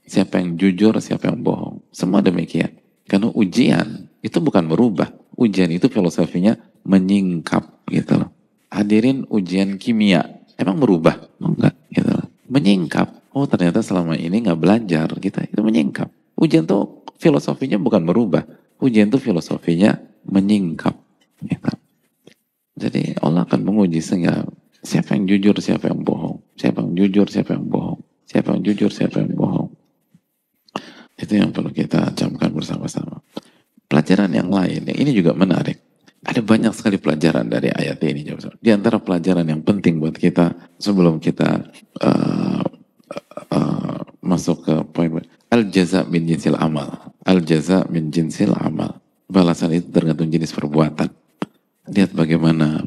Siapa 0.06 0.38
yang 0.38 0.54
jujur, 0.60 0.94
siapa 1.02 1.34
yang 1.34 1.42
bohong. 1.42 1.82
Semua 1.90 2.22
demikian. 2.22 2.70
Karena 3.10 3.34
ujian 3.34 4.09
itu 4.20 4.38
bukan 4.44 4.68
merubah. 4.68 5.12
Ujian 5.40 5.72
itu 5.72 5.88
filosofinya 5.88 6.60
menyingkap 6.84 7.88
gitu 7.88 8.20
loh. 8.20 8.30
Hadirin 8.70 9.26
ujian 9.32 9.80
kimia, 9.80 10.44
emang 10.60 10.78
merubah? 10.78 11.16
Enggak, 11.42 11.74
gitu 11.90 12.12
loh. 12.12 12.28
Menyingkap. 12.52 13.34
Oh 13.34 13.46
ternyata 13.46 13.80
selama 13.80 14.18
ini 14.18 14.44
nggak 14.44 14.60
belajar 14.60 15.08
kita, 15.18 15.48
itu 15.48 15.62
menyingkap. 15.64 16.10
Ujian 16.36 16.68
tuh 16.68 17.06
filosofinya 17.18 17.80
bukan 17.80 18.04
merubah. 18.04 18.44
Ujian 18.80 19.12
tuh 19.12 19.20
filosofinya 19.20 20.00
menyingkap. 20.28 20.96
Gitu. 21.44 21.72
Jadi 22.80 23.16
Allah 23.20 23.44
akan 23.44 23.60
menguji 23.64 24.00
sehingga 24.00 24.48
siapa 24.80 25.16
yang 25.16 25.28
jujur, 25.28 25.56
siapa 25.60 25.92
yang 25.92 26.00
bohong. 26.04 26.40
Siapa 26.56 26.80
yang 26.80 26.96
jujur, 26.96 27.28
siapa 27.28 27.56
yang 27.56 27.68
bohong. 27.68 28.00
Siapa 28.24 28.56
yang 28.56 28.62
jujur, 28.64 28.92
siapa 28.92 29.20
yang 29.20 29.36
bohong. 29.36 29.70
Itu 31.20 31.36
yang 31.36 31.52
perlu 31.52 31.76
kita 31.76 32.16
camkan 32.16 32.56
bersama-sama. 32.56 33.19
Pelajaran 33.90 34.30
yang 34.30 34.54
lain, 34.54 34.86
ini 34.86 35.12
juga 35.12 35.34
menarik. 35.34 35.82
Ada 36.22 36.46
banyak 36.46 36.76
sekali 36.76 37.02
pelajaran 37.02 37.50
dari 37.50 37.74
ayat 37.74 37.98
ini. 38.06 38.28
Di 38.62 38.70
antara 38.70 39.02
pelajaran 39.02 39.48
yang 39.50 39.66
penting 39.66 39.98
buat 39.98 40.14
kita 40.14 40.54
sebelum 40.78 41.18
kita 41.18 41.64
uh, 42.06 42.64
uh, 43.50 44.00
masuk 44.22 44.68
ke 44.68 44.76
poin 44.94 45.26
al 45.50 45.66
jaza 45.74 46.06
min 46.06 46.30
jinsil 46.30 46.54
amal. 46.60 47.16
Al 47.26 47.42
jaza 47.42 47.88
min 47.90 48.14
jinsil 48.14 48.54
amal. 48.54 49.02
Balasan 49.26 49.74
itu 49.74 49.90
tergantung 49.90 50.30
jenis 50.30 50.54
perbuatan 50.54 51.10
lihat 51.90 52.14
bagaimana 52.14 52.86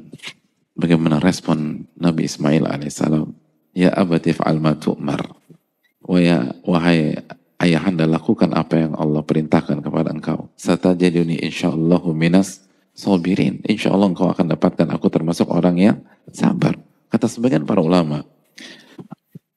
bagaimana 0.78 1.18
respon 1.18 1.86
Nabi 1.98 2.26
Ismail 2.30 2.64
alaihissalam. 2.66 3.34
Ya 3.72 3.90
abatif 3.92 4.38
al 4.44 4.60
ma 4.62 4.76
tu'mar. 4.76 5.22
ya 6.18 6.52
wahai 6.66 7.16
ayahanda 7.62 8.04
lakukan 8.10 8.50
apa 8.52 8.82
yang 8.82 8.92
Allah 8.98 9.22
perintahkan 9.22 9.78
kepada 9.78 10.10
engkau. 10.10 10.50
Satajaduni 10.58 11.38
insyaallahu 11.46 12.10
minas 12.10 12.66
sobirin. 12.92 13.62
Insya 13.64 13.94
Allah 13.94 14.10
engkau 14.10 14.26
akan 14.26 14.50
dapatkan 14.50 14.90
aku 14.90 15.06
termasuk 15.08 15.46
orang 15.48 15.78
yang 15.78 15.96
sabar. 16.34 16.74
Kata 17.08 17.30
sebagian 17.30 17.62
para 17.62 17.78
ulama, 17.78 18.26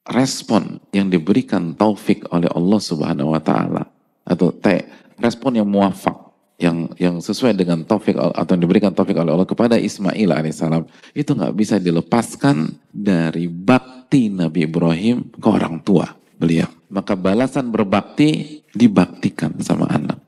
respon 0.05 0.77
yang 0.93 1.09
diberikan 1.09 1.73
taufik 1.73 2.29
oleh 2.29 2.51
Allah 2.53 2.79
Subhanahu 2.79 3.33
wa 3.33 3.41
taala 3.41 3.89
atau 4.21 4.53
te, 4.53 4.85
respon 5.17 5.57
yang 5.57 5.65
muafak 5.65 6.13
yang 6.55 6.87
yang 6.95 7.19
sesuai 7.19 7.51
dengan 7.51 7.83
taufik 7.83 8.15
atau 8.15 8.55
yang 8.55 8.63
diberikan 8.63 8.91
taufik 8.95 9.19
oleh 9.19 9.35
Allah 9.35 9.49
kepada 9.49 9.75
Ismail 9.75 10.31
alaihissalam 10.31 10.87
itu 11.11 11.35
nggak 11.35 11.55
bisa 11.55 11.75
dilepaskan 11.83 12.79
dari 12.95 13.51
bakti 13.51 14.31
Nabi 14.31 14.63
Ibrahim 14.63 15.35
ke 15.35 15.47
orang 15.51 15.83
tua 15.83 16.07
beliau. 16.37 16.69
Maka 16.91 17.17
balasan 17.17 17.71
berbakti 17.73 18.61
dibaktikan 18.71 19.55
sama 19.63 19.89
anak. 19.91 20.19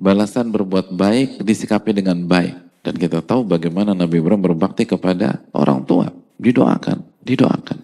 Balasan 0.00 0.48
berbuat 0.48 0.96
baik 0.96 1.44
disikapi 1.44 1.92
dengan 1.92 2.24
baik. 2.24 2.56
Dan 2.80 2.96
kita 2.96 3.20
tahu 3.20 3.44
bagaimana 3.44 3.92
Nabi 3.92 4.24
Ibrahim 4.24 4.40
berbakti 4.40 4.88
kepada 4.88 5.44
orang 5.52 5.84
tua. 5.84 6.08
Didoakan, 6.40 7.04
didoakan. 7.20 7.78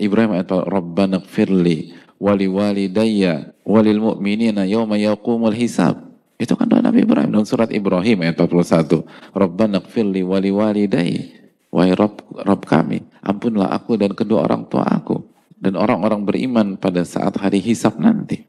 Ibrahim 0.00 0.32
ayat 0.32 0.48
Rabbana 0.48 1.20
firli 1.20 1.92
wali 2.16 2.48
walidayya 2.48 3.52
walil 3.68 4.00
mu'minina 4.00 4.64
yawma 4.64 4.96
yaqumul 4.96 5.52
hisab 5.52 6.10
itu 6.40 6.56
kan 6.56 6.64
doa 6.64 6.80
Nabi 6.80 7.04
Ibrahim 7.04 7.36
dalam 7.36 7.44
surat 7.44 7.68
Ibrahim 7.68 8.24
ayat 8.24 8.40
41. 8.40 9.04
Rabbana 9.36 9.84
gfirli 9.84 10.24
wali 10.24 10.48
walidai. 10.48 11.36
Wahai 11.68 11.92
Rob, 11.94 12.16
Rob 12.32 12.64
kami, 12.66 13.04
ampunlah 13.22 13.70
aku 13.70 13.94
dan 14.00 14.16
kedua 14.16 14.48
orang 14.48 14.66
tua 14.66 14.82
aku. 14.88 15.22
Dan 15.60 15.76
orang-orang 15.76 16.24
beriman 16.24 16.80
pada 16.80 17.04
saat 17.04 17.36
hari 17.36 17.60
hisab 17.60 18.00
nanti. 18.00 18.48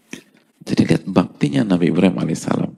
Jadi 0.64 0.82
lihat 0.88 1.04
baktinya 1.04 1.68
Nabi 1.68 1.92
Ibrahim 1.92 2.16
alaihissalam. 2.24 2.72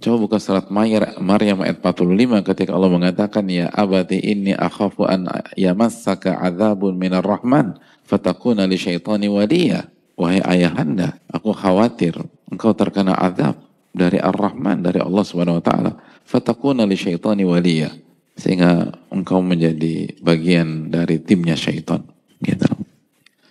Coba 0.00 0.16
buka 0.18 0.42
surat 0.42 0.68
Maryam 0.72 1.62
ayat 1.62 1.78
45 1.78 2.42
ketika 2.50 2.74
Allah 2.74 2.90
mengatakan 2.90 3.46
ya 3.46 3.70
abati 3.70 4.18
inni 4.18 4.50
akhafu 4.50 5.06
an 5.06 5.30
yamassaka 5.54 6.34
adzabun 6.34 6.98
minar 6.98 7.22
rahman 7.22 7.78
fatakuna 8.02 8.66
li 8.66 8.74
syaitani 8.74 9.30
waliya. 9.30 9.86
Wahai 10.14 10.42
ayahanda, 10.46 11.18
aku 11.30 11.50
khawatir 11.50 12.14
engkau 12.46 12.70
terkena 12.74 13.18
azab 13.18 13.58
dari 13.90 14.18
Ar-Rahman, 14.22 14.82
dari 14.82 15.02
Allah 15.02 15.24
Subhanahu 15.26 15.58
wa 15.58 15.64
taala, 15.64 15.92
fatakuna 16.26 16.86
li 16.86 16.94
syaitani 16.94 17.42
waliya. 17.46 17.90
Sehingga 18.34 18.94
engkau 19.14 19.38
menjadi 19.42 20.10
bagian 20.18 20.90
dari 20.90 21.22
timnya 21.22 21.54
syaitan. 21.54 22.02
Gitu. 22.42 22.66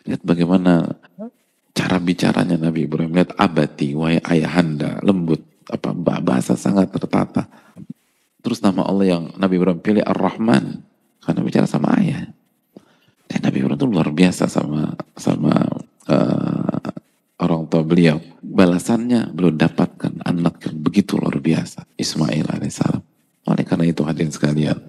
Lihat 0.04 0.22
bagaimana 0.24 1.00
cara 1.74 1.98
bicaranya 2.00 2.60
Nabi 2.60 2.86
Ibrahim. 2.86 3.16
Lihat 3.16 3.36
abati, 3.40 3.96
wahai 3.96 4.20
ayahanda, 4.24 5.00
lembut. 5.04 5.42
apa 5.64 5.96
Bahasa 5.96 6.60
sangat 6.60 6.92
tertata. 6.92 7.48
Terus 8.44 8.60
nama 8.60 8.84
Allah 8.84 9.16
yang 9.16 9.24
Nabi 9.40 9.56
Ibrahim 9.56 9.80
pilih 9.80 10.04
Ar-Rahman. 10.04 10.84
Karena 11.24 11.40
bicara 11.40 11.64
sama 11.64 11.96
ayah. 12.04 12.28
Dan 13.32 13.40
Nabi 13.48 13.64
Ibrahim 13.64 13.80
itu 13.80 13.88
luar 13.88 14.12
biasa 14.12 14.52
sama 14.52 14.92
sama 15.16 15.56
uh, 16.12 16.84
orang 17.44 17.68
tua 17.68 17.84
beliau 17.84 18.20
balasannya 18.40 19.32
belum 19.36 19.60
dapatkan 19.60 20.24
anak 20.24 20.64
yang 20.68 20.78
begitu 20.80 21.20
luar 21.20 21.40
biasa 21.44 21.84
Ismail 22.00 22.48
alaihissalam 22.48 23.04
oleh 23.44 23.64
karena 23.68 23.86
itu 23.88 24.02
hadirin 24.08 24.32
sekalian 24.32 24.80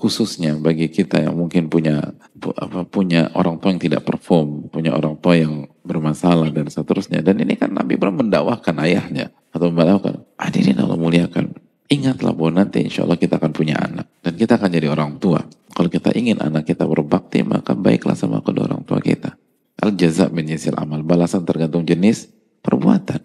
khususnya 0.00 0.56
bagi 0.56 0.88
kita 0.88 1.20
yang 1.20 1.36
mungkin 1.36 1.68
punya 1.68 2.16
apa, 2.56 2.88
punya 2.88 3.28
orang 3.36 3.60
tua 3.60 3.76
yang 3.76 3.82
tidak 3.84 4.02
perform 4.08 4.72
punya 4.72 4.96
orang 4.96 5.20
tua 5.20 5.36
yang 5.36 5.68
bermasalah 5.84 6.48
dan 6.48 6.72
seterusnya 6.72 7.20
dan 7.20 7.36
ini 7.36 7.60
kan 7.60 7.68
Nabi 7.76 8.00
Ibrahim 8.00 8.24
mendakwahkan 8.24 8.72
ayahnya 8.80 9.28
atau 9.52 9.68
mendakwahkan 9.68 10.24
hadirin 10.40 10.80
Allah 10.80 10.96
muliakan 10.96 11.52
ingatlah 11.92 12.32
bahwa 12.32 12.64
nanti 12.64 12.80
insya 12.80 13.04
Allah 13.04 13.20
kita 13.20 13.36
akan 13.36 13.52
punya 13.52 13.76
anak 13.76 14.08
dan 14.24 14.32
kita 14.40 14.56
akan 14.56 14.72
jadi 14.72 14.88
orang 14.88 15.20
tua 15.20 15.44
kalau 15.76 15.92
kita 15.92 16.16
ingin 16.16 16.40
anak 16.40 16.64
kita 16.64 16.88
berbakti 16.88 17.44
maka 17.44 17.76
baiklah 17.76 18.16
sama 18.16 18.40
kedua 18.40 18.72
orang 18.72 18.88
tua 18.88 19.04
kita 19.04 19.36
al 19.84 19.92
jaza 19.92 20.32
min 20.32 20.48
amal 20.80 21.04
balasan 21.04 21.44
tergantung 21.44 21.84
jenis 21.84 22.40
perbuatan. 22.60 23.20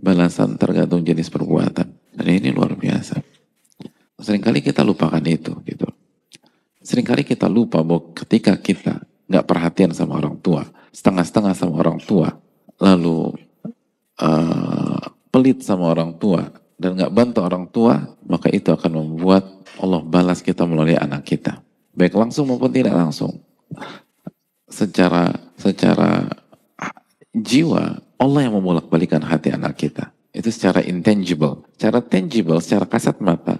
Balasan 0.00 0.58
tergantung 0.58 1.06
jenis 1.06 1.30
perbuatan. 1.30 1.88
Dan 2.16 2.26
ini 2.26 2.50
luar 2.50 2.74
biasa. 2.74 3.22
Seringkali 4.20 4.60
kita 4.60 4.84
lupakan 4.84 5.22
itu 5.24 5.56
gitu. 5.64 5.88
Seringkali 6.80 7.24
kita 7.24 7.48
lupa 7.48 7.84
bahwa 7.84 8.12
ketika 8.16 8.56
kita 8.56 9.04
nggak 9.28 9.46
perhatian 9.46 9.92
sama 9.92 10.16
orang 10.16 10.36
tua, 10.40 10.64
setengah-setengah 10.90 11.52
sama 11.54 11.74
orang 11.76 12.00
tua, 12.00 12.34
lalu 12.80 13.36
uh, 14.18 15.02
pelit 15.30 15.62
sama 15.62 15.92
orang 15.92 16.16
tua 16.16 16.50
dan 16.80 16.96
nggak 16.96 17.12
bantu 17.12 17.38
orang 17.44 17.64
tua, 17.68 17.94
maka 18.24 18.48
itu 18.48 18.72
akan 18.72 18.92
membuat 18.96 19.44
Allah 19.78 20.00
balas 20.02 20.40
kita 20.40 20.64
melalui 20.64 20.96
anak 20.96 21.28
kita, 21.28 21.60
baik 21.92 22.16
langsung 22.16 22.48
maupun 22.48 22.72
tidak 22.72 22.96
langsung. 22.96 23.38
Secara 24.70 25.30
secara 25.60 26.26
jiwa 27.36 28.00
Allah 28.20 28.40
yang 28.44 28.58
memulak-balikan 28.58 29.22
hati 29.22 29.54
anak 29.54 29.78
kita. 29.78 30.12
Itu 30.30 30.50
secara 30.52 30.82
intangible. 30.84 31.66
Secara 31.74 32.00
tangible, 32.04 32.60
secara 32.62 32.86
kasat 32.86 33.18
mata, 33.18 33.59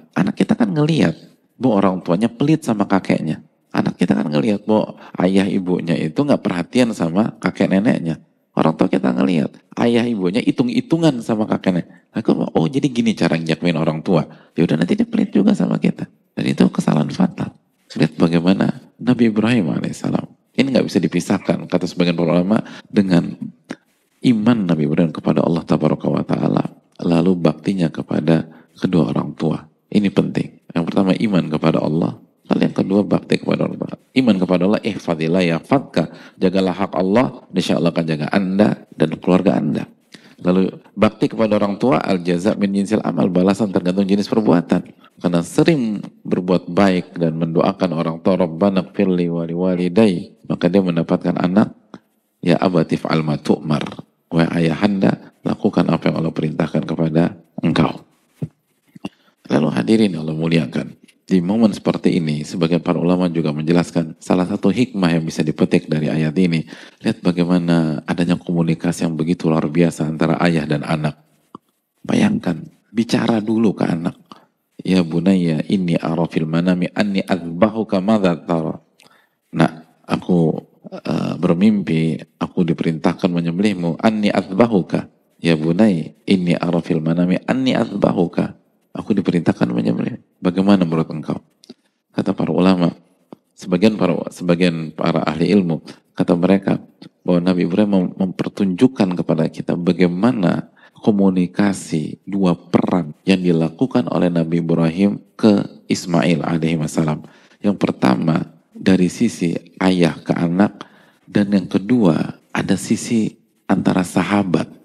kan 0.71 0.79
ngeliat 0.79 1.19
bahwa 1.59 1.75
orang 1.83 1.95
tuanya 2.07 2.31
pelit 2.31 2.63
sama 2.63 2.87
kakeknya. 2.87 3.43
Anak 3.75 3.99
kita 3.99 4.15
kan 4.15 4.31
ngeliat 4.31 4.63
bahwa 4.63 4.95
ayah 5.19 5.51
ibunya 5.51 5.99
itu 5.99 6.23
nggak 6.23 6.39
perhatian 6.39 6.95
sama 6.95 7.35
kakek 7.43 7.75
neneknya. 7.75 8.23
Orang 8.55 8.79
tua 8.79 8.87
kita 8.87 9.11
ngeliat 9.11 9.51
ayah 9.83 10.07
ibunya 10.07 10.39
hitung-hitungan 10.39 11.19
sama 11.27 11.51
kakek 11.51 11.83
nenek. 11.83 11.87
Aku 12.15 12.39
oh 12.39 12.67
jadi 12.71 12.87
gini 12.87 13.19
cara 13.19 13.35
nyakuin 13.35 13.75
orang 13.75 14.07
tua. 14.07 14.31
Ya 14.55 14.63
udah 14.63 14.79
nanti 14.79 14.95
dia 14.95 15.07
pelit 15.07 15.35
juga 15.35 15.59
sama 15.59 15.83
kita. 15.83 16.07
Dan 16.39 16.45
itu 16.47 16.63
kesalahan 16.71 17.11
fatal. 17.11 17.51
Lihat 17.91 18.15
bagaimana 18.15 18.95
Nabi 19.03 19.35
Ibrahim 19.35 19.75
alaihissalam. 19.75 20.55
Ini 20.55 20.67
nggak 20.71 20.87
bisa 20.87 21.03
dipisahkan 21.03 21.67
kata 21.67 21.87
sebagian 21.91 22.19
ulama 22.19 22.63
dengan 22.87 23.35
iman 24.23 24.59
Nabi 24.67 24.87
Ibrahim 24.87 25.11
kepada 25.15 25.43
Allah 25.43 25.65
ta'ala, 25.65 26.65
lalu 27.01 27.33
baktinya 27.39 27.89
kepada 27.89 28.47
kedua 28.79 29.15
orang 29.15 29.35
tua. 29.35 29.59
Ini 29.91 30.11
penting. 30.11 30.60
Yang 30.71 30.85
pertama 30.87 31.11
iman 31.15 31.45
kepada 31.51 31.79
Allah, 31.83 32.13
lalu 32.51 32.61
yang 32.67 32.77
kedua 32.77 33.01
bakti 33.03 33.43
kepada 33.43 33.67
Allah. 33.67 33.99
iman 34.11 34.37
kepada 34.43 34.63
Allah, 34.67 34.81
eh 34.83 34.99
fadilah 34.99 35.43
ya 35.43 35.57
fatka, 35.63 36.11
jagalah 36.39 36.75
hak 36.75 36.93
Allah, 36.99 37.47
insya 37.55 37.79
Allah 37.79 37.95
akan 37.95 38.07
jaga 38.07 38.27
anda 38.31 38.69
dan 38.95 39.11
keluarga 39.19 39.59
anda. 39.59 39.87
Lalu 40.41 40.73
bakti 40.97 41.29
kepada 41.29 41.61
orang 41.61 41.77
tua 41.77 42.01
al 42.01 42.25
jaza 42.25 42.57
min 42.57 42.73
jinsil 42.73 43.05
amal 43.05 43.29
balasan 43.29 43.69
tergantung 43.69 44.09
jenis 44.09 44.25
perbuatan. 44.25 44.89
Karena 45.21 45.45
sering 45.45 46.01
berbuat 46.25 46.73
baik 46.73 47.21
dan 47.21 47.37
mendoakan 47.37 47.91
orang 47.93 48.17
tua 48.25 48.41
Rabbana 48.41 48.89
firli 48.97 49.29
wali 49.29 49.53
walidai 49.53 50.41
maka 50.49 50.73
dia 50.73 50.81
mendapatkan 50.81 51.37
anak 51.37 51.77
ya 52.41 52.57
abatif 52.57 53.05
al 53.05 53.21
matu'mar 53.21 53.85
wa 54.33 54.49
ayahanda 54.57 55.37
lakukan 55.45 55.85
apa 55.93 56.09
yang 56.09 56.25
Allah 56.25 56.35
perintahkan 56.35 56.83
kepada 56.89 57.37
engkau. 57.61 58.10
Lalu 59.51 59.69
hadirin 59.75 60.15
Allah 60.15 60.33
muliakan. 60.33 60.95
Di 61.31 61.39
momen 61.39 61.71
seperti 61.71 62.19
ini, 62.19 62.43
sebagai 62.43 62.83
para 62.83 62.99
ulama 62.99 63.31
juga 63.31 63.55
menjelaskan 63.55 64.19
salah 64.19 64.47
satu 64.51 64.71
hikmah 64.71 65.15
yang 65.15 65.23
bisa 65.23 65.47
dipetik 65.47 65.87
dari 65.87 66.11
ayat 66.11 66.35
ini. 66.39 66.67
Lihat 67.07 67.23
bagaimana 67.23 68.03
adanya 68.03 68.35
komunikasi 68.35 69.07
yang 69.07 69.15
begitu 69.15 69.47
luar 69.47 69.67
biasa 69.71 70.11
antara 70.11 70.43
ayah 70.43 70.67
dan 70.67 70.83
anak. 70.83 71.23
Bayangkan, 72.03 72.67
bicara 72.91 73.39
dulu 73.39 73.79
ke 73.79 73.87
anak. 73.87 74.19
Ya 74.83 75.07
bunaya 75.07 75.63
ini 75.71 75.95
arafil 75.95 76.51
manami 76.51 76.91
anni 76.99 77.23
adbahuka 77.23 78.03
madha 78.03 78.35
tara. 78.43 78.83
Nah, 79.55 79.87
aku 80.03 80.67
uh, 80.91 81.35
bermimpi, 81.39 82.19
aku 82.43 82.67
diperintahkan 82.67 83.31
menyembelihmu. 83.31 84.03
Anni 84.03 84.35
adbahuka. 84.35 85.07
Ya 85.39 85.55
bunai, 85.55 86.19
ini 86.27 86.59
arafil 86.59 86.99
manami 86.99 87.39
anni 87.47 87.71
adbahuka. 87.71 88.60
Aku 88.91 89.15
diperintahkan 89.15 89.71
menyembelih. 89.71 90.19
Bagaimana 90.43 90.83
menurut 90.83 91.07
engkau? 91.11 91.39
Kata 92.11 92.35
para 92.35 92.51
ulama, 92.51 92.91
sebagian 93.55 93.95
para 93.95 94.19
sebagian 94.35 94.91
para 94.91 95.23
ahli 95.23 95.51
ilmu, 95.55 95.79
kata 96.19 96.35
mereka 96.35 96.83
bahwa 97.23 97.53
Nabi 97.53 97.69
Ibrahim 97.69 98.17
mempertunjukkan 98.19 99.15
kepada 99.15 99.47
kita 99.47 99.79
bagaimana 99.79 100.73
komunikasi 101.01 102.21
dua 102.29 102.57
peran 102.57 103.17
yang 103.25 103.41
dilakukan 103.41 104.11
oleh 104.11 104.29
Nabi 104.29 104.61
Ibrahim 104.61 105.23
ke 105.39 105.65
Ismail 105.89 106.45
alaihi 106.45 106.77
wasallam. 106.77 107.25
Yang 107.61 107.77
pertama 107.81 108.53
dari 108.73 109.09
sisi 109.13 109.57
ayah 109.81 110.17
ke 110.21 110.33
anak 110.33 110.85
dan 111.29 111.53
yang 111.53 111.69
kedua 111.69 112.41
ada 112.51 112.77
sisi 112.77 113.39
antara 113.69 114.03
sahabat. 114.03 114.80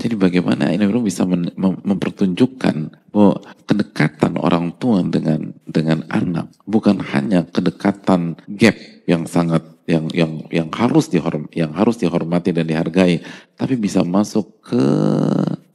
Jadi 0.00 0.16
bagaimana 0.16 0.72
ini 0.72 0.88
bisa 1.04 1.28
mempertunjukkan 1.28 2.76
bahwa 3.12 3.36
kedekatan 3.68 4.40
orang 4.40 4.72
tua 4.80 5.04
dengan 5.04 5.52
dengan 5.68 6.08
anak 6.08 6.48
bukan 6.64 7.04
hanya 7.12 7.44
kedekatan 7.44 8.40
gap 8.56 8.80
yang 9.04 9.28
sangat 9.28 9.60
yang 9.84 10.08
yang 10.16 10.40
yang 10.48 10.68
harus 10.72 11.12
dihorm 11.12 11.52
yang 11.52 11.76
harus 11.76 12.00
dihormati 12.00 12.48
dan 12.48 12.64
dihargai, 12.64 13.20
tapi 13.60 13.76
bisa 13.76 14.00
masuk 14.00 14.64
ke 14.64 14.84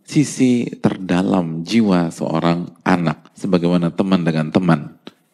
sisi 0.10 0.74
terdalam 0.82 1.62
jiwa 1.62 2.10
seorang 2.10 2.82
anak 2.82 3.30
sebagaimana 3.38 3.94
teman 3.94 4.26
dengan 4.26 4.50
teman 4.50 4.80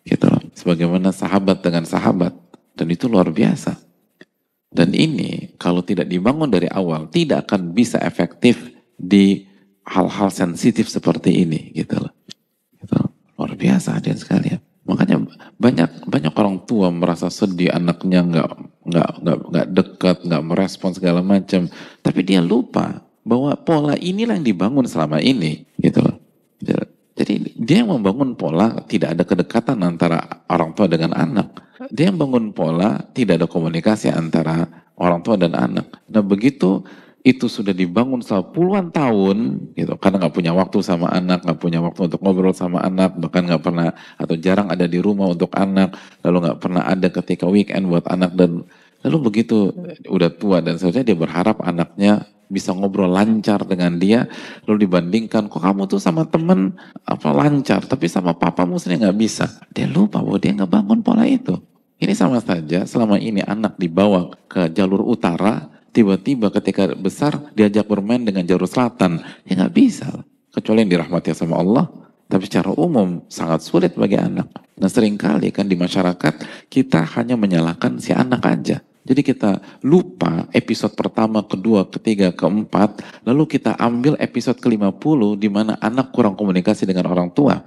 gitu 0.04 0.28
loh. 0.28 0.44
Sebagaimana 0.52 1.16
sahabat 1.16 1.64
dengan 1.64 1.88
sahabat 1.88 2.36
dan 2.76 2.88
itu 2.92 3.08
luar 3.08 3.32
biasa. 3.32 3.80
Dan 4.72 4.96
ini 4.96 5.56
kalau 5.60 5.80
tidak 5.80 6.08
dibangun 6.12 6.48
dari 6.48 6.68
awal 6.72 7.08
tidak 7.08 7.48
akan 7.48 7.72
bisa 7.76 8.00
efektif 8.04 8.81
di 9.02 9.50
hal-hal 9.90 10.30
sensitif 10.30 10.86
seperti 10.86 11.42
ini 11.42 11.74
gitu 11.74 11.98
loh. 11.98 12.14
Gitu. 12.78 12.98
Luar 13.42 13.58
biasa 13.58 13.98
hadirin 13.98 14.22
sekalian. 14.22 14.62
Makanya 14.86 15.18
banyak 15.58 15.90
banyak 16.06 16.34
orang 16.34 16.58
tua 16.70 16.94
merasa 16.94 17.30
sedih 17.34 17.74
anaknya 17.74 18.22
nggak 18.22 18.50
nggak 18.86 19.10
nggak 19.22 19.38
nggak 19.50 19.68
dekat, 19.74 20.18
nggak 20.26 20.44
merespon 20.46 20.92
segala 20.94 21.22
macam. 21.26 21.66
Tapi 22.02 22.20
dia 22.22 22.42
lupa 22.42 23.02
bahwa 23.22 23.54
pola 23.58 23.94
inilah 23.98 24.38
yang 24.42 24.46
dibangun 24.46 24.86
selama 24.90 25.22
ini, 25.22 25.66
gitu 25.78 26.02
loh. 26.02 26.18
Jadi 27.12 27.54
dia 27.54 27.86
yang 27.86 27.94
membangun 27.94 28.34
pola 28.34 28.82
tidak 28.90 29.14
ada 29.14 29.24
kedekatan 29.28 29.78
antara 29.86 30.42
orang 30.50 30.74
tua 30.74 30.90
dengan 30.90 31.14
anak. 31.14 31.62
Dia 31.94 32.10
yang 32.10 32.18
bangun 32.18 32.50
pola 32.50 32.98
tidak 33.14 33.42
ada 33.42 33.48
komunikasi 33.50 34.10
antara 34.10 34.66
orang 34.98 35.22
tua 35.22 35.38
dan 35.38 35.54
anak. 35.54 36.02
Nah 36.10 36.24
begitu 36.26 36.82
itu 37.22 37.46
sudah 37.46 37.70
dibangun 37.70 38.26
selama 38.26 38.50
puluhan 38.50 38.88
tahun 38.90 39.38
gitu. 39.78 39.94
Karena 40.02 40.26
nggak 40.26 40.34
punya 40.34 40.52
waktu 40.58 40.82
sama 40.82 41.14
anak 41.14 41.46
nggak 41.46 41.60
punya 41.62 41.80
waktu 41.82 42.10
untuk 42.10 42.22
ngobrol 42.26 42.54
sama 42.54 42.82
anak 42.82 43.14
bahkan 43.22 43.46
nggak 43.46 43.62
pernah 43.62 43.94
atau 44.18 44.36
jarang 44.42 44.74
ada 44.74 44.90
di 44.90 44.98
rumah 44.98 45.30
untuk 45.30 45.54
anak 45.54 45.94
lalu 46.26 46.50
nggak 46.50 46.60
pernah 46.60 46.84
ada 46.90 47.08
ketika 47.14 47.46
weekend 47.46 47.94
buat 47.94 48.10
anak 48.10 48.34
dan 48.34 48.66
lalu 49.06 49.18
begitu 49.22 49.70
udah 50.10 50.30
tua 50.34 50.66
dan 50.66 50.82
seharusnya 50.82 51.14
dia 51.14 51.18
berharap 51.18 51.62
anaknya 51.62 52.26
bisa 52.52 52.74
ngobrol 52.76 53.08
lancar 53.08 53.64
dengan 53.64 53.96
dia 53.96 54.28
lalu 54.66 54.90
dibandingkan 54.90 55.48
kok 55.48 55.62
kamu 55.62 55.86
tuh 55.86 56.02
sama 56.02 56.26
temen? 56.26 56.74
Apa 57.06 57.30
lancar 57.38 57.86
tapi 57.86 58.10
sama 58.10 58.34
papamu 58.34 58.82
sendiri 58.82 59.06
nggak 59.06 59.20
bisa. 59.22 59.46
Dia 59.70 59.86
lupa 59.86 60.26
bahwa 60.26 60.42
dia 60.42 60.58
nggak 60.58 60.72
bangun 60.74 61.00
pola 61.06 61.30
itu. 61.30 61.54
Ini 62.02 62.18
sama 62.18 62.42
saja 62.42 62.82
selama 62.90 63.22
ini 63.22 63.46
anak 63.46 63.78
dibawa 63.78 64.34
ke 64.50 64.74
jalur 64.74 65.06
utara 65.06 65.70
tiba-tiba 65.92 66.52
ketika 66.52 66.92
besar 66.96 67.38
diajak 67.56 67.88
bermain 67.88 68.24
dengan 68.24 68.48
jalur 68.48 68.68
selatan, 68.68 69.22
ya 69.48 69.60
nggak 69.60 69.76
bisa. 69.76 70.08
Kecuali 70.52 70.84
yang 70.84 70.92
dirahmati 71.00 71.32
sama 71.32 71.60
Allah, 71.60 71.88
tapi 72.28 72.48
secara 72.48 72.72
umum 72.76 73.24
sangat 73.28 73.64
sulit 73.64 73.96
bagi 73.96 74.20
anak. 74.20 74.48
Nah 74.80 74.90
sering 74.90 75.20
kali 75.20 75.52
kan 75.52 75.68
di 75.68 75.76
masyarakat 75.76 76.68
kita 76.72 77.04
hanya 77.20 77.36
menyalahkan 77.36 78.00
si 78.00 78.16
anak 78.16 78.44
aja. 78.48 78.80
Jadi 79.02 79.22
kita 79.26 79.58
lupa 79.82 80.46
episode 80.54 80.94
pertama, 80.94 81.42
kedua, 81.42 81.90
ketiga, 81.90 82.30
keempat, 82.30 83.02
lalu 83.26 83.50
kita 83.50 83.74
ambil 83.82 84.14
episode 84.22 84.62
ke-50 84.62 85.42
di 85.42 85.50
mana 85.50 85.74
anak 85.82 86.14
kurang 86.14 86.38
komunikasi 86.38 86.86
dengan 86.86 87.10
orang 87.10 87.34
tua. 87.34 87.58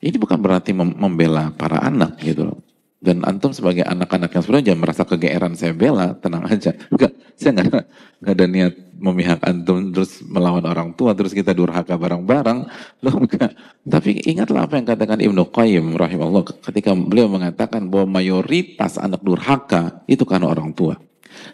Ini 0.00 0.16
bukan 0.16 0.38
berarti 0.40 0.72
membela 0.72 1.52
para 1.52 1.84
anak 1.84 2.16
gitu 2.24 2.48
loh. 2.48 2.58
Dan 2.98 3.22
antum 3.22 3.54
sebagai 3.54 3.86
anak-anak 3.86 4.34
yang 4.34 4.42
sebenarnya 4.42 4.66
jangan 4.72 4.82
merasa 4.82 5.02
kegeeran 5.06 5.54
saya 5.54 5.70
bela, 5.70 6.18
tenang 6.18 6.50
aja. 6.50 6.74
Enggak, 6.90 7.14
saya 7.38 7.54
enggak, 7.54 7.86
enggak 8.18 8.34
ada 8.34 8.46
niat 8.50 8.74
memihak 8.98 9.38
antum 9.46 9.94
terus 9.94 10.18
melawan 10.26 10.66
orang 10.66 10.90
tua, 10.98 11.14
terus 11.14 11.30
kita 11.30 11.54
durhaka 11.54 11.94
bareng-bareng. 11.94 12.66
Loh 13.06 13.14
enggak. 13.14 13.54
Tapi 13.86 14.26
ingatlah 14.26 14.66
apa 14.66 14.74
yang 14.74 14.86
katakan 14.90 15.22
Ibnu 15.22 15.54
Qayyim 15.54 15.94
rahimahullah 15.94 16.58
ketika 16.66 16.98
beliau 16.98 17.30
mengatakan 17.30 17.86
bahwa 17.86 18.18
mayoritas 18.18 18.98
anak 18.98 19.22
durhaka 19.22 20.02
itu 20.10 20.26
karena 20.26 20.50
orang 20.50 20.74
tua. 20.74 20.98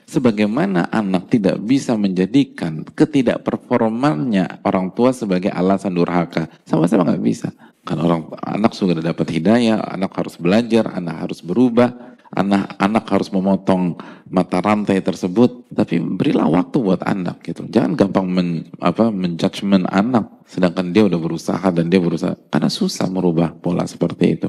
Sebagaimana 0.09 0.89
anak 0.89 1.29
tidak 1.29 1.61
bisa 1.61 1.93
menjadikan 2.01 2.89
ketidakperformannya 2.97 4.65
orang 4.65 4.97
tua 4.97 5.13
sebagai 5.13 5.53
alasan 5.53 5.93
durhaka. 5.93 6.49
Sama-sama 6.65 7.13
nggak 7.13 7.25
bisa. 7.25 7.53
Kan 7.85 8.01
orang 8.01 8.33
anak 8.41 8.73
sudah 8.73 8.97
dapat 8.97 9.29
hidayah, 9.29 9.85
anak 9.85 10.17
harus 10.17 10.41
belajar, 10.41 10.89
anak 10.89 11.29
harus 11.29 11.45
berubah, 11.45 12.14
anak 12.35 12.77
anak 12.79 13.05
harus 13.09 13.31
memotong 13.31 13.99
mata 14.31 14.59
rantai 14.59 15.01
tersebut. 15.01 15.71
Tapi 15.71 15.99
berilah 16.03 16.47
waktu 16.51 16.77
buat 16.83 17.03
anak 17.07 17.47
gitu. 17.47 17.67
Jangan 17.71 17.95
gampang 17.95 18.27
men, 18.29 18.49
apa 18.83 19.09
menjudgment 19.09 19.87
anak, 19.89 20.45
sedangkan 20.47 20.91
dia 20.91 21.07
udah 21.07 21.19
berusaha 21.19 21.67
dan 21.71 21.89
dia 21.89 22.03
berusaha 22.03 22.35
karena 22.51 22.71
susah 22.71 23.07
merubah 23.11 23.55
pola 23.55 23.87
seperti 23.87 24.27
itu. 24.39 24.49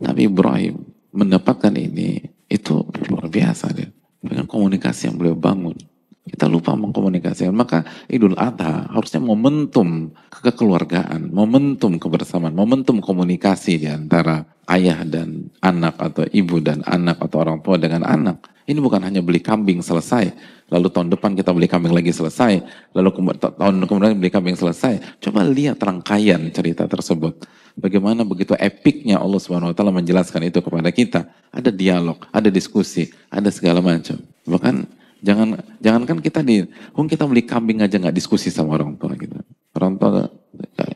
Nabi 0.00 0.26
Ibrahim 0.26 0.74
mendapatkan 1.14 1.74
ini 1.74 2.18
itu 2.50 2.82
luar 3.10 3.30
biasa 3.30 3.70
dia 3.70 3.90
dengan 4.18 4.48
komunikasi 4.48 5.12
yang 5.12 5.16
beliau 5.20 5.36
bangun. 5.38 5.76
Kita 6.24 6.48
lupa 6.48 6.72
mengkomunikasikan. 6.72 7.52
Maka 7.52 7.84
Idul 8.08 8.32
Adha 8.40 8.88
harusnya 8.88 9.20
momentum 9.20 10.08
kekeluargaan, 10.32 11.28
momentum 11.28 12.00
kebersamaan, 12.00 12.56
momentum 12.56 13.04
komunikasi 13.04 13.76
di 13.76 13.88
antara 13.92 14.48
ayah 14.72 15.04
dan 15.04 15.52
anak 15.60 16.00
atau 16.00 16.24
ibu 16.32 16.64
dan 16.64 16.80
anak 16.88 17.20
atau 17.20 17.44
orang 17.44 17.60
tua 17.60 17.76
dengan 17.76 18.08
anak. 18.08 18.40
Ini 18.64 18.80
bukan 18.80 19.04
hanya 19.04 19.20
beli 19.20 19.44
kambing 19.44 19.84
selesai, 19.84 20.32
lalu 20.72 20.88
tahun 20.88 21.12
depan 21.12 21.36
kita 21.36 21.52
beli 21.52 21.68
kambing 21.68 21.92
lagi 21.92 22.16
selesai, 22.16 22.64
lalu 22.96 23.12
tahun 23.36 23.84
kemudian 23.84 24.16
beli 24.16 24.32
kambing 24.32 24.56
selesai. 24.56 25.20
Coba 25.20 25.44
lihat 25.44 25.76
rangkaian 25.76 26.40
cerita 26.48 26.88
tersebut. 26.88 27.44
Bagaimana 27.76 28.24
begitu 28.24 28.56
epiknya 28.56 29.20
Allah 29.20 29.36
Subhanahu 29.36 29.68
wa 29.68 29.76
taala 29.76 29.92
menjelaskan 29.92 30.48
itu 30.48 30.64
kepada 30.64 30.88
kita. 30.88 31.28
Ada 31.52 31.68
dialog, 31.68 32.24
ada 32.32 32.48
diskusi, 32.48 33.12
ada 33.28 33.52
segala 33.52 33.84
macam. 33.84 34.16
Bahkan 34.48 35.03
Jangan 35.24 35.56
jangankan 35.80 36.20
kita 36.20 36.44
di, 36.44 36.68
hung 36.92 37.08
kita 37.08 37.24
beli 37.24 37.48
kambing 37.48 37.80
aja 37.80 37.96
nggak 37.96 38.12
diskusi 38.12 38.52
sama 38.52 38.76
orang 38.76 39.00
tua 39.00 39.16
gitu. 39.16 39.40
Orang 39.72 39.96
tua 39.96 40.28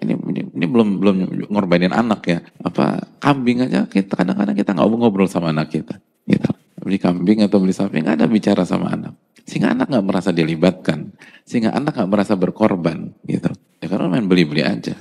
ini 0.04 0.12
ini 0.52 0.66
belum 0.68 1.00
belum 1.00 1.14
ngorbanin 1.48 1.96
anak 1.96 2.20
ya. 2.28 2.38
Apa 2.60 3.00
kambing 3.24 3.64
aja 3.64 3.88
kita 3.88 4.20
kadang-kadang 4.20 4.52
kita 4.52 4.76
nggak 4.76 4.84
ngobrol 4.84 5.24
sama 5.24 5.48
anak 5.48 5.72
kita. 5.72 5.96
Gitu. 6.28 6.44
Beli 6.76 7.00
kambing 7.00 7.40
atau 7.48 7.56
beli 7.58 7.72
sapi 7.72 8.04
nggak 8.04 8.20
ada 8.20 8.28
bicara 8.28 8.68
sama 8.68 8.92
anak. 8.92 9.16
Sehingga 9.48 9.72
anak 9.72 9.88
nggak 9.88 10.04
merasa 10.04 10.30
dilibatkan. 10.30 11.16
Sehingga 11.48 11.72
anak 11.72 11.96
nggak 11.96 12.10
merasa 12.12 12.36
berkorban 12.36 13.16
gitu. 13.24 13.48
Ya 13.80 13.86
karena 13.88 14.12
main 14.12 14.28
beli-beli 14.28 14.60
aja. 14.60 14.92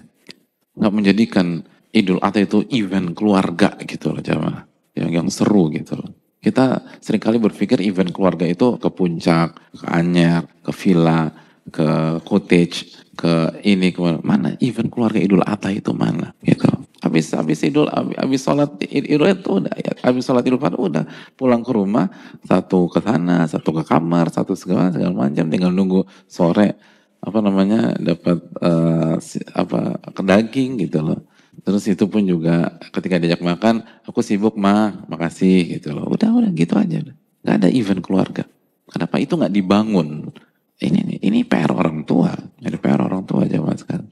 Nggak 0.80 0.94
menjadikan 0.96 1.68
Idul 1.92 2.24
Adha 2.24 2.44
itu 2.48 2.64
event 2.72 3.12
keluarga 3.12 3.76
gitu 3.84 4.16
loh 4.16 4.24
jamaah. 4.24 4.64
Ya, 4.96 5.06
yang, 5.06 5.24
yang 5.24 5.28
seru 5.30 5.70
gitu 5.70 6.00
loh. 6.00 6.17
Kita 6.38 6.86
sering 7.02 7.22
kali 7.22 7.42
berpikir 7.42 7.82
event 7.82 8.14
keluarga 8.14 8.46
itu 8.46 8.78
ke 8.78 8.90
puncak, 8.94 9.58
ke 9.74 9.86
Anyer, 9.90 10.46
ke 10.62 10.72
villa, 10.72 11.34
ke 11.74 12.22
cottage, 12.24 12.94
ke 13.18 13.58
ini 13.66 13.90
ke 13.90 14.22
mana? 14.22 14.54
Event 14.62 14.94
keluarga 14.94 15.18
Idul 15.18 15.42
Adha 15.42 15.74
itu 15.74 15.92
mana? 15.92 16.32
Gitu. 16.46 16.70
Habis 17.02 17.34
habis 17.34 17.60
Idul 17.66 17.90
habis 17.90 18.46
sholat 18.46 18.78
Idul 18.86 19.34
itu 19.34 19.52
udah 19.66 19.76
ya, 19.82 19.94
habis 20.06 20.24
sholat 20.24 20.46
Idul 20.46 20.62
Fitri 20.62 20.78
udah 20.78 21.06
pulang 21.34 21.66
ke 21.66 21.72
rumah 21.74 22.06
satu 22.46 22.86
ke 22.86 23.02
sana, 23.02 23.50
satu 23.50 23.74
ke 23.74 23.84
kamar, 23.84 24.30
satu 24.30 24.54
segala 24.54 24.94
segala 24.94 25.28
macam 25.28 25.50
tinggal 25.50 25.74
nunggu 25.74 26.06
sore 26.30 26.78
apa 27.18 27.40
namanya 27.42 27.98
dapat 27.98 28.38
uh, 28.62 29.18
apa 29.58 30.22
daging 30.22 30.86
gitu 30.86 31.02
loh 31.02 31.20
Terus 31.66 31.84
itu 31.90 32.06
pun 32.06 32.22
juga 32.24 32.78
ketika 32.94 33.18
diajak 33.18 33.42
makan, 33.42 33.82
aku 34.06 34.22
sibuk 34.22 34.54
mah, 34.56 35.06
makasih 35.10 35.78
gitu 35.80 35.96
loh. 35.96 36.10
Udah, 36.12 36.30
udah 36.30 36.52
gitu 36.54 36.78
aja. 36.78 37.02
Gak 37.42 37.56
ada 37.64 37.70
event 37.72 38.02
keluarga. 38.04 38.44
Kenapa 38.88 39.18
itu 39.18 39.34
gak 39.36 39.52
dibangun? 39.52 40.32
Ini 40.78 41.20
ini 41.26 41.42
PR 41.42 41.74
orang 41.74 42.06
tua. 42.06 42.32
Ini 42.62 42.78
PR 42.78 43.02
orang 43.02 43.26
tua 43.26 43.50
aja 43.50 43.58
mas 43.60 43.82
kan. 43.82 44.06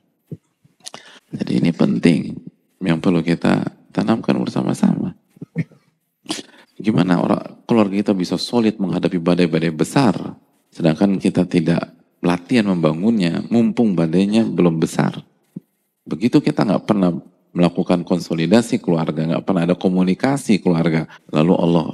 Jadi 1.36 1.62
ini 1.62 1.70
penting 1.76 2.34
yang 2.82 2.98
perlu 2.98 3.22
kita 3.22 3.66
tanamkan 3.94 4.36
bersama-sama. 4.42 5.14
Gimana 6.76 7.24
orang 7.24 7.64
keluarga 7.64 7.96
kita 7.96 8.14
bisa 8.14 8.36
solid 8.36 8.76
menghadapi 8.78 9.16
badai-badai 9.16 9.72
besar, 9.72 10.36
sedangkan 10.76 11.16
kita 11.24 11.48
tidak 11.48 11.96
latihan 12.20 12.68
membangunnya, 12.68 13.48
mumpung 13.48 13.96
badainya 13.96 14.44
belum 14.44 14.82
besar. 14.84 15.24
Begitu 16.04 16.44
kita 16.44 16.68
nggak 16.68 16.84
pernah 16.84 17.16
melakukan 17.56 18.04
konsolidasi 18.04 18.84
keluarga, 18.84 19.24
nggak 19.24 19.44
pernah 19.48 19.64
ada 19.64 19.76
komunikasi 19.80 20.60
keluarga. 20.60 21.08
Lalu 21.32 21.54
Allah 21.56 21.86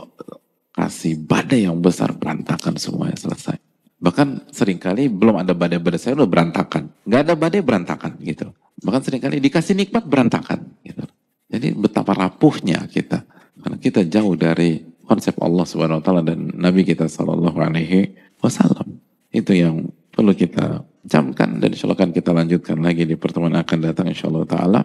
kasih 0.74 1.22
badai 1.22 1.70
yang 1.70 1.78
besar 1.78 2.18
berantakan 2.18 2.82
semuanya 2.82 3.16
selesai. 3.16 3.62
Bahkan 4.02 4.50
sering 4.50 4.82
kali 4.82 5.06
belum 5.14 5.46
ada 5.46 5.54
badai-badai 5.54 6.02
saya 6.02 6.18
udah 6.18 6.26
berantakan. 6.26 6.90
Nggak 7.06 7.22
ada 7.22 7.34
badai 7.38 7.62
berantakan 7.62 8.12
gitu. 8.26 8.50
Bahkan 8.82 9.02
sering 9.06 9.22
kali 9.22 9.38
dikasih 9.38 9.78
nikmat 9.78 10.10
berantakan 10.10 10.74
gitu. 10.82 11.06
Jadi 11.54 11.78
betapa 11.78 12.18
rapuhnya 12.18 12.82
kita. 12.90 13.22
Karena 13.62 13.78
kita 13.78 14.02
jauh 14.10 14.34
dari 14.34 14.82
konsep 15.06 15.38
Allah 15.38 15.70
Subhanahu 15.70 16.02
wa 16.02 16.04
taala 16.04 16.26
dan 16.26 16.50
Nabi 16.58 16.82
kita 16.82 17.06
sallallahu 17.06 17.62
alaihi 17.62 18.18
wasallam. 18.42 18.98
Itu 19.30 19.54
yang 19.54 19.86
perlu 20.10 20.34
kita 20.34 20.82
camkan 21.06 21.62
dan 21.62 21.70
insya 21.74 21.94
kita 21.94 22.32
lanjutkan 22.34 22.78
lagi 22.82 23.06
di 23.06 23.16
pertemuan 23.18 23.54
akan 23.58 23.78
datang 23.82 24.10
insya 24.10 24.30
Allah 24.30 24.46
ta'ala. 24.46 24.82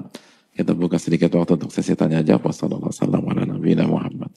Kita 0.57 0.73
buka 0.73 0.97
sedikit 0.97 1.37
waktu 1.37 1.61
untuk 1.61 1.69
sesi 1.69 1.93
tanya 1.93 2.25
jawab. 2.25 2.49
Wassalamualaikum 2.49 3.61
warahmatullahi 3.61 3.85
Muhammad. 3.85 4.33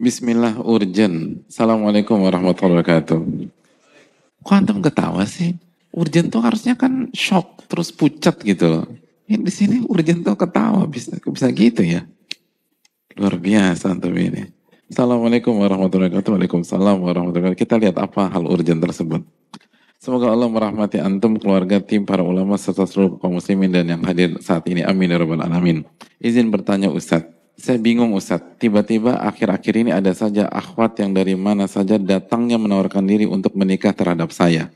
Bismillah 0.00 0.56
urgen. 0.64 1.44
Assalamualaikum 1.52 2.16
warahmatullahi 2.24 2.80
wabarakatuh. 2.80 3.20
Kok 4.40 4.56
antum 4.56 4.80
ketawa 4.80 5.28
sih? 5.28 5.52
Urgen 5.92 6.32
tuh 6.32 6.40
harusnya 6.40 6.80
kan 6.80 7.12
shock 7.12 7.68
terus 7.68 7.92
pucat 7.92 8.40
gitu 8.40 8.72
loh. 8.72 9.03
Ini 9.24 9.40
di 9.40 9.52
sini 9.52 9.80
tuh 10.20 10.36
ketawa 10.36 10.84
bisa 10.84 11.16
bisa 11.16 11.48
gitu 11.48 11.80
ya. 11.80 12.04
Luar 13.16 13.40
biasa 13.40 13.96
antum 13.96 14.12
ini. 14.12 14.52
Assalamualaikum 14.92 15.56
warahmatullahi 15.56 16.12
wabarakatuh. 16.12 16.36
Waalaikumsalam 16.36 16.96
warahmatullahi 17.00 17.56
wabarakatuh. 17.56 17.62
Kita 17.64 17.80
lihat 17.80 17.96
apa 17.96 18.28
hal 18.28 18.44
urgent 18.44 18.84
tersebut. 18.84 19.24
Semoga 19.96 20.28
Allah 20.28 20.44
merahmati 20.52 21.00
antum, 21.00 21.40
keluarga, 21.40 21.80
tim, 21.80 22.04
para 22.04 22.20
ulama, 22.20 22.60
serta 22.60 22.84
seluruh 22.84 23.16
kaum 23.16 23.40
muslimin 23.40 23.72
dan 23.72 23.88
yang 23.88 24.04
hadir 24.04 24.36
saat 24.44 24.68
ini. 24.68 24.84
Amin 24.84 25.08
ya 25.08 25.16
rabbal 25.16 25.40
alamin. 25.40 25.88
Izin 26.20 26.52
bertanya 26.52 26.92
Ustadz. 26.92 27.32
Saya 27.56 27.80
bingung 27.80 28.12
Ustadz, 28.12 28.60
tiba-tiba 28.60 29.16
akhir-akhir 29.24 29.74
ini 29.80 29.90
ada 29.96 30.12
saja 30.12 30.44
akhwat 30.52 31.00
yang 31.00 31.16
dari 31.16 31.32
mana 31.32 31.64
saja 31.64 31.96
datangnya 31.96 32.60
menawarkan 32.60 33.08
diri 33.08 33.24
untuk 33.24 33.56
menikah 33.56 33.96
terhadap 33.96 34.28
saya. 34.36 34.68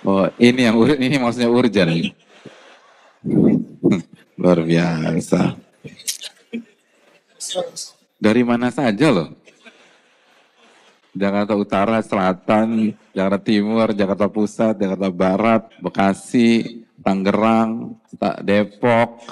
Oh 0.00 0.24
ini 0.40 0.64
yang 0.64 0.80
ini 0.96 1.20
maksudnya 1.20 1.52
urgent. 1.52 2.16
Luar 4.36 4.58
biasa. 4.62 5.58
Dari 8.16 8.42
mana 8.46 8.70
saja 8.70 9.10
loh. 9.10 9.28
Jakarta 11.16 11.56
Utara, 11.56 11.98
Selatan, 12.04 12.92
Jakarta 13.16 13.40
Timur, 13.40 13.88
Jakarta 13.96 14.28
Pusat, 14.28 14.74
Jakarta 14.76 15.08
Barat, 15.08 15.62
Bekasi, 15.80 16.84
Tangerang, 17.00 17.96
Depok. 18.44 19.24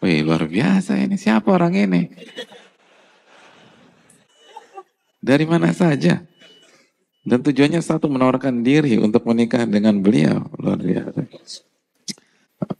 Wih, 0.00 0.24
luar 0.24 0.48
biasa 0.48 0.96
ini. 0.96 1.20
Siapa 1.20 1.52
orang 1.52 1.76
ini? 1.76 2.08
Dari 5.20 5.44
mana 5.44 5.76
saja? 5.76 6.24
Dan 7.26 7.42
tujuannya 7.42 7.84
satu 7.84 8.08
menawarkan 8.08 8.64
diri 8.64 8.96
untuk 8.96 9.28
menikah 9.28 9.68
dengan 9.68 10.00
beliau. 10.00 10.46
Luar 10.56 10.80
biasa. 10.80 11.20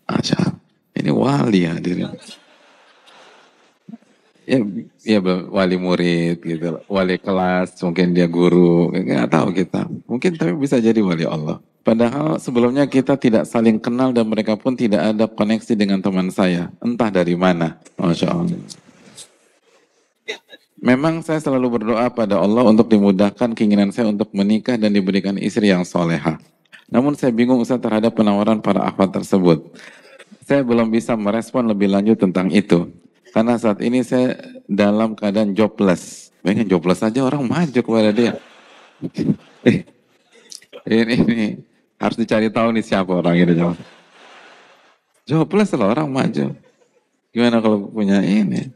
Masya 0.06 0.55
Ini 0.96 1.10
wali 1.12 1.68
hadirin. 1.68 2.08
Ya, 4.46 4.62
ya 5.02 5.18
wali 5.50 5.74
murid 5.74 6.38
gitu, 6.38 6.78
wali 6.86 7.18
kelas, 7.18 7.74
mungkin 7.82 8.14
dia 8.14 8.30
guru, 8.30 8.94
nggak 8.94 9.26
tahu 9.26 9.50
kita. 9.50 9.90
Mungkin 10.06 10.38
tapi 10.38 10.54
bisa 10.54 10.78
jadi 10.78 11.02
wali 11.02 11.26
Allah. 11.26 11.58
Padahal 11.86 12.42
sebelumnya 12.42 12.86
kita 12.90 13.14
tidak 13.14 13.46
saling 13.46 13.78
kenal 13.78 14.10
dan 14.10 14.26
mereka 14.26 14.58
pun 14.58 14.74
tidak 14.74 15.14
ada 15.14 15.30
koneksi 15.30 15.74
dengan 15.78 16.02
teman 16.02 16.34
saya. 16.34 16.66
Entah 16.82 17.14
dari 17.14 17.38
mana. 17.38 17.78
Masya 17.94 18.26
Allah. 18.26 18.58
Memang 20.82 21.22
saya 21.22 21.38
selalu 21.38 21.78
berdoa 21.78 22.10
pada 22.10 22.42
Allah 22.42 22.66
untuk 22.66 22.90
dimudahkan 22.90 23.54
keinginan 23.54 23.94
saya 23.94 24.10
untuk 24.10 24.34
menikah 24.34 24.74
dan 24.74 24.94
diberikan 24.94 25.38
istri 25.38 25.70
yang 25.70 25.86
soleha. 25.86 26.42
Namun 26.90 27.14
saya 27.14 27.30
bingung 27.30 27.62
Ustaz 27.62 27.78
terhadap 27.78 28.14
penawaran 28.14 28.58
para 28.58 28.82
akhwat 28.82 29.14
tersebut. 29.22 29.66
Saya 30.46 30.62
belum 30.62 30.94
bisa 30.94 31.18
merespon 31.18 31.66
lebih 31.66 31.90
lanjut 31.90 32.22
tentang 32.22 32.54
itu. 32.54 32.86
Karena 33.34 33.58
saat 33.58 33.82
ini 33.82 34.06
saya 34.06 34.38
dalam 34.70 35.18
keadaan 35.18 35.58
jobless. 35.58 36.30
Pengen 36.46 36.70
jobless 36.70 37.02
aja 37.02 37.26
orang 37.26 37.42
maju 37.42 37.80
kepada 37.82 38.14
dia. 38.14 38.38
Eh, 39.66 39.82
ini, 40.86 41.14
ini 41.18 41.46
harus 41.98 42.14
dicari 42.14 42.46
tahu 42.46 42.70
nih 42.78 42.84
siapa 42.86 43.10
orang 43.10 43.34
ini. 43.34 43.58
Jobless 45.26 45.74
loh 45.74 45.90
orang 45.90 46.06
maju. 46.06 46.54
Gimana 47.34 47.58
kalau 47.58 47.90
punya 47.90 48.22
ini? 48.22 48.70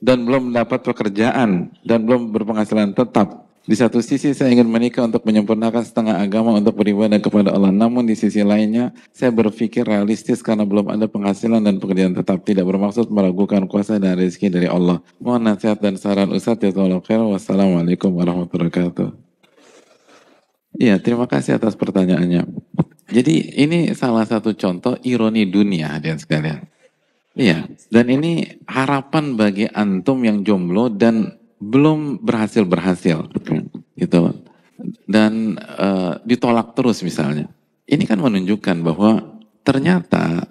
Dan 0.00 0.24
belum 0.24 0.56
dapat 0.56 0.80
pekerjaan 0.88 1.68
dan 1.84 2.08
belum 2.08 2.32
berpenghasilan 2.32 2.96
tetap. 2.96 3.47
Di 3.68 3.76
satu 3.76 4.00
sisi 4.00 4.32
saya 4.32 4.48
ingin 4.48 4.64
menikah 4.64 5.04
untuk 5.04 5.28
menyempurnakan 5.28 5.84
setengah 5.84 6.16
agama 6.16 6.56
untuk 6.56 6.72
beribadah 6.72 7.20
kepada 7.20 7.52
Allah. 7.52 7.68
Namun 7.68 8.08
di 8.08 8.16
sisi 8.16 8.40
lainnya 8.40 8.96
saya 9.12 9.28
berpikir 9.28 9.84
realistis 9.84 10.40
karena 10.40 10.64
belum 10.64 10.88
ada 10.88 11.04
penghasilan 11.04 11.60
dan 11.60 11.76
pekerjaan 11.76 12.16
tetap. 12.16 12.40
Tidak 12.48 12.64
bermaksud 12.64 13.12
meragukan 13.12 13.68
kuasa 13.68 14.00
dan 14.00 14.16
rezeki 14.16 14.48
dari 14.48 14.72
Allah. 14.72 15.04
Mohon 15.20 15.52
nasihat 15.52 15.84
dan 15.84 16.00
saran 16.00 16.32
Ustaz 16.32 16.56
ya 16.64 16.72
khair. 16.72 17.20
Wassalamualaikum 17.20 18.08
warahmatullahi 18.08 18.72
wabarakatuh. 18.72 19.08
Iya, 20.80 20.96
terima 21.04 21.28
kasih 21.28 21.60
atas 21.60 21.76
pertanyaannya. 21.76 22.48
Jadi 23.12 23.52
ini 23.52 23.92
salah 23.92 24.24
satu 24.24 24.56
contoh 24.56 24.96
ironi 25.04 25.44
dunia 25.44 26.00
dan 26.00 26.16
sekalian. 26.16 26.64
Iya, 27.36 27.68
dan 27.92 28.06
ini 28.08 28.64
harapan 28.64 29.36
bagi 29.36 29.68
antum 29.68 30.24
yang 30.24 30.40
jomblo 30.40 30.88
dan 30.88 31.36
belum 31.58 32.22
berhasil 32.22 32.62
berhasil 32.64 33.26
gitu. 33.98 34.18
Dan 35.06 35.58
uh, 35.58 36.22
ditolak 36.22 36.74
terus 36.78 37.02
misalnya. 37.02 37.50
Ini 37.88 38.04
kan 38.06 38.20
menunjukkan 38.20 38.84
bahwa 38.84 39.40
ternyata 39.66 40.46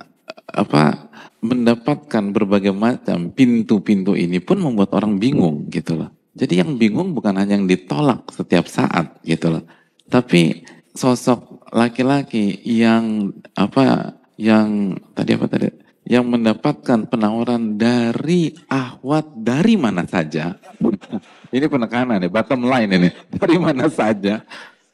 apa 0.52 1.08
mendapatkan 1.40 2.34
berbagai 2.34 2.74
macam 2.74 3.30
pintu-pintu 3.30 4.18
ini 4.18 4.42
pun 4.42 4.58
membuat 4.58 4.92
orang 4.98 5.22
bingung 5.22 5.70
gitu 5.70 5.96
loh. 5.96 6.10
Jadi 6.38 6.62
yang 6.62 6.78
bingung 6.78 7.14
bukan 7.18 7.34
hanya 7.38 7.58
yang 7.58 7.66
ditolak 7.66 8.30
setiap 8.34 8.70
saat 8.70 9.22
gitu 9.26 9.58
loh. 9.58 9.64
Tapi 10.10 10.66
sosok 10.94 11.70
laki-laki 11.74 12.58
yang 12.66 13.34
apa 13.54 14.18
yang 14.38 14.98
tadi 15.14 15.32
apa 15.34 15.46
tadi 15.50 15.68
yang 16.08 16.24
mendapatkan 16.24 17.04
penawaran 17.12 17.76
dari 17.76 18.56
ahwat 18.72 19.28
dari 19.36 19.76
mana 19.76 20.08
saja. 20.08 20.56
ini 21.56 21.68
penekanan 21.68 22.24
nih, 22.24 22.32
bottom 22.32 22.64
line 22.64 22.90
ini. 22.96 23.10
Dari 23.44 23.60
mana 23.60 23.92
saja. 23.92 24.40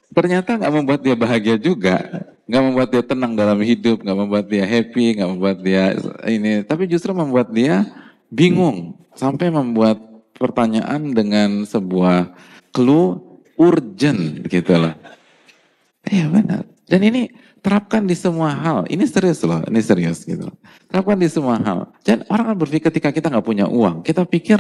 Ternyata 0.10 0.58
nggak 0.58 0.74
membuat 0.74 1.02
dia 1.06 1.14
bahagia 1.14 1.58
juga. 1.62 2.02
Nggak 2.50 2.64
membuat 2.66 2.90
dia 2.90 3.04
tenang 3.06 3.34
dalam 3.38 3.62
hidup, 3.62 4.02
nggak 4.02 4.18
membuat 4.18 4.46
dia 4.50 4.66
happy, 4.66 5.22
nggak 5.22 5.30
membuat 5.30 5.58
dia 5.62 5.84
ini. 6.26 6.66
Tapi 6.66 6.90
justru 6.90 7.14
membuat 7.14 7.54
dia 7.54 7.86
bingung. 8.34 8.98
Sampai 9.14 9.54
membuat 9.54 10.02
pertanyaan 10.34 11.14
dengan 11.14 11.62
sebuah 11.70 12.34
clue 12.74 13.22
urgent 13.62 14.50
gitu 14.50 14.74
loh. 14.82 14.98
Iya 16.10 16.26
benar. 16.34 16.66
Dan 16.90 17.02
ini 17.06 17.30
terapkan 17.64 18.04
di 18.04 18.14
semua 18.14 18.52
hal. 18.52 18.84
Ini 18.92 19.08
serius 19.08 19.40
loh, 19.48 19.64
ini 19.66 19.80
serius 19.80 20.28
gitu. 20.28 20.52
Terapkan 20.92 21.16
di 21.16 21.32
semua 21.32 21.58
hal. 21.64 21.90
Dan 22.04 22.28
orang 22.28 22.54
kan 22.54 22.58
berpikir 22.60 22.92
ketika 22.92 23.10
kita 23.16 23.32
nggak 23.32 23.48
punya 23.48 23.66
uang, 23.66 24.04
kita 24.04 24.28
pikir 24.28 24.60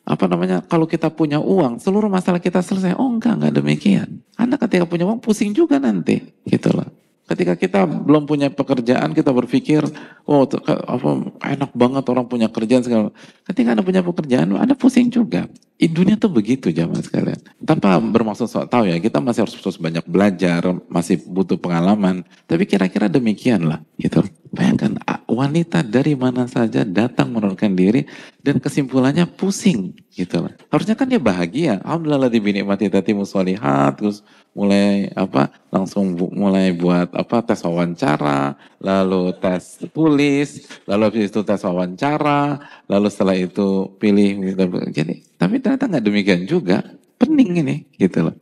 apa 0.00 0.24
namanya 0.26 0.58
kalau 0.66 0.90
kita 0.90 1.06
punya 1.12 1.38
uang 1.38 1.78
seluruh 1.78 2.10
masalah 2.10 2.42
kita 2.42 2.58
selesai. 2.58 2.98
Oh 2.98 3.06
enggak, 3.06 3.38
enggak 3.38 3.54
demikian. 3.54 4.26
Anda 4.34 4.58
ketika 4.58 4.84
punya 4.84 5.06
uang 5.06 5.22
pusing 5.22 5.54
juga 5.54 5.78
nanti, 5.78 6.26
gitu 6.42 6.74
loh. 6.74 6.90
Ketika 7.30 7.54
kita 7.54 7.86
belum 7.86 8.26
punya 8.26 8.50
pekerjaan, 8.50 9.14
kita 9.14 9.30
berpikir, 9.30 9.86
oh 10.26 10.42
apa 10.66 11.10
enak 11.46 11.70
banget 11.78 12.02
orang 12.10 12.26
punya 12.26 12.50
kerjaan 12.50 12.82
segala. 12.82 13.14
Ketika 13.46 13.78
anda 13.78 13.86
punya 13.86 14.02
pekerjaan, 14.02 14.50
anda 14.58 14.74
pusing 14.74 15.14
juga. 15.14 15.46
Di 15.78 15.86
dunia 15.86 16.18
tuh 16.18 16.34
begitu 16.34 16.74
zaman 16.74 16.98
sekalian. 16.98 17.38
Tanpa 17.62 18.02
bermaksud 18.02 18.50
sok 18.50 18.66
tahu 18.66 18.90
ya, 18.90 18.98
kita 18.98 19.22
masih 19.22 19.46
harus 19.46 19.54
terus 19.54 19.78
banyak 19.78 20.02
belajar, 20.10 20.74
masih 20.90 21.22
butuh 21.22 21.54
pengalaman. 21.54 22.26
Tapi 22.50 22.66
kira-kira 22.66 23.06
demikian 23.06 23.62
lah, 23.62 23.78
gitu. 23.94 24.26
Bayangkan 24.50 24.98
wanita 25.30 25.86
dari 25.86 26.18
mana 26.18 26.50
saja 26.50 26.82
datang 26.82 27.30
menurunkan 27.30 27.72
diri 27.72 28.02
dan 28.42 28.58
kesimpulannya 28.58 29.24
pusing, 29.30 29.94
gitu. 30.10 30.50
Harusnya 30.68 30.98
kan 30.98 31.06
dia 31.06 31.22
bahagia. 31.22 31.78
Alhamdulillah 31.86 32.28
di 32.32 32.40
bini 32.42 32.60
mati 32.66 32.90
tati 32.90 33.14
musolihat, 33.14 34.00
terus 34.00 34.26
mulai 34.50 35.08
apa 35.14 35.54
langsung 35.70 36.18
bu, 36.18 36.28
mulai 36.34 36.74
buat 36.74 37.14
apa 37.14 37.46
tes 37.46 37.62
wawancara, 37.62 38.58
lalu 38.82 39.30
tes 39.38 39.78
tulis, 39.94 40.66
lalu 40.90 41.02
habis 41.06 41.30
itu 41.30 41.40
tes 41.46 41.62
wawancara, 41.62 42.58
lalu 42.90 43.06
setelah 43.08 43.36
itu 43.38 43.94
pilih 44.02 44.50
gitu. 44.50 44.66
Jadi 44.90 45.22
tapi 45.38 45.62
ternyata 45.62 45.86
nggak 45.86 46.04
demikian 46.04 46.42
juga, 46.50 46.82
pening 47.16 47.62
ini 47.62 47.76
gitu 47.96 48.26
loh. 48.26 48.36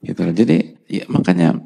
Gitu 0.00 0.20
loh. 0.22 0.34
Jadi 0.36 0.56
ya, 0.88 1.04
makanya 1.10 1.58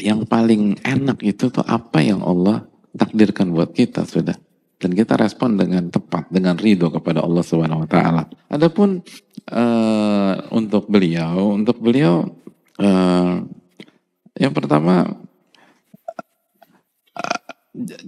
yang 0.00 0.24
paling 0.24 0.80
enak 0.82 1.20
itu 1.20 1.52
tuh 1.52 1.64
apa 1.68 2.00
yang 2.00 2.24
Allah 2.24 2.64
takdirkan 2.96 3.52
buat 3.52 3.72
kita 3.72 4.04
sudah 4.04 4.36
dan 4.82 4.90
kita 4.92 5.14
respon 5.14 5.54
dengan 5.56 5.88
tepat 5.88 6.26
dengan 6.28 6.58
ridho 6.58 6.90
kepada 6.90 7.22
Allah 7.22 7.44
Subhanahu 7.46 7.86
wa 7.86 7.88
taala. 7.88 8.26
Adapun 8.50 9.00
uh, 9.52 10.34
untuk 10.50 10.90
beliau, 10.90 11.54
untuk 11.54 11.78
beliau 11.78 12.42
Uh, 12.80 13.44
yang 14.40 14.56
pertama, 14.56 15.04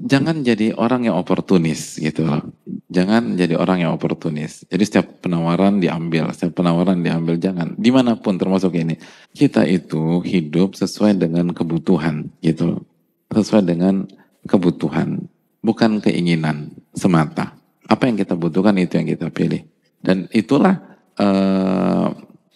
jangan 0.03 0.41
jadi 0.41 0.73
orang 0.75 1.07
yang 1.07 1.17
oportunis 1.21 2.01
gitu 2.01 2.25
loh. 2.25 2.43
Jangan 2.89 3.37
jadi 3.37 3.55
orang 3.61 3.85
yang 3.85 3.93
oportunis. 3.93 4.65
Jadi 4.67 4.83
setiap 4.83 5.21
penawaran 5.21 5.79
diambil, 5.79 6.33
setiap 6.33 6.59
penawaran 6.65 7.05
diambil 7.05 7.37
jangan. 7.37 7.77
Di 7.77 7.93
mana 7.93 8.17
pun 8.17 8.41
termasuk 8.41 8.73
ini, 8.75 8.97
kita 9.37 9.69
itu 9.69 10.25
hidup 10.25 10.75
sesuai 10.75 11.21
dengan 11.21 11.53
kebutuhan 11.53 12.33
gitu, 12.41 12.83
sesuai 13.31 13.69
dengan 13.69 14.09
kebutuhan, 14.49 15.29
bukan 15.65 16.01
keinginan 16.01 16.73
semata. 16.97 17.57
Apa 17.85 18.09
yang 18.09 18.17
kita 18.17 18.37
butuhkan 18.37 18.77
itu 18.81 18.97
yang 18.97 19.09
kita 19.09 19.29
pilih. 19.29 19.65
Dan 20.01 20.29
itulah 20.33 20.81
uh, 21.21 22.13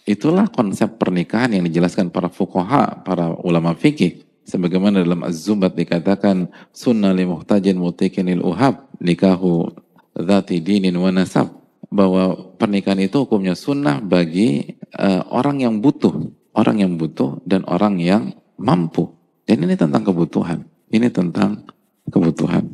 Itulah 0.09 0.49
konsep 0.49 0.97
pernikahan 0.97 1.53
yang 1.53 1.68
dijelaskan 1.68 2.09
para 2.09 2.32
fukoha, 2.32 3.05
para 3.05 3.28
ulama 3.45 3.76
fikih. 3.76 4.24
Sebagaimana 4.49 5.05
dalam 5.05 5.20
Az-Zubat 5.20 5.76
dikatakan, 5.76 6.49
sunnah 6.72 7.12
li 7.12 7.28
muhtajin 7.28 7.76
mutikinil 7.76 8.41
uhab, 8.41 8.89
nikahu 9.05 9.68
dhati 10.16 10.64
dinin 10.64 10.97
wa 10.97 11.12
nasab. 11.12 11.53
Bahwa 11.93 12.57
pernikahan 12.57 13.05
itu 13.05 13.28
hukumnya 13.28 13.53
sunnah 13.53 14.01
bagi 14.01 14.80
uh, 14.97 15.28
orang 15.28 15.61
yang 15.61 15.84
butuh. 15.84 16.32
Orang 16.57 16.80
yang 16.80 16.97
butuh 16.97 17.45
dan 17.45 17.68
orang 17.68 18.01
yang 18.01 18.32
mampu. 18.57 19.12
Dan 19.45 19.68
ini 19.68 19.76
tentang 19.76 20.09
kebutuhan. 20.09 20.64
Ini 20.89 21.12
tentang 21.12 21.68
kebutuhan. 22.11 22.68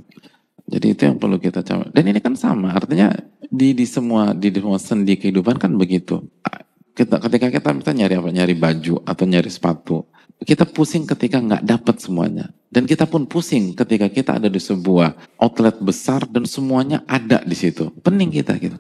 Jadi 0.65 0.97
itu 0.97 1.03
yang 1.05 1.21
perlu 1.21 1.37
kita 1.37 1.61
coba. 1.61 1.93
Dan 1.93 2.09
ini 2.09 2.19
kan 2.25 2.33
sama, 2.35 2.73
artinya 2.73 3.13
di, 3.45 3.77
di 3.77 3.85
semua 3.85 4.33
di, 4.33 4.49
di 4.49 4.59
semua 4.59 4.81
sendi 4.81 5.15
kehidupan 5.21 5.61
kan 5.61 5.77
begitu 5.77 6.25
kita, 6.95 7.19
ketika 7.19 7.47
kita 7.51 7.69
misalnya 7.75 8.07
nyari 8.07 8.15
apa, 8.23 8.31
nyari 8.31 8.55
baju 8.55 8.95
atau 9.03 9.25
nyari 9.27 9.51
sepatu, 9.51 10.07
kita 10.47 10.63
pusing 10.63 11.05
ketika 11.05 11.43
nggak 11.43 11.67
dapat 11.67 11.99
semuanya. 11.99 12.47
Dan 12.71 12.87
kita 12.87 13.07
pun 13.07 13.27
pusing 13.27 13.75
ketika 13.75 14.07
kita 14.11 14.39
ada 14.39 14.47
di 14.51 14.59
sebuah 14.63 15.39
outlet 15.39 15.79
besar 15.83 16.27
dan 16.27 16.47
semuanya 16.47 17.03
ada 17.07 17.43
di 17.43 17.55
situ. 17.55 17.91
Pening 18.03 18.31
kita 18.31 18.55
gitu. 18.59 18.79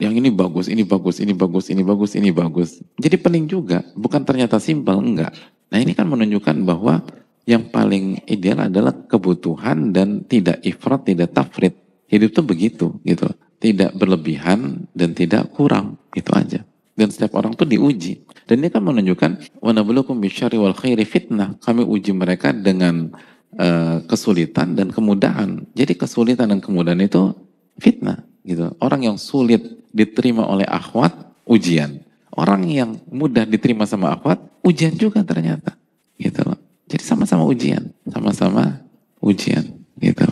Yang 0.00 0.24
ini 0.24 0.28
bagus, 0.32 0.66
ini 0.72 0.80
bagus, 0.80 1.20
ini 1.20 1.36
bagus, 1.36 1.68
ini 1.68 1.82
bagus, 1.84 2.10
ini 2.16 2.30
bagus. 2.32 2.80
Jadi 2.96 3.16
pening 3.20 3.44
juga, 3.44 3.84
bukan 3.92 4.24
ternyata 4.24 4.56
simpel, 4.56 4.96
enggak. 4.96 5.32
Nah 5.68 5.76
ini 5.76 5.92
kan 5.92 6.08
menunjukkan 6.08 6.56
bahwa 6.64 7.04
yang 7.48 7.72
paling 7.72 8.20
ideal 8.28 8.68
adalah 8.68 8.92
kebutuhan 9.08 9.90
dan 9.90 10.22
tidak 10.28 10.60
ifrat, 10.62 11.06
tidak 11.08 11.32
tafrid. 11.32 11.74
Hidup 12.10 12.34
tuh 12.34 12.44
begitu 12.46 12.86
gitu. 13.06 13.30
Tidak 13.60 13.92
berlebihan 13.96 14.88
dan 14.96 15.12
tidak 15.12 15.52
kurang, 15.52 16.00
itu 16.16 16.30
aja. 16.32 16.60
Dan 16.96 17.08
setiap 17.08 17.36
orang 17.40 17.56
tuh 17.56 17.64
diuji. 17.64 18.24
Dan 18.44 18.60
ini 18.60 18.68
kan 18.68 18.84
menunjukkan 18.84 19.60
wanabulukum 19.62 20.20
bisyari 20.20 20.60
wal 20.60 20.76
khairi 20.76 21.08
fitnah. 21.08 21.56
Kami 21.64 21.80
uji 21.80 22.12
mereka 22.12 22.52
dengan 22.52 23.08
uh, 23.56 24.04
kesulitan 24.04 24.76
dan 24.76 24.92
kemudahan. 24.92 25.64
Jadi 25.72 25.96
kesulitan 25.96 26.52
dan 26.52 26.60
kemudahan 26.60 27.00
itu 27.00 27.32
fitnah 27.80 28.20
gitu. 28.44 28.76
Orang 28.84 29.00
yang 29.00 29.16
sulit 29.16 29.64
diterima 29.96 30.44
oleh 30.44 30.68
akhwat 30.68 31.16
ujian. 31.48 32.04
Orang 32.36 32.68
yang 32.68 33.00
mudah 33.08 33.48
diterima 33.48 33.88
sama 33.88 34.12
akhwat 34.12 34.38
ujian 34.60 34.92
juga 34.92 35.24
ternyata. 35.24 35.74
Gitu 36.20 36.44
loh. 36.44 36.59
Jadi 36.90 37.06
sama-sama 37.06 37.46
ujian, 37.46 37.94
sama-sama 38.10 38.82
ujian 39.22 39.62
gitu. 40.02 40.26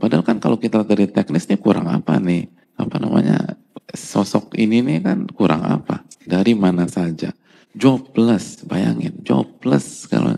Padahal 0.00 0.24
kan 0.24 0.40
kalau 0.40 0.56
kita 0.56 0.80
dari 0.80 1.04
teknis 1.04 1.44
ini 1.44 1.60
kurang 1.60 1.92
apa 1.92 2.16
nih? 2.16 2.48
Apa 2.80 2.96
namanya? 2.96 3.60
sosok 3.90 4.54
ini 4.54 4.80
nih 4.86 5.02
kan 5.02 5.26
kurang 5.34 5.66
apa? 5.66 6.06
Dari 6.22 6.54
mana 6.54 6.86
saja? 6.86 7.34
Jobless, 7.74 8.62
bayangin, 8.66 9.18
jobless 9.22 10.06
kalau 10.10 10.34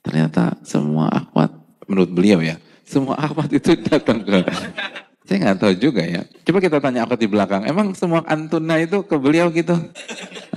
ternyata 0.00 0.56
semua 0.64 1.08
akhwat 1.12 1.52
menurut 1.88 2.10
beliau 2.12 2.40
ya, 2.40 2.56
semua 2.84 3.16
akhwat 3.16 3.52
itu 3.52 3.76
datang 3.88 4.24
ke 4.24 4.44
saya 5.24 5.36
nggak 5.46 5.58
tahu 5.62 5.74
juga 5.78 6.02
ya. 6.02 6.26
Coba 6.42 6.58
kita 6.58 6.82
tanya 6.82 7.06
akhwat 7.06 7.20
di 7.20 7.28
belakang, 7.30 7.62
emang 7.64 7.94
semua 7.94 8.26
antuna 8.26 8.80
itu 8.82 9.04
ke 9.06 9.16
beliau 9.16 9.48
gitu? 9.54 9.76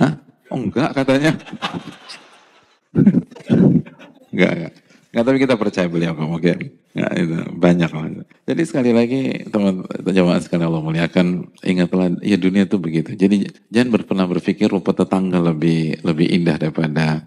Hah? 0.00 0.18
Oh 0.50 0.58
enggak 0.60 0.92
katanya. 0.92 1.32
enggak, 4.34 4.52
enggak. 4.58 4.72
Enggak, 5.14 5.24
tapi 5.30 5.38
kita 5.38 5.54
percaya 5.54 5.86
beliau 5.86 6.12
kok, 6.18 6.26
oke. 6.26 6.54
Ya, 6.94 7.06
itu 7.14 7.38
banyak 7.54 7.90
lah. 7.90 8.06
Jadi 8.50 8.62
sekali 8.66 8.90
lagi 8.90 9.46
teman 9.50 9.86
jemaah 10.06 10.42
sekalian 10.42 10.70
Allah 10.70 10.82
muliakan 10.82 11.54
ingatlah 11.62 12.18
ya 12.22 12.34
dunia 12.38 12.66
itu 12.66 12.78
begitu. 12.82 13.14
Jadi 13.14 13.50
jangan 13.70 14.02
pernah 14.02 14.26
berpikir 14.26 14.70
rupa 14.70 14.94
tetangga 14.94 15.38
lebih 15.38 16.02
lebih 16.02 16.26
indah 16.34 16.58
daripada 16.58 17.26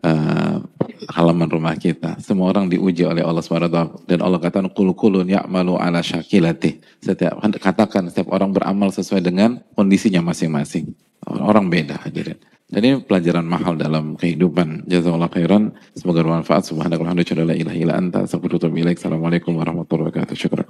uh, 0.00 0.64
halaman 1.12 1.48
rumah 1.48 1.76
kita. 1.76 2.16
Semua 2.24 2.48
orang 2.52 2.72
diuji 2.72 3.04
oleh 3.04 3.20
Allah 3.20 3.44
SWT 3.44 4.08
dan 4.08 4.18
Allah 4.24 4.40
katakan 4.40 4.72
kul 4.72 4.96
kulun 4.96 5.28
ya'malu 5.28 5.76
ala 5.76 6.00
syakilati. 6.00 6.80
Setiap 7.04 7.36
katakan 7.60 8.08
setiap 8.08 8.32
orang 8.32 8.52
beramal 8.52 8.88
sesuai 8.92 9.20
dengan 9.20 9.60
kondisinya 9.76 10.24
masing-masing. 10.24 10.92
Orang 11.26 11.70
beda 11.70 11.96
hadirin. 12.02 12.36
Dan 12.72 12.88
ini 12.88 13.04
pelajaran 13.04 13.44
mahal 13.44 13.76
dalam 13.76 14.16
kehidupan. 14.16 14.88
Jazakallah 14.88 15.28
khairan. 15.28 15.76
Semoga 15.92 16.24
bermanfaat. 16.24 16.72
Subhanallah. 16.72 17.20
Assalamualaikum 17.20 19.52
warahmatullahi 19.60 20.08
wabarakatuh. 20.08 20.32
Syukur. 20.32 20.64